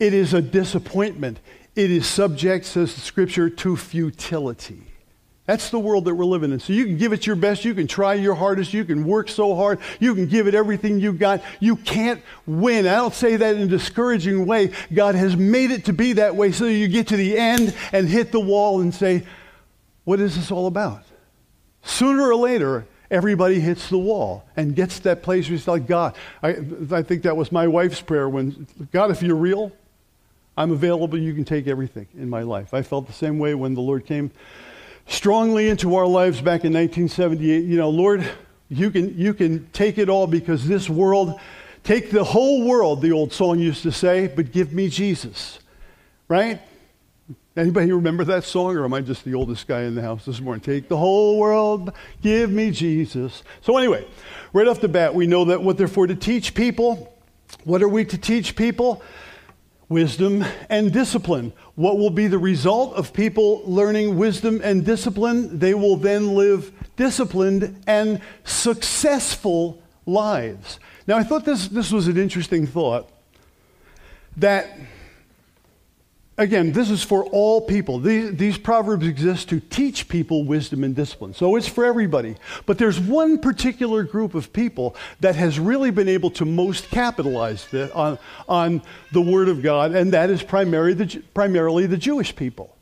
It 0.02 0.14
is 0.14 0.34
a 0.34 0.42
disappointment. 0.42 1.40
It 1.78 1.92
is 1.92 2.06
subject, 2.06 2.66
says 2.66 2.94
the 2.94 3.00
scripture, 3.00 3.50
to 3.50 3.78
futility. 3.78 4.85
That's 5.46 5.70
the 5.70 5.78
world 5.78 6.06
that 6.06 6.16
we're 6.16 6.26
living 6.26 6.52
in. 6.52 6.60
So 6.60 6.74
you 6.74 6.86
can 6.86 6.98
give 6.98 7.14
it 7.14 7.28
your 7.28 7.36
best, 7.36 7.66
you 7.66 7.76
can 7.76 7.86
try 7.86 8.16
your 8.16 8.34
hardest, 8.34 8.74
you 8.74 8.84
can 8.84 9.06
work 9.06 9.30
so 9.30 9.56
hard, 9.56 9.80
you 10.00 10.16
can 10.16 10.26
give 10.26 10.48
it 10.48 10.56
everything 10.56 11.00
you've 11.00 11.20
got. 11.20 11.44
You 11.60 11.76
can't 11.76 12.22
win. 12.48 12.88
I 12.88 12.96
don't 12.96 13.14
say 13.14 13.36
that 13.36 13.56
in 13.56 13.62
a 13.62 13.68
discouraging 13.68 14.48
way. 14.48 14.72
God 14.92 15.14
has 15.14 15.36
made 15.36 15.70
it 15.70 15.86
to 15.86 15.94
be 15.94 16.14
that 16.14 16.36
way 16.36 16.52
so 16.52 16.66
you 16.66 16.88
get 16.88 17.08
to 17.10 17.18
the 17.18 17.38
end 17.38 17.76
and 17.92 18.08
hit 18.08 18.32
the 18.32 18.40
wall 18.40 18.82
and 18.82 18.94
say, 18.94 19.24
What 20.04 20.20
is 20.20 20.36
this 20.36 20.50
all 20.50 20.66
about? 20.66 21.04
Sooner 21.84 22.24
or 22.24 22.36
later, 22.36 22.88
everybody 23.12 23.60
hits 23.60 23.90
the 23.90 24.00
wall 24.00 24.46
and 24.58 24.76
gets 24.76 24.98
to 24.98 25.04
that 25.04 25.22
place 25.22 25.48
where 25.48 25.56
it's 25.56 25.68
like, 25.68 25.86
God, 25.86 26.16
I, 26.42 26.56
I 26.92 27.04
think 27.04 27.22
that 27.24 27.38
was 27.38 27.52
my 27.52 27.68
wife's 27.68 28.02
prayer 28.02 28.28
when, 28.28 28.68
God, 28.92 29.12
if 29.12 29.22
you're 29.22 29.36
real, 29.36 29.72
I'm 30.58 30.72
available, 30.72 31.20
you 31.20 31.36
can 31.36 31.46
take 31.46 31.68
everything 31.68 32.08
in 32.18 32.30
my 32.30 32.42
life. 32.42 32.74
I 32.74 32.82
felt 32.82 33.06
the 33.06 33.14
same 33.14 33.38
way 33.38 33.54
when 33.54 33.76
the 33.76 33.82
Lord 33.82 34.08
came 34.08 34.32
strongly 35.08 35.70
into 35.70 35.96
our 35.96 36.08
lives 36.08 36.38
back 36.38 36.64
in 36.64 36.74
1978. 36.74 37.66
You 37.66 37.78
know, 37.78 37.90
Lord, 37.90 38.28
you 38.70 38.90
can, 38.92 39.18
you 39.18 39.34
can 39.34 39.68
take 39.72 39.98
it 39.98 40.10
all 40.10 40.28
because 40.28 40.68
this 40.68 40.90
world, 40.90 41.40
take 41.84 42.12
the 42.12 42.24
whole 42.24 42.66
world, 42.66 43.02
the 43.02 43.12
old 43.12 43.32
song 43.32 43.60
used 43.60 43.84
to 43.84 43.92
say, 43.92 44.28
but 44.28 44.52
give 44.52 44.74
me 44.74 44.90
Jesus. 44.90 45.60
Right? 46.28 46.62
Anybody 47.56 47.92
remember 47.92 48.26
that 48.26 48.44
song, 48.44 48.76
or 48.76 48.84
am 48.84 48.94
I 48.94 49.02
just 49.02 49.24
the 49.24 49.34
oldest 49.34 49.68
guy 49.68 49.84
in 49.84 49.96
the 49.96 50.02
house 50.02 50.26
this 50.26 50.42
morning? 50.42 50.62
Take 50.62 50.90
the 50.90 50.98
whole 50.98 51.38
world, 51.38 51.94
give 52.22 52.52
me 52.52 52.72
Jesus. 52.72 53.44
So, 53.62 53.78
anyway, 53.78 54.06
right 54.52 54.68
off 54.68 54.82
the 54.82 54.90
bat, 54.90 55.16
we 55.16 55.26
know 55.26 55.46
that 55.46 55.64
what 55.64 55.78
they're 55.78 55.88
for 55.88 56.06
to 56.06 56.16
teach 56.16 56.54
people. 56.54 57.14
What 57.64 57.82
are 57.82 57.88
we 57.88 58.04
to 58.06 58.18
teach 58.18 58.56
people? 58.56 59.02
wisdom 59.90 60.44
and 60.70 60.92
discipline. 60.92 61.54
What 61.76 61.98
will 61.98 62.10
be 62.10 62.28
the 62.28 62.38
result 62.38 62.94
of 62.94 63.12
people 63.12 63.62
learning 63.66 64.18
wisdom 64.18 64.62
and 64.64 64.86
discipline? 64.86 65.60
They 65.60 65.74
will 65.74 65.98
then 65.98 66.34
live 66.34 66.72
disciplined 66.96 67.82
and 67.86 68.22
successful 68.46 69.82
lives. 70.06 70.80
Now, 71.06 71.18
I 71.18 71.24
thought 71.24 71.44
this, 71.44 71.68
this 71.68 71.92
was 71.92 72.08
an 72.08 72.18
interesting 72.18 72.66
thought 72.66 73.10
that 74.38 74.78
again, 76.38 76.72
this 76.72 76.90
is 76.90 77.04
for 77.04 77.26
all 77.26 77.62
people. 77.62 78.00
These, 78.00 78.36
these, 78.36 78.58
proverbs 78.58 79.08
exist 79.08 79.50
to 79.50 79.60
teach 79.60 80.08
people 80.08 80.44
wisdom 80.44 80.84
and 80.84 80.96
discipline. 80.96 81.34
So 81.34 81.56
it's 81.56 81.68
for 81.68 81.86
everybody. 81.86 82.36
But 82.66 82.78
there's 82.78 83.00
one 83.00 83.40
particular 83.40 84.04
group 84.04 84.36
of 84.36 84.52
people 84.52 84.96
that 85.20 85.36
has 85.36 85.60
really 85.60 85.92
been 85.92 86.10
able 86.10 86.32
to 86.32 86.46
most 86.46 86.90
capitalize 86.90 87.68
the, 87.68 87.94
on, 87.94 88.18
on 88.48 88.82
the 89.12 89.22
Word 89.22 89.50
of 89.50 89.62
God, 89.62 89.94
and 89.94 90.14
that 90.14 90.30
is 90.30 90.44
primarily 90.44 90.94
the, 90.94 91.24
primarily 91.34 91.86
the 91.86 91.98
Jewish 91.98 92.36
people. 92.36 92.76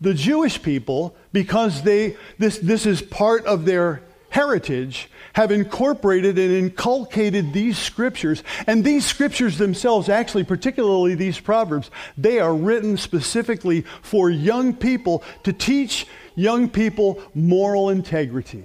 The 0.00 0.14
Jewish 0.14 0.62
people, 0.62 1.16
because 1.32 1.82
they, 1.82 2.16
this, 2.38 2.58
this 2.58 2.84
is 2.86 3.00
part 3.00 3.46
of 3.46 3.64
their 3.64 4.02
heritage, 4.34 5.08
have 5.34 5.52
incorporated 5.52 6.36
and 6.36 6.52
inculcated 6.52 7.52
these 7.52 7.78
scriptures. 7.78 8.42
And 8.66 8.84
these 8.84 9.06
scriptures 9.06 9.58
themselves, 9.58 10.08
actually, 10.08 10.42
particularly 10.42 11.14
these 11.14 11.38
proverbs, 11.38 11.88
they 12.18 12.40
are 12.40 12.52
written 12.52 12.96
specifically 12.96 13.82
for 14.02 14.30
young 14.30 14.74
people 14.74 15.22
to 15.44 15.52
teach 15.52 16.08
young 16.34 16.68
people 16.68 17.22
moral 17.32 17.90
integrity 17.90 18.64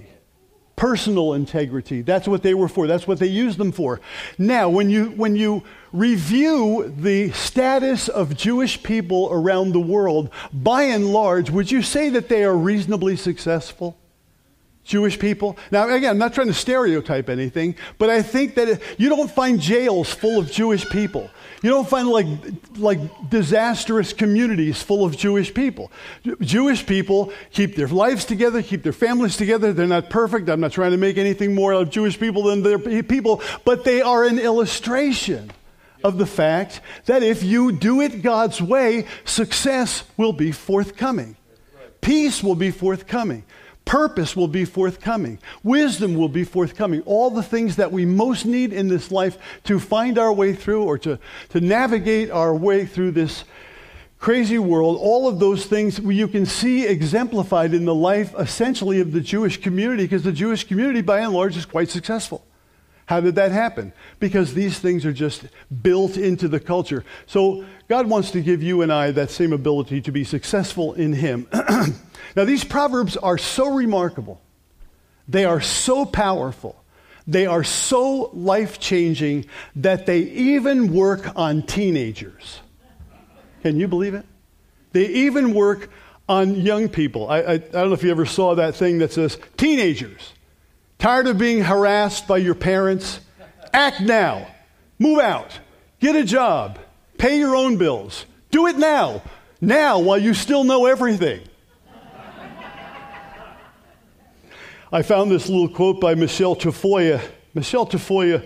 personal 0.74 1.34
integrity. 1.34 2.00
That's 2.00 2.26
what 2.26 2.42
they 2.42 2.54
were 2.54 2.66
for. 2.66 2.86
That's 2.86 3.06
what 3.06 3.18
they 3.18 3.26
used 3.26 3.58
them 3.58 3.70
for. 3.70 4.00
Now, 4.38 4.70
when 4.70 4.88
you, 4.88 5.10
when 5.10 5.36
you 5.36 5.62
review 5.92 6.90
the 6.96 7.32
status 7.32 8.08
of 8.08 8.34
Jewish 8.34 8.82
people 8.82 9.28
around 9.30 9.72
the 9.72 9.80
world, 9.80 10.30
by 10.54 10.84
and 10.84 11.12
large, 11.12 11.50
would 11.50 11.70
you 11.70 11.82
say 11.82 12.08
that 12.08 12.30
they 12.30 12.44
are 12.44 12.56
reasonably 12.56 13.16
successful? 13.16 13.99
Jewish 14.84 15.18
people. 15.18 15.56
Now, 15.70 15.88
again, 15.88 16.10
I'm 16.10 16.18
not 16.18 16.34
trying 16.34 16.48
to 16.48 16.54
stereotype 16.54 17.28
anything, 17.28 17.76
but 17.98 18.10
I 18.10 18.22
think 18.22 18.54
that 18.56 18.80
you 18.98 19.08
don't 19.08 19.30
find 19.30 19.60
jails 19.60 20.12
full 20.12 20.38
of 20.38 20.50
Jewish 20.50 20.88
people. 20.88 21.30
You 21.62 21.70
don't 21.70 21.88
find 21.88 22.08
like, 22.08 22.26
like 22.76 22.98
disastrous 23.28 24.12
communities 24.12 24.82
full 24.82 25.04
of 25.04 25.16
Jewish 25.16 25.52
people. 25.52 25.92
Jewish 26.40 26.86
people 26.86 27.32
keep 27.52 27.76
their 27.76 27.88
lives 27.88 28.24
together, 28.24 28.62
keep 28.62 28.82
their 28.82 28.94
families 28.94 29.36
together. 29.36 29.72
They're 29.72 29.86
not 29.86 30.08
perfect. 30.08 30.48
I'm 30.48 30.60
not 30.60 30.72
trying 30.72 30.92
to 30.92 30.96
make 30.96 31.18
anything 31.18 31.54
more 31.54 31.72
of 31.72 31.90
Jewish 31.90 32.18
people 32.18 32.44
than 32.44 32.62
their 32.62 32.78
people, 33.02 33.42
but 33.64 33.84
they 33.84 34.00
are 34.00 34.24
an 34.24 34.38
illustration 34.38 35.52
of 36.02 36.16
the 36.16 36.26
fact 36.26 36.80
that 37.04 37.22
if 37.22 37.42
you 37.42 37.72
do 37.72 38.00
it 38.00 38.22
God's 38.22 38.62
way, 38.62 39.06
success 39.26 40.04
will 40.16 40.32
be 40.32 40.50
forthcoming. 40.50 41.36
Peace 42.00 42.42
will 42.42 42.54
be 42.54 42.70
forthcoming. 42.70 43.44
Purpose 43.90 44.36
will 44.36 44.46
be 44.46 44.64
forthcoming. 44.64 45.40
Wisdom 45.64 46.14
will 46.14 46.28
be 46.28 46.44
forthcoming. 46.44 47.02
All 47.06 47.28
the 47.28 47.42
things 47.42 47.74
that 47.74 47.90
we 47.90 48.04
most 48.04 48.46
need 48.46 48.72
in 48.72 48.86
this 48.86 49.10
life 49.10 49.36
to 49.64 49.80
find 49.80 50.16
our 50.16 50.32
way 50.32 50.54
through 50.54 50.84
or 50.84 50.96
to, 50.98 51.18
to 51.48 51.60
navigate 51.60 52.30
our 52.30 52.54
way 52.54 52.86
through 52.86 53.10
this 53.10 53.42
crazy 54.20 54.60
world, 54.60 54.96
all 55.00 55.26
of 55.26 55.40
those 55.40 55.66
things 55.66 55.98
you 55.98 56.28
can 56.28 56.46
see 56.46 56.86
exemplified 56.86 57.74
in 57.74 57.84
the 57.84 57.92
life 57.92 58.32
essentially 58.38 59.00
of 59.00 59.10
the 59.10 59.20
Jewish 59.20 59.60
community 59.60 60.04
because 60.04 60.22
the 60.22 60.30
Jewish 60.30 60.62
community, 60.62 61.00
by 61.00 61.18
and 61.18 61.32
large, 61.32 61.56
is 61.56 61.66
quite 61.66 61.90
successful. 61.90 62.46
How 63.06 63.18
did 63.18 63.34
that 63.34 63.50
happen? 63.50 63.92
Because 64.20 64.54
these 64.54 64.78
things 64.78 65.04
are 65.04 65.12
just 65.12 65.46
built 65.82 66.16
into 66.16 66.46
the 66.46 66.60
culture. 66.60 67.04
So 67.26 67.64
God 67.88 68.06
wants 68.06 68.30
to 68.30 68.40
give 68.40 68.62
you 68.62 68.82
and 68.82 68.92
I 68.92 69.10
that 69.10 69.32
same 69.32 69.52
ability 69.52 70.00
to 70.02 70.12
be 70.12 70.22
successful 70.22 70.94
in 70.94 71.12
Him. 71.12 71.48
now, 72.36 72.44
these 72.44 72.64
proverbs 72.64 73.16
are 73.16 73.38
so 73.38 73.74
remarkable, 73.74 74.40
they 75.28 75.44
are 75.44 75.60
so 75.60 76.04
powerful, 76.04 76.82
they 77.26 77.46
are 77.46 77.64
so 77.64 78.30
life 78.32 78.78
changing 78.80 79.46
that 79.76 80.06
they 80.06 80.20
even 80.20 80.92
work 80.92 81.32
on 81.36 81.62
teenagers. 81.62 82.60
Can 83.62 83.78
you 83.78 83.88
believe 83.88 84.14
it? 84.14 84.24
They 84.92 85.06
even 85.06 85.54
work 85.54 85.90
on 86.28 86.54
young 86.54 86.88
people. 86.88 87.28
I, 87.28 87.38
I, 87.38 87.52
I 87.52 87.58
don't 87.58 87.88
know 87.88 87.92
if 87.92 88.02
you 88.02 88.10
ever 88.10 88.26
saw 88.26 88.54
that 88.54 88.74
thing 88.74 88.98
that 88.98 89.12
says, 89.12 89.38
teenagers 89.56 90.32
Tired 91.00 91.28
of 91.28 91.38
being 91.38 91.62
harassed 91.62 92.28
by 92.28 92.36
your 92.36 92.54
parents? 92.54 93.20
Act 93.72 94.02
now. 94.02 94.46
Move 94.98 95.18
out. 95.18 95.58
Get 95.98 96.14
a 96.14 96.24
job. 96.24 96.78
Pay 97.16 97.38
your 97.38 97.56
own 97.56 97.78
bills. 97.78 98.26
Do 98.50 98.66
it 98.66 98.76
now. 98.76 99.22
Now, 99.62 99.98
while 99.98 100.18
you 100.18 100.34
still 100.34 100.62
know 100.62 100.84
everything. 100.84 101.40
I 104.92 105.02
found 105.02 105.30
this 105.30 105.48
little 105.48 105.68
quote 105.68 106.00
by 106.00 106.16
Michelle 106.16 106.56
Tafoya. 106.56 107.22
Michelle 107.54 107.86
Tafoya 107.86 108.44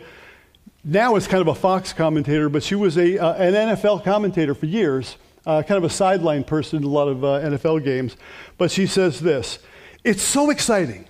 now 0.85 1.17
is 1.17 1.27
kind 1.27 1.41
of 1.41 1.49
a 1.49 1.55
Fox 1.55 1.95
commentator, 1.95 2.51
but 2.51 2.63
she 2.63 2.75
was 2.75 2.99
a, 2.99 3.17
uh, 3.17 3.33
an 3.37 3.55
NFL 3.55 4.05
commentator 4.05 4.55
for 4.55 4.67
years, 4.67 5.17
uh, 5.47 5.63
kind 5.63 5.79
of 5.79 5.85
a 5.85 5.89
sideline 5.91 6.45
person 6.45 6.81
in 6.81 6.85
a 6.85 6.89
lot 6.89 7.09
of 7.09 7.25
uh, 7.25 7.41
NFL 7.41 7.83
games. 7.83 8.19
But 8.59 8.71
she 8.71 8.87
says 8.87 9.21
this 9.21 9.59
It's 10.05 10.23
so 10.23 10.51
exciting 10.51 11.07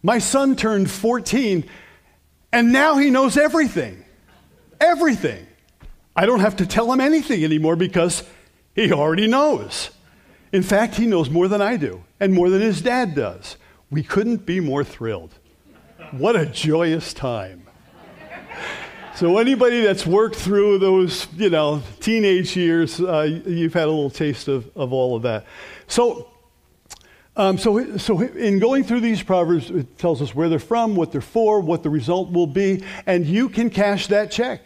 my 0.00 0.18
son 0.18 0.54
turned 0.54 0.88
14, 0.88 1.68
and 2.52 2.72
now 2.72 2.98
he 2.98 3.10
knows 3.10 3.36
everything. 3.36 4.04
Everything. 4.80 5.44
I 6.14 6.24
don't 6.24 6.40
have 6.40 6.56
to 6.56 6.66
tell 6.66 6.92
him 6.92 7.00
anything 7.00 7.42
anymore 7.42 7.74
because 7.74 8.22
he 8.76 8.92
already 8.92 9.26
knows. 9.26 9.90
In 10.52 10.62
fact, 10.62 10.94
he 10.94 11.06
knows 11.06 11.30
more 11.30 11.48
than 11.48 11.60
I 11.60 11.76
do, 11.76 12.04
and 12.20 12.32
more 12.32 12.48
than 12.48 12.60
his 12.60 12.80
dad 12.80 13.16
does. 13.16 13.56
We 13.92 14.02
couldn't 14.02 14.46
be 14.46 14.58
more 14.58 14.84
thrilled. 14.84 15.34
What 16.12 16.34
a 16.34 16.46
joyous 16.46 17.12
time. 17.12 17.66
So, 19.14 19.36
anybody 19.36 19.82
that's 19.82 20.06
worked 20.06 20.36
through 20.36 20.78
those, 20.78 21.26
you 21.36 21.50
know, 21.50 21.82
teenage 22.00 22.56
years, 22.56 22.98
uh, 22.98 23.40
you've 23.44 23.74
had 23.74 23.84
a 23.84 23.90
little 23.90 24.08
taste 24.08 24.48
of, 24.48 24.74
of 24.74 24.94
all 24.94 25.14
of 25.14 25.22
that. 25.24 25.44
So, 25.88 26.30
um, 27.36 27.58
so, 27.58 27.98
so 27.98 28.22
in 28.22 28.58
going 28.60 28.82
through 28.82 29.00
these 29.00 29.22
proverbs, 29.22 29.70
it 29.70 29.98
tells 29.98 30.22
us 30.22 30.34
where 30.34 30.48
they're 30.48 30.58
from, 30.58 30.96
what 30.96 31.12
they're 31.12 31.20
for, 31.20 31.60
what 31.60 31.82
the 31.82 31.90
result 31.90 32.32
will 32.32 32.46
be, 32.46 32.82
and 33.04 33.26
you 33.26 33.50
can 33.50 33.68
cash 33.68 34.06
that 34.06 34.30
check. 34.30 34.62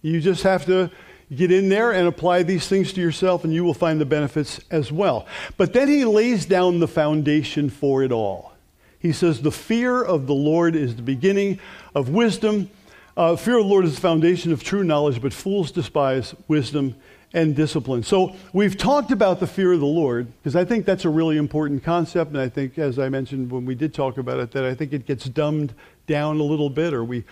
You 0.00 0.20
just 0.20 0.44
have 0.44 0.64
to 0.66 0.92
get 1.34 1.52
in 1.52 1.68
there 1.68 1.92
and 1.92 2.08
apply 2.08 2.42
these 2.42 2.68
things 2.68 2.92
to 2.94 3.00
yourself, 3.00 3.44
and 3.44 3.52
you 3.52 3.64
will 3.64 3.74
find 3.74 4.00
the 4.00 4.06
benefits 4.06 4.60
as 4.70 4.90
well. 4.90 5.26
But 5.56 5.72
then 5.72 5.88
he 5.88 6.04
lays 6.04 6.46
down 6.46 6.80
the 6.80 6.88
foundation 6.88 7.70
for 7.70 8.02
it 8.02 8.12
all. 8.12 8.52
He 8.98 9.12
says, 9.12 9.42
The 9.42 9.52
fear 9.52 10.02
of 10.02 10.26
the 10.26 10.34
Lord 10.34 10.74
is 10.74 10.96
the 10.96 11.02
beginning 11.02 11.60
of 11.94 12.08
wisdom. 12.08 12.70
Uh, 13.16 13.36
fear 13.36 13.58
of 13.58 13.64
the 13.64 13.70
Lord 13.70 13.84
is 13.84 13.94
the 13.94 14.00
foundation 14.00 14.52
of 14.52 14.64
true 14.64 14.82
knowledge, 14.82 15.22
but 15.22 15.32
fools 15.32 15.70
despise 15.70 16.34
wisdom 16.48 16.96
and 17.34 17.54
discipline. 17.54 18.02
So 18.02 18.34
we've 18.52 18.78
talked 18.78 19.10
about 19.10 19.40
the 19.40 19.46
fear 19.46 19.72
of 19.72 19.80
the 19.80 19.86
Lord 19.86 20.32
because 20.38 20.56
I 20.56 20.64
think 20.64 20.86
that's 20.86 21.04
a 21.04 21.10
really 21.10 21.36
important 21.36 21.82
concept. 21.82 22.30
And 22.30 22.40
I 22.40 22.48
think, 22.48 22.78
as 22.78 22.98
I 22.98 23.08
mentioned 23.08 23.50
when 23.50 23.66
we 23.66 23.74
did 23.74 23.92
talk 23.92 24.18
about 24.18 24.38
it, 24.38 24.52
that 24.52 24.64
I 24.64 24.74
think 24.74 24.92
it 24.92 25.04
gets 25.04 25.26
dumbed 25.26 25.74
down 26.06 26.38
a 26.38 26.44
little 26.44 26.70
bit 26.70 26.94
or 26.94 27.04
we, 27.04 27.24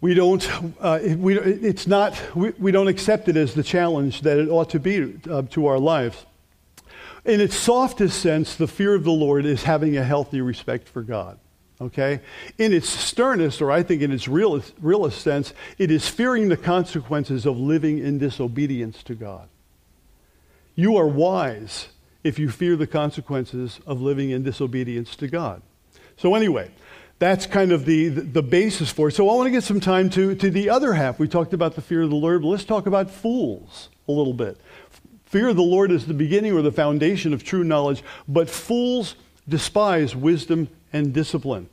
we 0.00 0.14
don't, 0.14 0.48
uh, 0.80 1.00
we, 1.16 1.38
it's 1.38 1.86
not, 1.86 2.20
we, 2.34 2.50
we 2.50 2.70
don't 2.70 2.88
accept 2.88 3.28
it 3.28 3.36
as 3.36 3.54
the 3.54 3.62
challenge 3.62 4.22
that 4.22 4.38
it 4.38 4.48
ought 4.48 4.70
to 4.70 4.80
be 4.80 5.18
uh, 5.28 5.42
to 5.50 5.66
our 5.66 5.78
lives. 5.78 6.24
In 7.24 7.40
its 7.40 7.56
softest 7.56 8.20
sense, 8.20 8.54
the 8.54 8.68
fear 8.68 8.94
of 8.94 9.04
the 9.04 9.10
Lord 9.10 9.44
is 9.44 9.64
having 9.64 9.96
a 9.96 10.04
healthy 10.04 10.40
respect 10.40 10.88
for 10.88 11.02
God 11.02 11.38
okay? 11.80 12.20
In 12.58 12.72
its 12.72 12.88
sternest, 12.88 13.62
or 13.62 13.70
I 13.70 13.82
think 13.82 14.02
in 14.02 14.12
its 14.12 14.28
realest, 14.28 14.74
realest 14.80 15.20
sense, 15.20 15.52
it 15.78 15.90
is 15.90 16.08
fearing 16.08 16.48
the 16.48 16.56
consequences 16.56 17.46
of 17.46 17.58
living 17.58 17.98
in 17.98 18.18
disobedience 18.18 19.02
to 19.04 19.14
God. 19.14 19.48
You 20.74 20.96
are 20.96 21.06
wise 21.06 21.88
if 22.24 22.38
you 22.38 22.50
fear 22.50 22.76
the 22.76 22.86
consequences 22.86 23.80
of 23.86 24.00
living 24.00 24.30
in 24.30 24.42
disobedience 24.42 25.16
to 25.16 25.28
God. 25.28 25.62
So, 26.16 26.34
anyway, 26.34 26.70
that's 27.18 27.46
kind 27.46 27.72
of 27.72 27.84
the, 27.84 28.08
the, 28.08 28.42
basis 28.42 28.90
for 28.90 29.08
it. 29.08 29.12
So, 29.12 29.28
I 29.28 29.34
want 29.34 29.46
to 29.48 29.50
get 29.50 29.64
some 29.64 29.80
time 29.80 30.08
to, 30.10 30.34
to 30.36 30.50
the 30.50 30.70
other 30.70 30.94
half. 30.94 31.18
We 31.18 31.26
talked 31.26 31.52
about 31.52 31.74
the 31.74 31.82
fear 31.82 32.02
of 32.02 32.10
the 32.10 32.16
Lord, 32.16 32.42
but 32.42 32.48
let's 32.48 32.64
talk 32.64 32.86
about 32.86 33.10
fools 33.10 33.88
a 34.06 34.12
little 34.12 34.32
bit. 34.32 34.56
Fear 35.26 35.48
of 35.48 35.56
the 35.56 35.62
Lord 35.62 35.90
is 35.90 36.06
the 36.06 36.14
beginning 36.14 36.52
or 36.52 36.62
the 36.62 36.72
foundation 36.72 37.34
of 37.34 37.44
true 37.44 37.64
knowledge, 37.64 38.02
but 38.26 38.48
fools 38.48 39.16
despise 39.48 40.14
wisdom 40.14 40.68
and 40.92 41.12
discipline. 41.12 41.68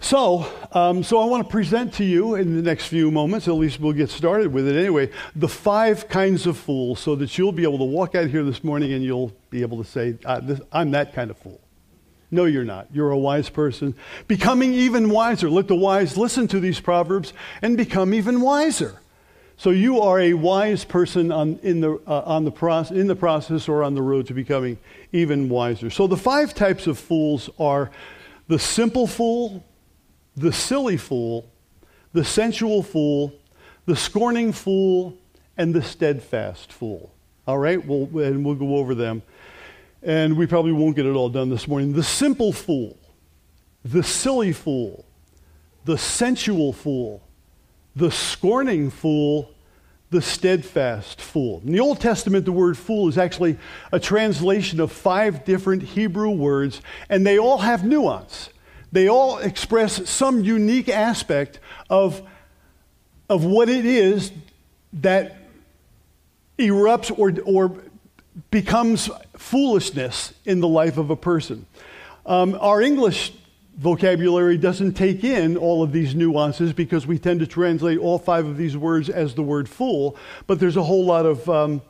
So, 0.00 0.50
um, 0.72 1.02
so 1.02 1.20
I 1.20 1.26
want 1.26 1.46
to 1.46 1.50
present 1.50 1.92
to 1.94 2.04
you 2.04 2.34
in 2.34 2.56
the 2.56 2.62
next 2.62 2.86
few 2.86 3.10
moments, 3.10 3.46
at 3.48 3.54
least 3.54 3.80
we'll 3.80 3.92
get 3.92 4.08
started 4.08 4.52
with 4.52 4.66
it 4.66 4.74
anyway, 4.74 5.10
the 5.36 5.46
five 5.46 6.08
kinds 6.08 6.46
of 6.46 6.56
fools 6.56 7.00
so 7.00 7.14
that 7.16 7.36
you'll 7.36 7.52
be 7.52 7.64
able 7.64 7.78
to 7.78 7.84
walk 7.84 8.14
out 8.14 8.28
here 8.28 8.42
this 8.42 8.64
morning 8.64 8.94
and 8.94 9.04
you'll 9.04 9.32
be 9.50 9.60
able 9.60 9.76
to 9.76 9.88
say, 9.88 10.12
this, 10.42 10.60
I'm 10.72 10.92
that 10.92 11.12
kind 11.12 11.30
of 11.30 11.36
fool. 11.36 11.60
No, 12.30 12.44
you're 12.44 12.64
not. 12.64 12.86
You're 12.92 13.10
a 13.10 13.18
wise 13.18 13.48
person. 13.48 13.94
Becoming 14.28 14.72
even 14.72 15.10
wiser. 15.10 15.50
Let 15.50 15.68
the 15.68 15.74
wise 15.74 16.16
listen 16.16 16.46
to 16.48 16.60
these 16.60 16.78
proverbs 16.78 17.32
and 17.60 17.76
become 17.76 18.14
even 18.14 18.40
wiser. 18.40 19.00
So 19.56 19.70
you 19.70 20.00
are 20.00 20.18
a 20.18 20.32
wise 20.34 20.84
person 20.84 21.30
on, 21.30 21.58
in, 21.62 21.80
the, 21.80 22.00
uh, 22.06 22.22
on 22.24 22.44
the 22.44 22.50
process, 22.50 22.96
in 22.96 23.08
the 23.08 23.16
process 23.16 23.68
or 23.68 23.82
on 23.82 23.94
the 23.94 24.00
road 24.00 24.26
to 24.28 24.34
becoming 24.34 24.78
even 25.12 25.48
wiser. 25.48 25.90
So 25.90 26.06
the 26.06 26.16
five 26.16 26.54
types 26.54 26.86
of 26.86 26.98
fools 26.98 27.50
are 27.58 27.90
the 28.48 28.58
simple 28.58 29.06
fool, 29.06 29.62
the 30.36 30.52
silly 30.52 30.96
fool, 30.96 31.50
the 32.12 32.24
sensual 32.24 32.82
fool, 32.82 33.34
the 33.84 33.96
scorning 33.96 34.52
fool, 34.52 35.16
and 35.58 35.74
the 35.74 35.82
steadfast 35.82 36.72
fool. 36.72 37.12
All 37.46 37.58
right, 37.58 37.84
we'll, 37.84 38.04
and 38.24 38.44
we'll 38.44 38.54
go 38.54 38.76
over 38.76 38.94
them. 38.94 39.22
And 40.02 40.36
we 40.36 40.46
probably 40.46 40.72
won't 40.72 40.96
get 40.96 41.06
it 41.06 41.14
all 41.14 41.28
done 41.28 41.50
this 41.50 41.68
morning. 41.68 41.92
The 41.92 42.02
simple 42.02 42.52
fool, 42.52 42.98
the 43.84 44.02
silly 44.02 44.52
fool, 44.52 45.04
the 45.84 45.98
sensual 45.98 46.72
fool, 46.72 47.22
the 47.94 48.10
scorning 48.10 48.90
fool, 48.90 49.50
the 50.10 50.22
steadfast 50.22 51.20
fool. 51.20 51.62
In 51.64 51.72
the 51.72 51.80
Old 51.80 52.00
Testament, 52.00 52.44
the 52.44 52.52
word 52.52 52.76
fool 52.76 53.08
is 53.08 53.16
actually 53.16 53.58
a 53.92 54.00
translation 54.00 54.80
of 54.80 54.90
five 54.90 55.44
different 55.44 55.82
Hebrew 55.82 56.30
words, 56.30 56.80
and 57.08 57.26
they 57.26 57.38
all 57.38 57.58
have 57.58 57.84
nuance. 57.84 58.50
They 58.92 59.08
all 59.08 59.38
express 59.38 60.08
some 60.10 60.42
unique 60.42 60.88
aspect 60.88 61.60
of, 61.88 62.22
of 63.28 63.44
what 63.44 63.68
it 63.68 63.84
is 63.84 64.32
that 64.94 65.36
erupts 66.58 67.16
or, 67.16 67.32
or 67.44 67.80
becomes 68.50 69.08
foolishness 69.40 70.34
in 70.44 70.60
the 70.60 70.68
life 70.68 70.98
of 70.98 71.08
a 71.08 71.16
person. 71.16 71.66
Um, 72.26 72.56
our 72.60 72.82
English 72.82 73.32
vocabulary 73.76 74.58
doesn't 74.58 74.92
take 74.92 75.24
in 75.24 75.56
all 75.56 75.82
of 75.82 75.92
these 75.92 76.14
nuances 76.14 76.74
because 76.74 77.06
we 77.06 77.18
tend 77.18 77.40
to 77.40 77.46
translate 77.46 77.98
all 77.98 78.18
five 78.18 78.46
of 78.46 78.58
these 78.58 78.76
words 78.76 79.08
as 79.08 79.34
the 79.34 79.42
word 79.42 79.66
fool, 79.66 80.14
but 80.46 80.60
there's 80.60 80.76
a 80.76 80.82
whole 80.82 81.04
lot 81.06 81.24
of, 81.24 81.48
um, 81.48 81.80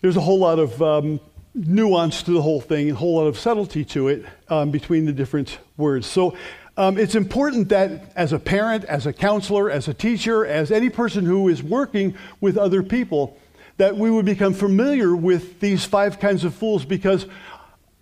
there's 0.00 0.16
a 0.16 0.20
whole 0.20 0.40
lot 0.40 0.58
of 0.58 0.82
um, 0.82 1.20
nuance 1.54 2.24
to 2.24 2.32
the 2.32 2.42
whole 2.42 2.60
thing, 2.60 2.90
a 2.90 2.94
whole 2.94 3.14
lot 3.14 3.28
of 3.28 3.38
subtlety 3.38 3.84
to 3.84 4.08
it 4.08 4.26
um, 4.48 4.72
between 4.72 5.06
the 5.06 5.12
different 5.12 5.58
words. 5.76 6.08
So 6.08 6.36
um, 6.76 6.98
it's 6.98 7.14
important 7.14 7.68
that 7.68 8.12
as 8.16 8.32
a 8.32 8.38
parent, 8.38 8.84
as 8.84 9.06
a 9.06 9.12
counselor, 9.12 9.70
as 9.70 9.86
a 9.86 9.94
teacher, 9.94 10.44
as 10.44 10.72
any 10.72 10.90
person 10.90 11.24
who 11.24 11.48
is 11.48 11.62
working 11.62 12.16
with 12.40 12.58
other 12.58 12.82
people, 12.82 13.38
that 13.78 13.96
we 13.96 14.10
would 14.10 14.26
become 14.26 14.52
familiar 14.52 15.16
with 15.16 15.60
these 15.60 15.84
five 15.84 16.20
kinds 16.20 16.44
of 16.44 16.54
fools 16.54 16.84
because 16.84 17.26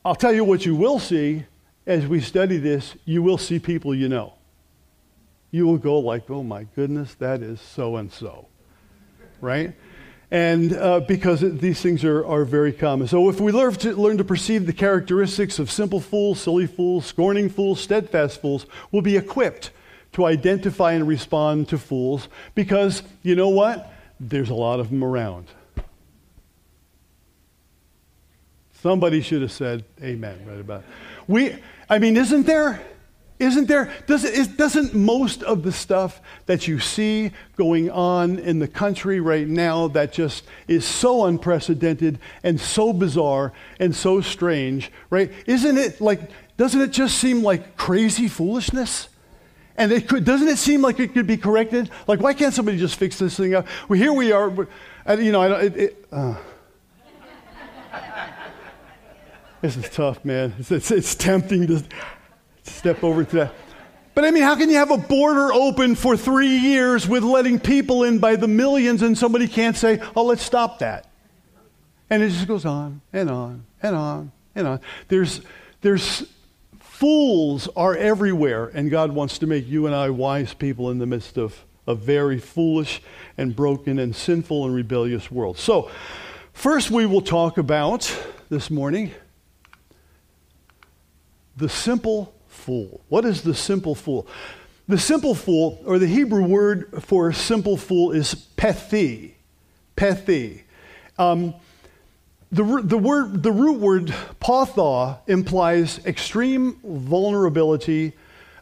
I'll 0.05 0.15
tell 0.15 0.33
you 0.33 0.45
what 0.45 0.67
you 0.67 0.75
will 0.75 0.99
see 0.99 1.45
as 1.87 2.07
we 2.07 2.21
study 2.21 2.59
this, 2.59 2.97
you 3.05 3.23
will 3.23 3.39
see 3.39 3.59
people 3.59 3.95
you 3.95 4.09
know. 4.09 4.35
You 5.53 5.67
will 5.67 5.79
go 5.79 6.01
like, 6.01 6.29
oh 6.31 6.43
my 6.43 6.65
goodness, 6.75 7.15
that 7.15 7.43
is 7.43 7.61
so 7.61 7.97
and 7.97 8.13
so, 8.13 8.49
right? 9.41 9.75
And 10.31 10.73
uh, 10.73 11.01
because 11.01 11.45
it, 11.45 11.61
these 11.61 11.81
things 11.81 12.05
are, 12.05 12.27
are 12.27 12.45
very 12.45 12.73
common. 12.73 13.07
So 13.07 13.29
if 13.31 13.41
we 13.41 13.53
learn 13.53 13.75
to, 13.75 13.95
learn 13.95 14.19
to 14.19 14.25
perceive 14.25 14.67
the 14.67 14.73
characteristics 14.73 15.61
of 15.61 15.71
simple 15.71 16.01
fools, 16.01 16.41
silly 16.41 16.67
fools, 16.67 17.07
scorning 17.07 17.49
fools, 17.49 17.81
steadfast 17.81 18.41
fools, 18.41 18.67
we'll 18.91 19.03
be 19.03 19.17
equipped 19.17 19.71
to 20.15 20.25
identify 20.25 20.93
and 20.93 21.07
respond 21.07 21.69
to 21.69 21.79
fools 21.79 22.29
because 22.55 23.03
you 23.23 23.37
know 23.37 23.51
what? 23.51 23.93
There's 24.19 24.51
a 24.51 24.55
lot 24.55 24.81
of 24.81 24.91
them 24.91 25.05
around. 25.05 25.47
Somebody 28.87 29.21
should 29.21 29.43
have 29.43 29.51
said 29.51 29.85
amen 30.01 30.39
right 30.47 30.61
about 30.61 30.83
it. 30.83 30.87
We, 31.27 31.57
I 31.91 31.99
mean, 31.99 32.17
isn't 32.17 32.47
there? 32.47 32.81
Isn't 33.41 33.67
there? 33.67 33.93
Doesn't, 34.07 34.57
doesn't 34.57 34.95
most 34.95 35.43
of 35.43 35.65
the 35.65 35.73
stuff 35.73 36.21
that 36.47 36.69
you 36.69 36.79
see 36.79 37.33
going 37.57 37.91
on 37.91 38.39
in 38.39 38.61
the 38.61 38.69
country 38.69 39.19
right 39.19 39.49
now 39.49 39.89
that 39.89 40.13
just 40.13 40.45
is 40.69 40.85
so 40.85 41.25
unprecedented 41.25 42.21
and 42.45 42.61
so 42.61 42.93
bizarre 42.93 43.53
and 43.81 43.93
so 43.93 44.21
strange, 44.21 44.93
right? 45.11 45.33
Isn't 45.47 45.79
it 45.79 46.01
like, 46.01 46.21
doesn't 46.57 46.81
it 46.81 46.93
just 46.93 47.19
seem 47.19 47.43
like 47.43 47.77
crazy 47.77 48.29
foolishness? 48.29 49.09
And 49.77 49.91
it 49.91 50.07
could, 50.09 50.25
doesn't 50.25 50.47
it 50.47 50.59
seem 50.59 50.81
like 50.81 51.01
it 51.01 51.13
could 51.13 51.27
be 51.27 51.39
corrected? 51.39 51.91
Like, 52.07 52.21
why 52.21 52.35
can't 52.35 52.55
somebody 52.55 52.79
just 52.79 52.95
fix 52.95 53.19
this 53.19 53.37
thing 53.37 53.57
up? 53.57 53.67
Well, 53.89 53.99
here 53.99 54.13
we 54.13 54.31
are. 54.31 54.49
You 55.09 55.33
know, 55.33 55.43
I, 55.43 55.63
it, 55.63 55.77
it, 55.77 56.09
uh. 56.13 56.37
This 59.61 59.77
is 59.77 59.89
tough, 59.89 60.25
man. 60.25 60.55
It's, 60.59 60.71
it's, 60.71 60.91
it's 60.91 61.15
tempting 61.15 61.67
to 61.69 61.83
step 62.63 63.03
over 63.03 63.25
to 63.25 63.37
that. 63.37 63.55
But 64.15 64.25
I 64.25 64.31
mean, 64.31 64.43
how 64.43 64.57
can 64.57 64.71
you 64.71 64.77
have 64.77 64.91
a 64.91 64.97
border 64.97 65.53
open 65.53 65.95
for 65.95 66.17
three 66.17 66.57
years 66.57 67.07
with 67.07 67.23
letting 67.23 67.61
people 67.61 68.05
in 68.05 68.19
by 68.19 68.37
the 68.37 68.49
millions 68.49 69.03
and 69.03 69.17
somebody 69.17 69.47
can't 69.47 69.77
say, 69.77 70.01
oh, 70.15 70.25
let's 70.25 70.43
stop 70.43 70.79
that? 70.79 71.07
And 72.09 72.23
it 72.23 72.31
just 72.31 72.49
goes 72.49 72.65
on 72.65 73.03
and 73.13 73.29
on 73.31 73.67
and 73.83 73.95
on 73.95 74.33
and 74.55 74.67
on. 74.67 74.81
There's, 75.09 75.43
there's 75.83 76.27
fools 76.79 77.69
are 77.77 77.95
everywhere, 77.95 78.71
and 78.73 78.91
God 78.91 79.13
wants 79.13 79.39
to 79.41 79.47
make 79.47 79.69
you 79.69 79.87
and 79.87 79.95
I 79.95 80.09
wise 80.09 80.55
people 80.55 80.91
in 80.91 80.99
the 80.99 81.07
midst 81.07 81.37
of 81.37 81.65
a 81.87 81.95
very 81.95 82.39
foolish 82.39 83.03
and 83.37 83.55
broken 83.55 83.99
and 83.99 84.17
sinful 84.17 84.65
and 84.65 84.75
rebellious 84.75 85.31
world. 85.31 85.59
So, 85.59 85.91
first 86.55 86.91
we 86.91 87.05
will 87.05 87.21
talk 87.21 87.59
about 87.59 88.11
this 88.49 88.71
morning 88.71 89.13
the 91.57 91.69
simple 91.69 92.35
fool. 92.49 93.01
What 93.09 93.25
is 93.25 93.43
the 93.43 93.55
simple 93.55 93.95
fool? 93.95 94.27
The 94.89 94.99
simple 94.99 95.35
fool, 95.35 95.83
or 95.85 95.99
the 95.99 96.07
Hebrew 96.07 96.45
word 96.45 97.03
for 97.03 97.33
simple 97.33 97.77
fool, 97.77 98.13
is 98.13 98.35
pethi. 98.57 99.33
Pethi. 99.97 100.63
Um, 101.19 101.55
the, 102.53 102.81
the, 102.83 102.99
word, 102.99 103.43
the 103.43 103.51
root 103.51 103.81
word 103.81 104.15
patha 104.41 105.19
implies 105.27 106.05
extreme 106.07 106.79
vulnerability, 106.85 108.13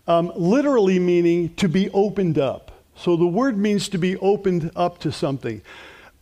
um, 0.07 0.33
literally 0.35 0.99
meaning 0.99 1.55
to 1.57 1.69
be 1.69 1.91
opened 1.91 2.39
up. 2.39 2.71
So 2.97 3.17
the 3.17 3.27
word 3.27 3.59
means 3.59 3.89
to 3.91 3.99
be 3.99 4.17
opened 4.17 4.71
up 4.75 4.99
to 5.01 5.13
something. 5.13 5.61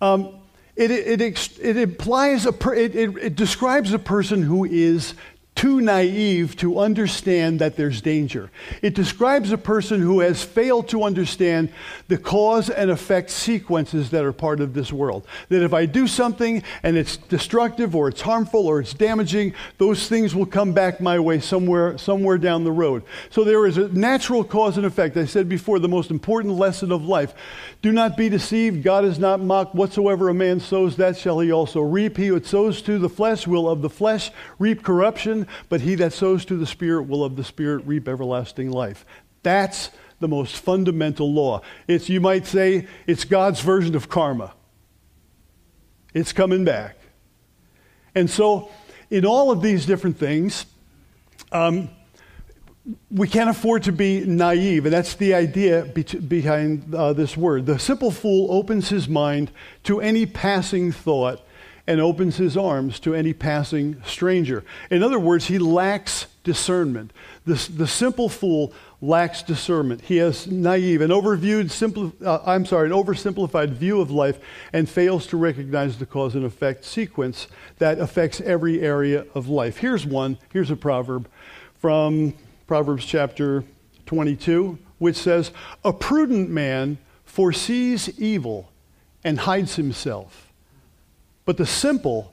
Um, 0.00 0.40
it, 0.74 0.90
it, 0.90 1.20
it, 1.20 1.58
it, 1.60 1.76
implies 1.76 2.46
a 2.46 2.52
per, 2.52 2.74
it, 2.74 2.96
it, 2.96 3.16
it 3.18 3.36
describes 3.36 3.92
a 3.92 3.98
person 3.98 4.42
who 4.42 4.64
is 4.64 5.14
too 5.54 5.80
naive 5.80 6.56
to 6.56 6.78
understand 6.78 7.60
that 7.60 7.76
there's 7.76 8.00
danger. 8.00 8.50
It 8.80 8.94
describes 8.94 9.52
a 9.52 9.58
person 9.58 10.00
who 10.00 10.20
has 10.20 10.42
failed 10.42 10.88
to 10.88 11.04
understand 11.04 11.70
the 12.08 12.18
cause 12.18 12.70
and 12.70 12.90
effect 12.90 13.30
sequences 13.30 14.10
that 14.10 14.24
are 14.24 14.32
part 14.32 14.60
of 14.60 14.74
this 14.74 14.92
world. 14.92 15.26
That 15.50 15.62
if 15.62 15.74
I 15.74 15.86
do 15.86 16.06
something 16.06 16.62
and 16.82 16.96
it's 16.96 17.16
destructive 17.16 17.94
or 17.94 18.08
it's 18.08 18.22
harmful 18.22 18.66
or 18.66 18.80
it's 18.80 18.94
damaging, 18.94 19.54
those 19.78 20.08
things 20.08 20.34
will 20.34 20.46
come 20.46 20.72
back 20.72 21.00
my 21.00 21.18
way 21.18 21.38
somewhere, 21.38 21.98
somewhere 21.98 22.38
down 22.38 22.64
the 22.64 22.72
road. 22.72 23.02
So 23.30 23.44
there 23.44 23.66
is 23.66 23.76
a 23.76 23.88
natural 23.88 24.44
cause 24.44 24.78
and 24.78 24.86
effect. 24.86 25.16
I 25.16 25.26
said 25.26 25.48
before, 25.48 25.78
the 25.78 25.88
most 25.88 26.10
important 26.10 26.54
lesson 26.54 26.90
of 26.90 27.04
life. 27.04 27.34
Do 27.82 27.92
not 27.92 28.16
be 28.16 28.28
deceived. 28.28 28.82
God 28.82 29.04
is 29.04 29.18
not 29.18 29.40
mocked. 29.40 29.74
Whatsoever 29.74 30.28
a 30.28 30.34
man 30.34 30.60
sows, 30.60 30.96
that 30.96 31.16
shall 31.16 31.40
he 31.40 31.52
also 31.52 31.80
reap. 31.80 32.16
He 32.16 32.28
who 32.28 32.42
sows 32.42 32.80
to 32.82 32.98
the 32.98 33.08
flesh 33.08 33.46
will 33.46 33.68
of 33.68 33.82
the 33.82 33.90
flesh 33.90 34.30
reap 34.58 34.82
corruption 34.82 35.41
but 35.68 35.80
he 35.80 35.94
that 35.96 36.12
sows 36.12 36.44
to 36.46 36.56
the 36.56 36.66
Spirit 36.66 37.04
will 37.04 37.24
of 37.24 37.36
the 37.36 37.44
Spirit 37.44 37.86
reap 37.86 38.08
everlasting 38.08 38.70
life. 38.70 39.04
That's 39.42 39.90
the 40.20 40.28
most 40.28 40.56
fundamental 40.56 41.32
law. 41.32 41.62
It's, 41.86 42.08
you 42.08 42.20
might 42.20 42.46
say, 42.46 42.86
it's 43.06 43.24
God's 43.24 43.60
version 43.60 43.94
of 43.94 44.08
karma. 44.08 44.54
It's 46.14 46.32
coming 46.32 46.64
back. 46.64 46.96
And 48.14 48.30
so, 48.30 48.70
in 49.10 49.26
all 49.26 49.50
of 49.50 49.62
these 49.62 49.86
different 49.86 50.18
things, 50.18 50.66
um, 51.50 51.90
we 53.10 53.28
can't 53.28 53.50
afford 53.50 53.84
to 53.84 53.92
be 53.92 54.24
naive, 54.24 54.86
and 54.86 54.92
that's 54.92 55.14
the 55.14 55.34
idea 55.34 55.84
be- 55.84 56.02
behind 56.02 56.94
uh, 56.94 57.12
this 57.12 57.36
word. 57.36 57.66
The 57.66 57.78
simple 57.78 58.10
fool 58.10 58.50
opens 58.50 58.88
his 58.88 59.08
mind 59.08 59.50
to 59.84 60.00
any 60.00 60.26
passing 60.26 60.92
thought 60.92 61.40
and 61.86 62.00
opens 62.00 62.36
his 62.36 62.56
arms 62.56 63.00
to 63.00 63.14
any 63.14 63.32
passing 63.32 64.00
stranger. 64.04 64.64
In 64.90 65.02
other 65.02 65.18
words, 65.18 65.46
he 65.46 65.58
lacks 65.58 66.26
discernment. 66.44 67.12
The, 67.44 67.54
the 67.74 67.86
simple 67.86 68.28
fool 68.28 68.72
lacks 69.00 69.42
discernment. 69.42 70.02
He 70.02 70.18
has 70.18 70.46
naive 70.46 71.00
and 71.00 71.12
overviewed, 71.12 71.64
simpli- 71.64 72.12
uh, 72.24 72.40
I'm 72.46 72.64
sorry, 72.64 72.86
an 72.86 72.92
oversimplified 72.92 73.70
view 73.70 74.00
of 74.00 74.12
life 74.12 74.38
and 74.72 74.88
fails 74.88 75.26
to 75.28 75.36
recognize 75.36 75.98
the 75.98 76.06
cause 76.06 76.36
and 76.36 76.44
effect 76.44 76.84
sequence 76.84 77.48
that 77.78 77.98
affects 77.98 78.40
every 78.40 78.80
area 78.80 79.26
of 79.34 79.48
life. 79.48 79.78
Here's 79.78 80.06
one. 80.06 80.38
Here's 80.52 80.70
a 80.70 80.76
proverb 80.76 81.28
from 81.80 82.34
Proverbs 82.68 83.04
chapter 83.04 83.64
22, 84.06 84.78
which 84.98 85.16
says, 85.16 85.50
A 85.84 85.92
prudent 85.92 86.48
man 86.48 86.98
foresees 87.24 88.20
evil 88.20 88.70
and 89.24 89.40
hides 89.40 89.74
himself 89.74 90.51
but 91.44 91.56
the 91.56 91.66
simple 91.66 92.32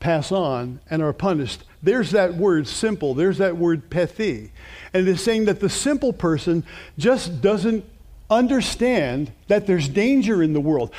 pass 0.00 0.30
on 0.30 0.80
and 0.90 1.02
are 1.02 1.12
punished. 1.12 1.64
There's 1.82 2.12
that 2.12 2.34
word 2.34 2.66
simple. 2.66 3.14
There's 3.14 3.38
that 3.38 3.56
word 3.56 3.90
pethi. 3.90 4.50
And 4.92 5.08
it's 5.08 5.22
saying 5.22 5.46
that 5.46 5.60
the 5.60 5.68
simple 5.68 6.12
person 6.12 6.64
just 6.96 7.40
doesn't 7.40 7.84
understand 8.30 9.32
that 9.48 9.66
there's 9.66 9.88
danger 9.88 10.42
in 10.42 10.52
the 10.52 10.60
world. 10.60 10.92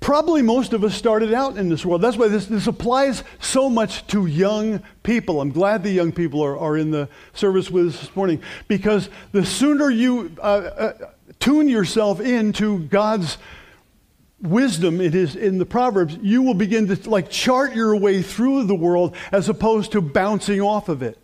Probably 0.00 0.42
most 0.42 0.72
of 0.72 0.84
us 0.84 0.94
started 0.94 1.34
out 1.34 1.56
in 1.56 1.68
this 1.68 1.84
world. 1.84 2.02
That's 2.02 2.16
why 2.16 2.28
this, 2.28 2.46
this 2.46 2.68
applies 2.68 3.24
so 3.40 3.68
much 3.68 4.06
to 4.08 4.26
young 4.26 4.80
people. 5.02 5.40
I'm 5.40 5.50
glad 5.50 5.82
the 5.82 5.90
young 5.90 6.12
people 6.12 6.42
are, 6.42 6.56
are 6.56 6.76
in 6.76 6.90
the 6.92 7.08
service 7.34 7.68
with 7.68 7.88
us 7.88 8.00
this 8.00 8.16
morning 8.16 8.40
because 8.68 9.10
the 9.32 9.44
sooner 9.44 9.90
you 9.90 10.30
uh, 10.38 10.42
uh, 10.42 10.92
tune 11.40 11.68
yourself 11.68 12.20
into 12.20 12.80
God's 12.84 13.38
wisdom 14.40 15.00
it 15.00 15.14
is 15.14 15.34
in 15.34 15.58
the 15.58 15.66
proverbs 15.66 16.16
you 16.22 16.42
will 16.42 16.54
begin 16.54 16.86
to 16.86 17.10
like 17.10 17.28
chart 17.28 17.74
your 17.74 17.96
way 17.96 18.22
through 18.22 18.64
the 18.64 18.74
world 18.74 19.16
as 19.32 19.48
opposed 19.48 19.92
to 19.92 20.00
bouncing 20.00 20.60
off 20.60 20.88
of 20.88 21.02
it 21.02 21.18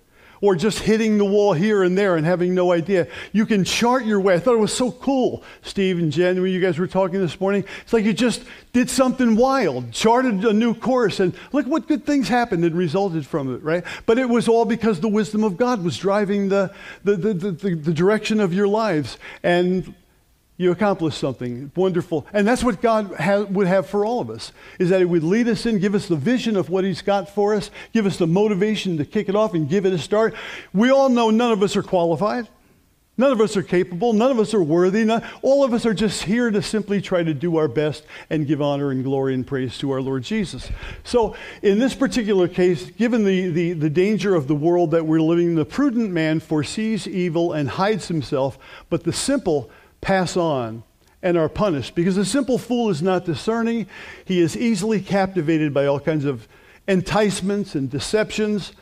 or 0.44 0.54
just 0.54 0.80
hitting 0.80 1.16
the 1.16 1.24
wall 1.24 1.54
here 1.54 1.82
and 1.82 1.96
there 1.96 2.16
and 2.16 2.26
having 2.26 2.54
no 2.54 2.70
idea. 2.70 3.06
You 3.32 3.46
can 3.46 3.64
chart 3.64 4.04
your 4.04 4.20
way. 4.20 4.34
I 4.34 4.38
thought 4.38 4.52
it 4.52 4.58
was 4.58 4.74
so 4.74 4.92
cool 4.92 5.42
steve 5.62 5.98
and 5.98 6.12
jen 6.12 6.42
when 6.42 6.50
you 6.50 6.60
guys 6.60 6.78
were 6.78 6.86
talking 6.86 7.18
this 7.18 7.40
morning. 7.40 7.64
It's 7.80 7.94
like 7.94 8.04
you 8.04 8.12
just 8.12 8.44
did 8.74 8.90
something 8.90 9.36
wild 9.36 9.92
charted 9.92 10.44
a 10.44 10.52
new 10.52 10.74
course 10.74 11.18
and 11.18 11.34
look 11.52 11.66
what 11.66 11.88
good 11.88 12.04
things 12.04 12.28
happened 12.28 12.62
and 12.62 12.76
resulted 12.76 13.26
from 13.26 13.54
it 13.54 13.62
right? 13.62 13.84
But 14.04 14.18
it 14.18 14.28
was 14.28 14.46
all 14.46 14.66
because 14.66 15.00
the 15.00 15.08
wisdom 15.08 15.44
of 15.44 15.56
god 15.56 15.82
was 15.82 15.96
driving 15.96 16.50
the 16.50 16.74
the, 17.04 17.16
the, 17.16 17.32
the, 17.32 17.74
the 17.74 17.92
direction 17.94 18.38
of 18.40 18.52
your 18.52 18.68
lives. 18.68 19.16
And 19.42 19.94
you 20.56 20.70
accomplish 20.70 21.16
something 21.16 21.72
wonderful. 21.74 22.26
And 22.32 22.46
that's 22.46 22.62
what 22.62 22.80
God 22.80 23.14
ha- 23.14 23.42
would 23.42 23.66
have 23.66 23.88
for 23.88 24.04
all 24.04 24.20
of 24.20 24.30
us, 24.30 24.52
is 24.78 24.90
that 24.90 25.00
He 25.00 25.04
would 25.04 25.24
lead 25.24 25.48
us 25.48 25.66
in, 25.66 25.78
give 25.78 25.94
us 25.94 26.06
the 26.06 26.16
vision 26.16 26.56
of 26.56 26.70
what 26.70 26.84
He's 26.84 27.02
got 27.02 27.28
for 27.28 27.54
us, 27.54 27.70
give 27.92 28.06
us 28.06 28.18
the 28.18 28.26
motivation 28.26 28.96
to 28.98 29.04
kick 29.04 29.28
it 29.28 29.34
off 29.34 29.54
and 29.54 29.68
give 29.68 29.84
it 29.84 29.92
a 29.92 29.98
start. 29.98 30.34
We 30.72 30.90
all 30.90 31.08
know 31.08 31.30
none 31.30 31.52
of 31.52 31.62
us 31.62 31.76
are 31.76 31.82
qualified. 31.82 32.48
None 33.16 33.30
of 33.30 33.40
us 33.40 33.56
are 33.56 33.62
capable. 33.62 34.12
None 34.12 34.32
of 34.32 34.40
us 34.40 34.54
are 34.54 34.62
worthy. 34.62 35.04
None, 35.04 35.24
all 35.42 35.62
of 35.62 35.72
us 35.72 35.86
are 35.86 35.94
just 35.94 36.24
here 36.24 36.50
to 36.50 36.60
simply 36.60 37.00
try 37.00 37.22
to 37.22 37.32
do 37.32 37.56
our 37.58 37.68
best 37.68 38.04
and 38.28 38.44
give 38.44 38.60
honor 38.60 38.90
and 38.90 39.04
glory 39.04 39.34
and 39.34 39.46
praise 39.46 39.78
to 39.78 39.92
our 39.92 40.00
Lord 40.00 40.24
Jesus. 40.24 40.68
So, 41.04 41.36
in 41.62 41.78
this 41.78 41.94
particular 41.94 42.48
case, 42.48 42.90
given 42.90 43.24
the, 43.24 43.50
the, 43.50 43.72
the 43.74 43.90
danger 43.90 44.34
of 44.34 44.48
the 44.48 44.56
world 44.56 44.90
that 44.90 45.06
we're 45.06 45.20
living 45.20 45.54
the 45.54 45.64
prudent 45.64 46.10
man 46.10 46.40
foresees 46.40 47.06
evil 47.06 47.52
and 47.52 47.68
hides 47.68 48.08
himself, 48.08 48.58
but 48.90 49.04
the 49.04 49.12
simple 49.12 49.70
pass 50.04 50.36
on 50.36 50.84
and 51.22 51.36
are 51.36 51.48
punished. 51.48 51.94
Because 51.94 52.14
the 52.14 52.24
simple 52.24 52.58
fool 52.58 52.90
is 52.90 53.02
not 53.02 53.24
discerning, 53.24 53.86
he 54.24 54.38
is 54.38 54.56
easily 54.56 55.00
captivated 55.00 55.74
by 55.74 55.86
all 55.86 55.98
kinds 55.98 56.26
of 56.26 56.46
enticements 56.86 57.74
and 57.74 57.90
deceptions. 57.90 58.72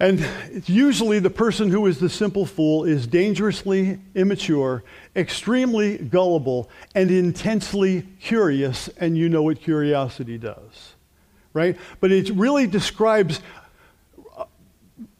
And 0.00 0.26
usually, 0.66 1.18
the 1.18 1.30
person 1.30 1.70
who 1.70 1.86
is 1.86 1.98
the 1.98 2.08
simple 2.08 2.46
fool 2.46 2.84
is 2.84 3.06
dangerously 3.06 3.98
immature, 4.14 4.84
extremely 5.14 5.98
gullible, 5.98 6.70
and 6.94 7.10
intensely 7.10 8.02
curious. 8.20 8.88
And 8.98 9.18
you 9.18 9.28
know 9.28 9.42
what 9.42 9.60
curiosity 9.60 10.38
does, 10.38 10.94
right? 11.52 11.76
But 12.00 12.12
it 12.12 12.30
really 12.30 12.66
describes 12.66 13.40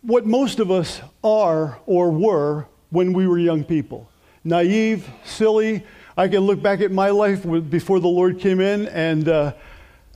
what 0.03 0.26
most 0.26 0.61
of 0.61 0.70
us 0.70 1.01
are 1.22 1.78
or 1.87 2.11
were 2.11 2.66
when 2.91 3.12
we 3.12 3.26
were 3.26 3.39
young 3.39 3.64
people 3.64 4.09
naive, 4.45 5.09
silly. 5.24 5.84
I 6.16 6.28
can 6.28 6.40
look 6.40 6.62
back 6.62 6.80
at 6.80 6.92
my 6.92 7.11
life 7.11 7.42
before 7.70 7.99
the 7.99 8.09
Lord 8.09 8.38
came 8.38 8.61
in, 8.61 8.86
and 8.88 9.28
uh, 9.28 9.55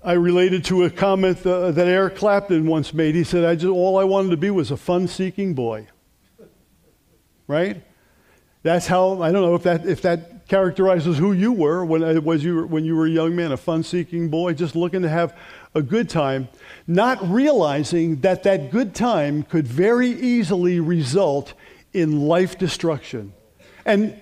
I 0.04 0.12
related 0.12 0.64
to 0.66 0.84
a 0.84 0.90
comment 0.90 1.44
uh, 1.44 1.72
that 1.72 1.88
Eric 1.88 2.16
Clapton 2.16 2.66
once 2.66 2.94
made. 2.94 3.14
He 3.14 3.24
said, 3.24 3.44
I 3.44 3.54
just, 3.54 3.66
All 3.66 3.98
I 3.98 4.04
wanted 4.04 4.30
to 4.30 4.36
be 4.36 4.50
was 4.50 4.70
a 4.70 4.76
fun 4.76 5.08
seeking 5.08 5.54
boy. 5.54 5.88
Right? 7.48 7.82
That's 8.62 8.86
how, 8.86 9.22
I 9.22 9.32
don't 9.32 9.42
know 9.42 9.54
if 9.54 9.62
that, 9.64 9.86
if 9.86 10.02
that 10.02 10.46
characterizes 10.48 11.18
who 11.18 11.32
you 11.32 11.52
were 11.52 11.84
when, 11.84 12.02
uh, 12.02 12.20
was 12.20 12.44
you, 12.44 12.66
when 12.66 12.84
you 12.84 12.94
were 12.94 13.06
a 13.06 13.10
young 13.10 13.34
man, 13.34 13.52
a 13.52 13.56
fun 13.56 13.82
seeking 13.82 14.28
boy, 14.28 14.54
just 14.54 14.76
looking 14.76 15.02
to 15.02 15.08
have 15.08 15.36
a 15.74 15.82
good 15.82 16.08
time, 16.08 16.48
not 16.86 17.18
realizing 17.28 18.20
that 18.20 18.42
that 18.44 18.70
good 18.70 18.94
time 18.94 19.42
could 19.42 19.66
very 19.66 20.08
easily 20.08 20.80
result 20.80 21.54
in 21.92 22.20
life 22.20 22.58
destruction. 22.58 23.32
And 23.88 24.20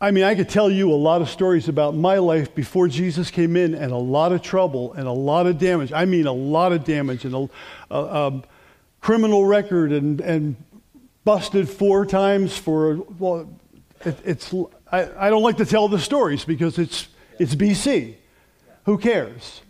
I 0.00 0.12
mean, 0.12 0.22
I 0.22 0.36
could 0.36 0.48
tell 0.48 0.70
you 0.70 0.92
a 0.92 0.94
lot 0.94 1.20
of 1.20 1.28
stories 1.28 1.68
about 1.68 1.96
my 1.96 2.18
life 2.18 2.54
before 2.54 2.86
Jesus 2.86 3.28
came 3.28 3.56
in 3.56 3.74
and 3.74 3.90
a 3.90 3.96
lot 3.96 4.30
of 4.30 4.40
trouble 4.40 4.92
and 4.92 5.08
a 5.08 5.12
lot 5.12 5.48
of 5.48 5.58
damage. 5.58 5.92
I 5.92 6.04
mean, 6.04 6.28
a 6.28 6.32
lot 6.32 6.70
of 6.70 6.84
damage 6.84 7.24
and 7.24 7.34
a, 7.34 7.50
a, 7.90 7.98
a 7.98 8.42
criminal 9.00 9.46
record 9.46 9.90
and, 9.90 10.20
and 10.20 10.54
busted 11.24 11.68
four 11.68 12.06
times 12.06 12.56
for, 12.56 12.98
well, 13.18 13.50
it, 14.04 14.16
it's, 14.24 14.54
I, 14.92 15.26
I 15.26 15.28
don't 15.28 15.42
like 15.42 15.56
to 15.56 15.66
tell 15.66 15.88
the 15.88 15.98
stories 15.98 16.44
because 16.44 16.78
it's, 16.78 17.08
it's 17.40 17.56
BC. 17.56 18.14
Who 18.84 18.96
cares? 18.96 19.60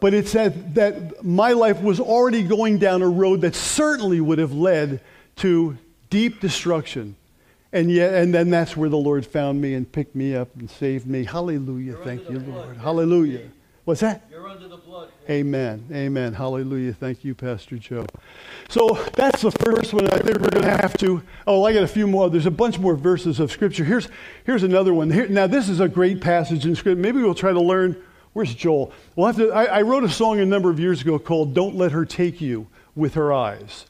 But 0.00 0.14
it's 0.14 0.32
that, 0.32 0.74
that 0.76 1.22
my 1.22 1.52
life 1.52 1.82
was 1.82 2.00
already 2.00 2.42
going 2.42 2.78
down 2.78 3.02
a 3.02 3.08
road 3.08 3.42
that 3.42 3.54
certainly 3.54 4.22
would 4.22 4.38
have 4.38 4.54
led 4.54 5.02
to 5.36 5.76
deep 6.08 6.40
destruction 6.40 7.16
and 7.72 7.90
yet, 7.90 8.14
and 8.14 8.34
then 8.34 8.50
that's 8.50 8.76
where 8.76 8.88
the 8.88 8.96
Lord 8.96 9.24
found 9.24 9.60
me 9.60 9.74
and 9.74 9.90
picked 9.90 10.14
me 10.14 10.34
up 10.34 10.54
and 10.56 10.70
saved 10.70 11.06
me. 11.06 11.24
Hallelujah. 11.24 11.92
You're 11.92 12.04
Thank 12.04 12.28
you, 12.28 12.38
blood. 12.38 12.66
Lord. 12.66 12.76
Hallelujah. 12.76 13.48
What's 13.84 14.00
that? 14.02 14.26
You're 14.30 14.46
under 14.46 14.68
the 14.68 14.76
blood. 14.76 15.10
Amen. 15.28 15.86
Amen. 15.92 16.34
Hallelujah. 16.34 16.92
Thank 16.92 17.24
you, 17.24 17.34
Pastor 17.34 17.78
Joe. 17.78 18.06
So 18.68 18.88
that's 19.14 19.42
the 19.42 19.50
first 19.50 19.92
one. 19.92 20.06
I 20.06 20.18
think 20.18 20.38
we're 20.38 20.50
going 20.50 20.62
to 20.64 20.70
have 20.70 20.96
to. 20.98 21.22
Oh, 21.46 21.64
I 21.64 21.72
got 21.72 21.82
a 21.82 21.88
few 21.88 22.06
more. 22.06 22.30
There's 22.30 22.46
a 22.46 22.50
bunch 22.50 22.78
more 22.78 22.94
verses 22.94 23.40
of 23.40 23.50
Scripture. 23.50 23.84
Here's, 23.84 24.08
here's 24.44 24.62
another 24.62 24.94
one. 24.94 25.10
Here, 25.10 25.26
now, 25.26 25.46
this 25.46 25.68
is 25.68 25.80
a 25.80 25.88
great 25.88 26.20
passage 26.20 26.64
in 26.64 26.76
Scripture. 26.76 27.00
Maybe 27.00 27.22
we'll 27.22 27.34
try 27.34 27.52
to 27.52 27.60
learn. 27.60 28.00
Where's 28.34 28.54
Joel? 28.54 28.92
We'll 29.16 29.26
have 29.26 29.36
to, 29.36 29.50
I, 29.50 29.64
I 29.64 29.82
wrote 29.82 30.04
a 30.04 30.08
song 30.08 30.38
a 30.38 30.46
number 30.46 30.70
of 30.70 30.78
years 30.78 31.00
ago 31.00 31.18
called 31.18 31.54
Don't 31.54 31.74
Let 31.74 31.92
Her 31.92 32.04
Take 32.04 32.40
You 32.40 32.68
with 32.94 33.14
Her 33.14 33.32
Eyes. 33.32 33.86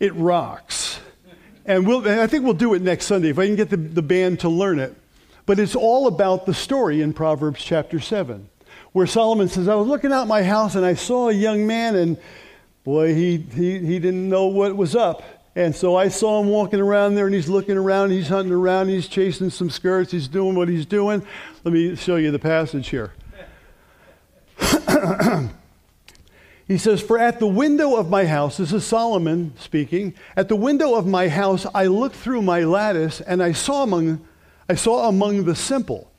It 0.00 0.14
rocks. 0.14 1.00
And, 1.64 1.86
we'll, 1.86 2.06
and 2.06 2.20
I 2.20 2.26
think 2.26 2.44
we'll 2.44 2.54
do 2.54 2.74
it 2.74 2.82
next 2.82 3.06
Sunday 3.06 3.28
if 3.28 3.38
I 3.38 3.46
can 3.46 3.56
get 3.56 3.70
the, 3.70 3.76
the 3.76 4.02
band 4.02 4.40
to 4.40 4.48
learn 4.48 4.78
it. 4.78 4.94
But 5.46 5.58
it's 5.58 5.74
all 5.74 6.06
about 6.06 6.46
the 6.46 6.54
story 6.54 7.02
in 7.02 7.12
Proverbs 7.12 7.62
chapter 7.62 8.00
7, 8.00 8.48
where 8.92 9.06
Solomon 9.06 9.48
says, 9.48 9.68
I 9.68 9.74
was 9.74 9.88
looking 9.88 10.12
out 10.12 10.28
my 10.28 10.42
house 10.42 10.74
and 10.74 10.84
I 10.84 10.94
saw 10.94 11.28
a 11.28 11.32
young 11.32 11.66
man, 11.66 11.96
and 11.96 12.16
boy, 12.84 13.14
he, 13.14 13.38
he, 13.38 13.78
he 13.78 13.98
didn't 13.98 14.28
know 14.28 14.46
what 14.46 14.76
was 14.76 14.94
up. 14.94 15.22
And 15.54 15.74
so 15.74 15.96
I 15.96 16.08
saw 16.08 16.40
him 16.40 16.48
walking 16.48 16.80
around 16.80 17.14
there, 17.14 17.26
and 17.26 17.34
he's 17.34 17.48
looking 17.48 17.76
around, 17.76 18.10
he's 18.10 18.28
hunting 18.28 18.52
around, 18.52 18.88
he's 18.88 19.08
chasing 19.08 19.50
some 19.50 19.68
skirts, 19.68 20.12
he's 20.12 20.28
doing 20.28 20.54
what 20.54 20.68
he's 20.68 20.86
doing. 20.86 21.26
Let 21.64 21.74
me 21.74 21.96
show 21.96 22.16
you 22.16 22.30
the 22.30 22.38
passage 22.38 22.88
here. 22.88 23.12
He 26.72 26.78
says, 26.78 27.02
For 27.02 27.18
at 27.18 27.38
the 27.38 27.46
window 27.46 27.96
of 27.96 28.08
my 28.08 28.24
house, 28.24 28.56
this 28.56 28.72
is 28.72 28.82
Solomon 28.82 29.52
speaking, 29.58 30.14
at 30.34 30.48
the 30.48 30.56
window 30.56 30.94
of 30.94 31.06
my 31.06 31.28
house 31.28 31.66
I 31.74 31.84
looked 31.84 32.16
through 32.16 32.40
my 32.40 32.64
lattice 32.64 33.20
and 33.20 33.42
I 33.42 33.52
saw 33.52 33.82
among, 33.82 34.26
I 34.70 34.74
saw 34.76 35.06
among 35.06 35.44
the 35.44 35.54
simple, 35.54 36.10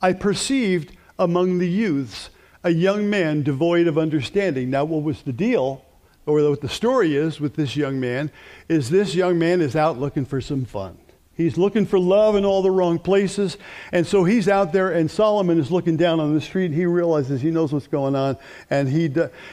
I 0.00 0.14
perceived 0.14 0.96
among 1.18 1.58
the 1.58 1.68
youths 1.68 2.30
a 2.64 2.70
young 2.70 3.10
man 3.10 3.42
devoid 3.42 3.86
of 3.86 3.98
understanding. 3.98 4.70
Now, 4.70 4.86
what 4.86 5.02
was 5.02 5.20
the 5.20 5.32
deal, 5.34 5.84
or 6.24 6.40
what 6.48 6.62
the 6.62 6.70
story 6.70 7.14
is 7.14 7.38
with 7.38 7.56
this 7.56 7.76
young 7.76 8.00
man, 8.00 8.30
is 8.66 8.88
this 8.88 9.14
young 9.14 9.38
man 9.38 9.60
is 9.60 9.76
out 9.76 9.98
looking 9.98 10.24
for 10.24 10.40
some 10.40 10.64
fun. 10.64 10.96
He's 11.38 11.56
looking 11.56 11.86
for 11.86 12.00
love 12.00 12.34
in 12.34 12.44
all 12.44 12.62
the 12.62 12.70
wrong 12.70 12.98
places. 12.98 13.56
And 13.92 14.04
so 14.04 14.24
he's 14.24 14.48
out 14.48 14.72
there, 14.72 14.90
and 14.90 15.08
Solomon 15.08 15.60
is 15.60 15.70
looking 15.70 15.96
down 15.96 16.18
on 16.18 16.34
the 16.34 16.40
street. 16.40 16.72
He 16.72 16.84
realizes 16.84 17.40
he 17.40 17.52
knows 17.52 17.72
what's 17.72 17.86
going 17.86 18.16
on. 18.16 18.36
And, 18.68 18.88
he 18.88 19.06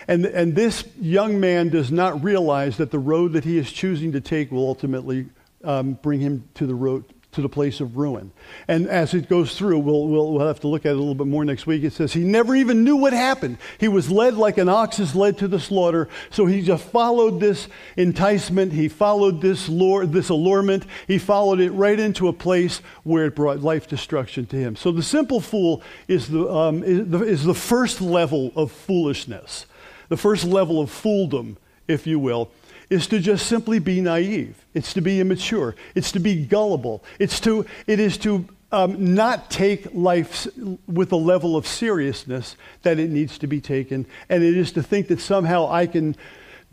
and, 0.07 0.25
and 0.25 0.55
this 0.55 0.83
young 0.99 1.39
man 1.39 1.69
does 1.69 1.91
not 1.91 2.23
realize 2.23 2.77
that 2.77 2.89
the 2.89 2.97
road 2.97 3.33
that 3.33 3.43
he 3.43 3.59
is 3.59 3.71
choosing 3.71 4.11
to 4.13 4.19
take 4.19 4.51
will 4.51 4.67
ultimately 4.67 5.27
um, 5.63 5.93
bring 5.93 6.19
him 6.19 6.49
to 6.55 6.65
the 6.65 6.73
road, 6.73 7.05
to 7.36 7.41
the 7.41 7.49
place 7.49 7.81
of 7.81 7.97
ruin. 7.97 8.31
And 8.67 8.88
as 8.88 9.13
it 9.13 9.29
goes 9.29 9.57
through, 9.57 9.79
we'll, 9.79 10.07
we'll, 10.07 10.33
we'll 10.33 10.47
have 10.47 10.61
to 10.61 10.67
look 10.67 10.86
at 10.86 10.91
it 10.91 10.95
a 10.95 10.99
little 10.99 11.15
bit 11.15 11.27
more 11.27 11.43
next 11.45 11.67
week. 11.67 11.83
It 11.83 11.93
says 11.93 12.13
he 12.13 12.23
never 12.23 12.55
even 12.55 12.83
knew 12.83 12.95
what 12.95 13.13
happened. 13.13 13.57
He 13.77 13.88
was 13.88 14.09
led 14.09 14.36
like 14.36 14.57
an 14.57 14.69
ox 14.69 14.99
is 14.99 15.15
led 15.15 15.38
to 15.39 15.47
the 15.47 15.59
slaughter. 15.59 16.07
So 16.29 16.45
he 16.45 16.61
just 16.61 16.86
followed 16.86 17.39
this 17.39 17.67
enticement. 17.97 18.71
He 18.71 18.88
followed 18.88 19.41
this, 19.41 19.67
lure, 19.67 20.05
this 20.05 20.29
allurement. 20.29 20.86
He 21.07 21.17
followed 21.17 21.59
it 21.59 21.71
right 21.71 21.99
into 21.99 22.29
a 22.29 22.33
place 22.33 22.81
where 23.03 23.25
it 23.25 23.36
brought 23.36 23.59
life 23.59 23.88
destruction 23.88 24.45
to 24.47 24.55
him. 24.55 24.75
So 24.75 24.91
the 24.91 25.03
simple 25.03 25.41
fool 25.41 25.83
is 26.07 26.29
the, 26.29 26.49
um, 26.49 26.83
is 26.83 27.07
the, 27.09 27.19
is 27.23 27.43
the 27.43 27.53
first 27.53 27.99
level 28.01 28.53
of 28.55 28.71
foolishness, 28.71 29.65
the 30.07 30.17
first 30.17 30.45
level 30.45 30.79
of 30.79 30.89
fooldom, 30.89 31.57
if 31.88 32.07
you 32.07 32.17
will 32.17 32.49
is 32.89 33.07
to 33.07 33.19
just 33.19 33.47
simply 33.47 33.79
be 33.79 34.01
naive. 34.01 34.65
It's 34.73 34.93
to 34.93 35.01
be 35.01 35.19
immature. 35.19 35.75
It's 35.95 36.11
to 36.13 36.19
be 36.19 36.45
gullible. 36.45 37.03
It's 37.19 37.39
to, 37.41 37.65
it 37.88 37.99
is 37.99 38.17
to 38.19 38.47
um, 38.71 39.15
not 39.15 39.49
take 39.49 39.93
life 39.93 40.47
with 40.88 41.09
the 41.09 41.17
level 41.17 41.55
of 41.55 41.65
seriousness 41.65 42.55
that 42.83 42.99
it 42.99 43.09
needs 43.09 43.38
to 43.39 43.47
be 43.47 43.61
taken. 43.61 44.05
And 44.29 44.43
it 44.43 44.57
is 44.57 44.71
to 44.73 44.83
think 44.83 45.07
that 45.07 45.21
somehow 45.21 45.69
I 45.69 45.88
can 45.88 46.15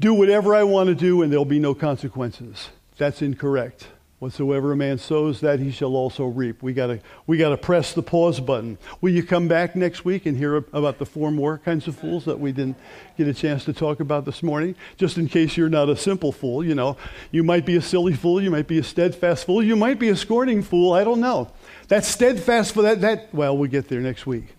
do 0.00 0.14
whatever 0.14 0.54
I 0.54 0.64
want 0.64 0.88
to 0.88 0.94
do 0.94 1.22
and 1.22 1.30
there'll 1.30 1.44
be 1.44 1.60
no 1.60 1.74
consequences. 1.74 2.70
That's 2.98 3.22
incorrect. 3.22 3.88
Whatsoever 4.22 4.70
a 4.70 4.76
man 4.76 4.98
sows, 4.98 5.40
that 5.40 5.58
he 5.58 5.72
shall 5.72 5.96
also 5.96 6.26
reap. 6.26 6.62
We 6.62 6.74
gotta, 6.74 7.00
we 7.26 7.38
got 7.38 7.48
to 7.48 7.56
press 7.56 7.92
the 7.92 8.04
pause 8.04 8.38
button. 8.38 8.78
Will 9.00 9.10
you 9.10 9.24
come 9.24 9.48
back 9.48 9.74
next 9.74 10.04
week 10.04 10.26
and 10.26 10.36
hear 10.36 10.54
about 10.54 11.00
the 11.00 11.06
four 11.06 11.32
more 11.32 11.58
kinds 11.58 11.88
of 11.88 11.96
fools 11.96 12.24
that 12.26 12.38
we 12.38 12.52
didn't 12.52 12.76
get 13.18 13.26
a 13.26 13.34
chance 13.34 13.64
to 13.64 13.72
talk 13.72 13.98
about 13.98 14.24
this 14.24 14.40
morning? 14.40 14.76
Just 14.96 15.18
in 15.18 15.26
case 15.26 15.56
you're 15.56 15.68
not 15.68 15.88
a 15.88 15.96
simple 15.96 16.30
fool, 16.30 16.64
you 16.64 16.76
know. 16.76 16.96
You 17.32 17.42
might 17.42 17.66
be 17.66 17.74
a 17.74 17.82
silly 17.82 18.12
fool, 18.12 18.40
you 18.40 18.48
might 18.48 18.68
be 18.68 18.78
a 18.78 18.84
steadfast 18.84 19.44
fool, 19.44 19.60
you 19.60 19.74
might 19.74 19.98
be 19.98 20.10
a 20.10 20.14
scorning 20.14 20.62
fool, 20.62 20.92
I 20.92 21.02
don't 21.02 21.18
know. 21.18 21.50
That 21.88 22.04
steadfast 22.04 22.74
for 22.74 22.82
that, 22.82 23.00
that 23.00 23.34
well, 23.34 23.58
we'll 23.58 23.70
get 23.70 23.88
there 23.88 24.00
next 24.00 24.24
week. 24.24 24.54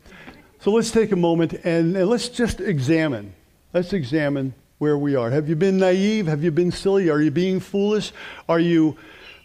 So 0.59 0.72
let's 0.72 0.91
take 0.91 1.14
a 1.14 1.16
moment 1.16 1.53
and, 1.64 1.95
and 1.95 2.09
let's 2.09 2.28
just 2.28 2.59
examine. 2.59 3.34
Let's 3.72 3.93
examine 3.93 4.55
where 4.80 4.97
we 4.97 5.16
are. 5.16 5.32
Have 5.32 5.47
you 5.47 5.55
been 5.55 5.78
naive? 5.78 6.28
Have 6.28 6.43
you 6.43 6.51
been 6.51 6.74
silly? 6.74 7.09
Are 7.09 7.22
you 7.22 7.32
being 7.32 7.61
foolish? 7.61 8.11
Are 8.49 8.59
you 8.59 8.97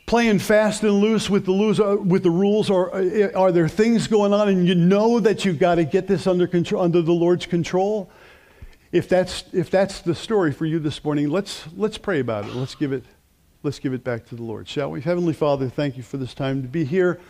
playing 0.09 0.39
fast 0.39 0.83
and 0.83 0.95
loose 0.95 1.29
with 1.29 1.45
the, 1.45 1.53
uh, 1.53 1.95
with 1.97 2.23
the 2.23 2.31
rules, 2.31 2.71
or 2.71 2.93
uh, 2.97 3.31
are 3.35 3.53
there 3.53 3.69
things 3.69 4.07
going 4.07 4.33
on 4.33 4.49
and 4.49 4.67
you 4.67 4.75
know 4.75 5.21
that 5.21 5.45
you've 5.45 5.59
got 5.59 5.75
to 5.75 5.85
get 5.85 6.07
this 6.07 6.27
under, 6.27 6.47
control, 6.47 6.83
under 6.83 7.03
the 7.03 7.13
Lord's 7.13 7.45
control? 7.45 8.11
If 8.91 9.07
that's, 9.07 9.45
if 9.53 9.71
that's 9.71 10.01
the 10.01 10.15
story 10.15 10.51
for 10.51 10.65
you 10.65 10.79
this 10.79 11.05
morning, 11.05 11.29
let's, 11.29 11.65
let's 11.77 11.99
pray 11.99 12.21
about 12.21 12.47
it. 12.47 12.55
Let's 12.55 12.75
give 12.75 12.91
it, 12.91 13.05
let's 13.63 13.79
give 13.79 13.93
it 13.93 14.03
back 14.03 14.27
to 14.29 14.35
the 14.35 14.43
Lord, 14.43 14.67
shall 14.67 14.91
we? 14.91 15.03
Heavenly 15.03 15.35
Father, 15.35 15.69
thank 15.69 15.99
you 15.99 16.03
for 16.03 16.17
this 16.17 16.33
time 16.33 16.63
to 16.63 16.69
be 16.69 16.85
here. 16.85 17.21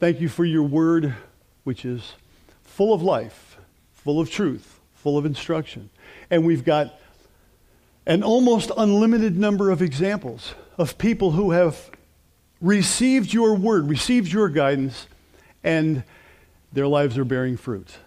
Thank 0.00 0.18
you 0.18 0.30
for 0.30 0.46
your 0.46 0.62
word, 0.62 1.14
which 1.64 1.84
is 1.84 2.14
full 2.64 2.94
of 2.94 3.02
life, 3.02 3.58
full 3.92 4.18
of 4.18 4.30
truth, 4.30 4.80
full 4.94 5.18
of 5.18 5.26
instruction. 5.26 5.90
And 6.30 6.46
we've 6.46 6.64
got 6.64 6.98
an 8.06 8.22
almost 8.22 8.72
unlimited 8.74 9.36
number 9.36 9.70
of 9.70 9.82
examples 9.82 10.54
of 10.78 10.96
people 10.96 11.32
who 11.32 11.50
have 11.50 11.90
received 12.62 13.34
your 13.34 13.54
word, 13.54 13.88
received 13.88 14.32
your 14.32 14.48
guidance, 14.48 15.06
and 15.62 16.04
their 16.72 16.86
lives 16.86 17.18
are 17.18 17.24
bearing 17.24 17.58
fruit. 17.58 17.98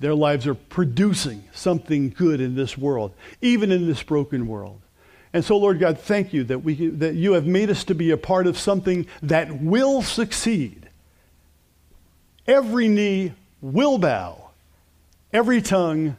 Their 0.00 0.14
lives 0.14 0.46
are 0.46 0.54
producing 0.54 1.44
something 1.52 2.10
good 2.10 2.40
in 2.40 2.54
this 2.54 2.76
world, 2.76 3.14
even 3.40 3.72
in 3.72 3.86
this 3.86 4.02
broken 4.02 4.46
world. 4.46 4.80
And 5.32 5.44
so, 5.44 5.56
Lord 5.56 5.78
God, 5.78 5.98
thank 5.98 6.32
you 6.32 6.44
that, 6.44 6.60
we, 6.60 6.88
that 6.88 7.14
you 7.14 7.32
have 7.32 7.46
made 7.46 7.70
us 7.70 7.84
to 7.84 7.94
be 7.94 8.10
a 8.10 8.16
part 8.16 8.46
of 8.46 8.58
something 8.58 9.06
that 9.22 9.60
will 9.60 10.02
succeed. 10.02 10.88
Every 12.46 12.88
knee 12.88 13.34
will 13.60 13.98
bow, 13.98 14.50
every 15.32 15.60
tongue 15.60 16.16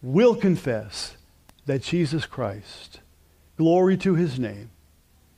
will 0.00 0.34
confess 0.34 1.16
that 1.66 1.82
Jesus 1.82 2.26
Christ, 2.26 3.00
glory 3.56 3.96
to 3.98 4.14
his 4.14 4.38
name, 4.38 4.70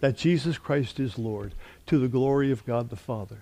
that 0.04 0.18
Jesus 0.18 0.58
Christ 0.58 1.00
is 1.00 1.18
Lord, 1.18 1.54
to 1.86 1.98
the 1.98 2.08
glory 2.08 2.52
of 2.52 2.66
God 2.66 2.90
the 2.90 2.96
Father. 2.96 3.38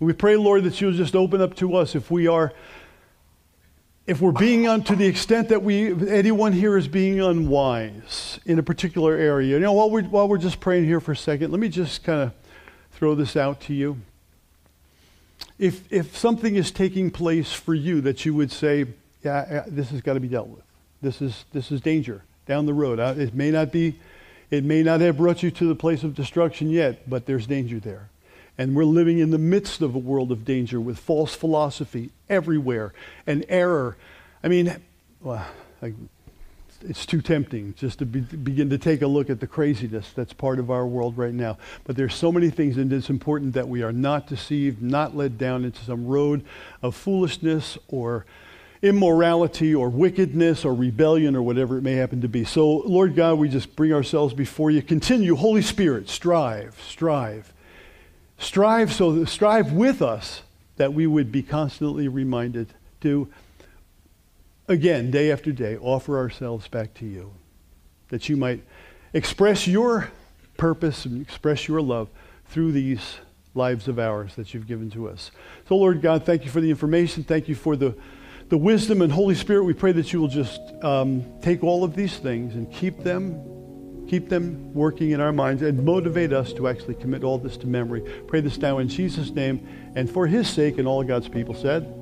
And 0.00 0.06
we 0.06 0.14
pray, 0.14 0.36
Lord, 0.36 0.64
that 0.64 0.80
you'll 0.80 0.92
just 0.92 1.14
open 1.14 1.42
up 1.42 1.54
to 1.56 1.76
us 1.76 1.94
if 1.94 2.10
we 2.10 2.26
are, 2.26 2.50
if 4.06 4.22
we're 4.22 4.32
being 4.32 4.82
to 4.84 4.96
the 4.96 5.04
extent 5.04 5.50
that 5.50 5.62
we, 5.62 5.92
anyone 6.08 6.54
here 6.54 6.78
is 6.78 6.88
being 6.88 7.20
unwise 7.20 8.40
in 8.46 8.58
a 8.58 8.62
particular 8.62 9.16
area. 9.16 9.50
You 9.50 9.60
know, 9.60 9.74
while 9.74 9.90
we're, 9.90 10.04
while 10.04 10.26
we're 10.26 10.38
just 10.38 10.60
praying 10.60 10.86
here 10.86 10.98
for 10.98 11.12
a 11.12 11.16
second, 11.16 11.50
let 11.50 11.60
me 11.60 11.68
just 11.68 12.04
kind 12.04 12.22
of 12.22 12.32
throw 12.92 13.14
this 13.14 13.36
out 13.36 13.60
to 13.62 13.74
you. 13.74 13.98
If, 15.58 15.92
if 15.92 16.16
something 16.16 16.56
is 16.56 16.70
taking 16.70 17.10
place 17.10 17.52
for 17.52 17.74
you 17.74 18.00
that 18.00 18.24
you 18.24 18.32
would 18.32 18.50
say, 18.50 18.86
yeah, 19.22 19.64
this 19.66 19.90
has 19.90 20.00
got 20.00 20.14
to 20.14 20.20
be 20.20 20.28
dealt 20.28 20.48
with. 20.48 20.64
This 21.02 21.20
is, 21.20 21.44
this 21.52 21.70
is 21.70 21.82
danger 21.82 22.22
down 22.46 22.64
the 22.64 22.72
road. 22.72 22.98
Uh, 22.98 23.14
it 23.18 23.34
may 23.34 23.50
not 23.50 23.70
be, 23.70 23.98
it 24.50 24.64
may 24.64 24.82
not 24.82 25.00
have 25.00 25.16
brought 25.16 25.42
you 25.42 25.50
to 25.50 25.68
the 25.68 25.74
place 25.74 26.02
of 26.02 26.14
destruction 26.14 26.70
yet, 26.70 27.08
but 27.08 27.26
there's 27.26 27.46
danger 27.46 27.78
there. 27.78 28.08
And 28.56 28.74
we're 28.74 28.84
living 28.84 29.18
in 29.18 29.30
the 29.30 29.38
midst 29.38 29.82
of 29.82 29.94
a 29.94 29.98
world 29.98 30.32
of 30.32 30.44
danger 30.44 30.80
with 30.80 30.98
false 30.98 31.34
philosophy 31.34 32.10
everywhere 32.28 32.92
and 33.26 33.44
error. 33.48 33.96
I 34.42 34.48
mean, 34.48 34.76
well, 35.20 35.46
I, 35.80 35.92
it's 36.82 37.06
too 37.06 37.20
tempting 37.20 37.74
just 37.76 37.98
to 37.98 38.06
be, 38.06 38.20
begin 38.20 38.70
to 38.70 38.78
take 38.78 39.02
a 39.02 39.06
look 39.06 39.30
at 39.30 39.40
the 39.40 39.46
craziness 39.46 40.12
that's 40.12 40.32
part 40.32 40.58
of 40.58 40.70
our 40.70 40.86
world 40.86 41.16
right 41.18 41.34
now. 41.34 41.58
But 41.84 41.96
there's 41.96 42.14
so 42.14 42.32
many 42.32 42.50
things, 42.50 42.76
and 42.76 42.92
it's 42.92 43.10
important 43.10 43.54
that 43.54 43.68
we 43.68 43.82
are 43.82 43.92
not 43.92 44.26
deceived, 44.26 44.82
not 44.82 45.16
led 45.16 45.38
down 45.38 45.64
into 45.64 45.84
some 45.84 46.06
road 46.06 46.44
of 46.82 46.94
foolishness 46.94 47.78
or 47.88 48.26
immorality 48.82 49.74
or 49.74 49.88
wickedness 49.88 50.64
or 50.64 50.74
rebellion 50.74 51.34
or 51.34 51.42
whatever 51.42 51.78
it 51.78 51.82
may 51.82 51.94
happen 51.94 52.20
to 52.20 52.28
be. 52.28 52.44
So, 52.44 52.78
Lord 52.78 53.16
God, 53.16 53.38
we 53.38 53.48
just 53.48 53.74
bring 53.74 53.92
ourselves 53.92 54.34
before 54.34 54.70
you. 54.70 54.82
Continue, 54.82 55.34
Holy 55.34 55.62
Spirit, 55.62 56.08
strive, 56.08 56.80
strive. 56.86 57.52
Strive 58.38 58.92
so 58.92 59.24
strive 59.24 59.72
with 59.72 60.00
us 60.00 60.42
that 60.76 60.94
we 60.94 61.06
would 61.06 61.32
be 61.32 61.42
constantly 61.42 62.06
reminded 62.06 62.68
to 63.00 63.28
again, 64.68 65.10
day 65.10 65.32
after 65.32 65.50
day, 65.50 65.76
offer 65.78 66.18
ourselves 66.18 66.68
back 66.68 66.94
to 66.94 67.06
you. 67.06 67.32
That 68.10 68.28
you 68.28 68.36
might 68.36 68.62
express 69.12 69.66
your 69.66 70.10
purpose 70.56 71.04
and 71.04 71.20
express 71.20 71.66
your 71.66 71.80
love 71.80 72.08
through 72.46 72.72
these 72.72 73.16
lives 73.54 73.88
of 73.88 73.98
ours 73.98 74.34
that 74.36 74.54
you've 74.54 74.66
given 74.66 74.90
to 74.90 75.08
us. 75.08 75.30
So, 75.68 75.76
Lord 75.76 76.00
God, 76.00 76.24
thank 76.24 76.44
you 76.44 76.50
for 76.50 76.60
the 76.60 76.70
information. 76.70 77.24
Thank 77.24 77.48
you 77.48 77.54
for 77.54 77.74
the 77.74 77.94
the 78.48 78.58
wisdom 78.58 79.02
and 79.02 79.12
Holy 79.12 79.34
Spirit, 79.34 79.64
we 79.64 79.74
pray 79.74 79.92
that 79.92 80.12
you 80.12 80.20
will 80.20 80.28
just 80.28 80.60
um, 80.82 81.24
take 81.42 81.62
all 81.62 81.84
of 81.84 81.94
these 81.94 82.16
things 82.16 82.54
and 82.54 82.70
keep 82.72 83.02
them, 83.02 84.06
keep 84.08 84.28
them 84.28 84.72
working 84.72 85.10
in 85.10 85.20
our 85.20 85.32
minds 85.32 85.62
and 85.62 85.84
motivate 85.84 86.32
us 86.32 86.52
to 86.54 86.66
actually 86.66 86.94
commit 86.94 87.24
all 87.24 87.38
this 87.38 87.56
to 87.58 87.66
memory. 87.66 88.00
Pray 88.26 88.40
this 88.40 88.58
now 88.58 88.78
in 88.78 88.88
Jesus' 88.88 89.30
name 89.30 89.66
and 89.94 90.10
for 90.10 90.26
his 90.26 90.48
sake 90.48 90.78
and 90.78 90.88
all 90.88 91.02
God's 91.04 91.28
people 91.28 91.54
said. 91.54 91.94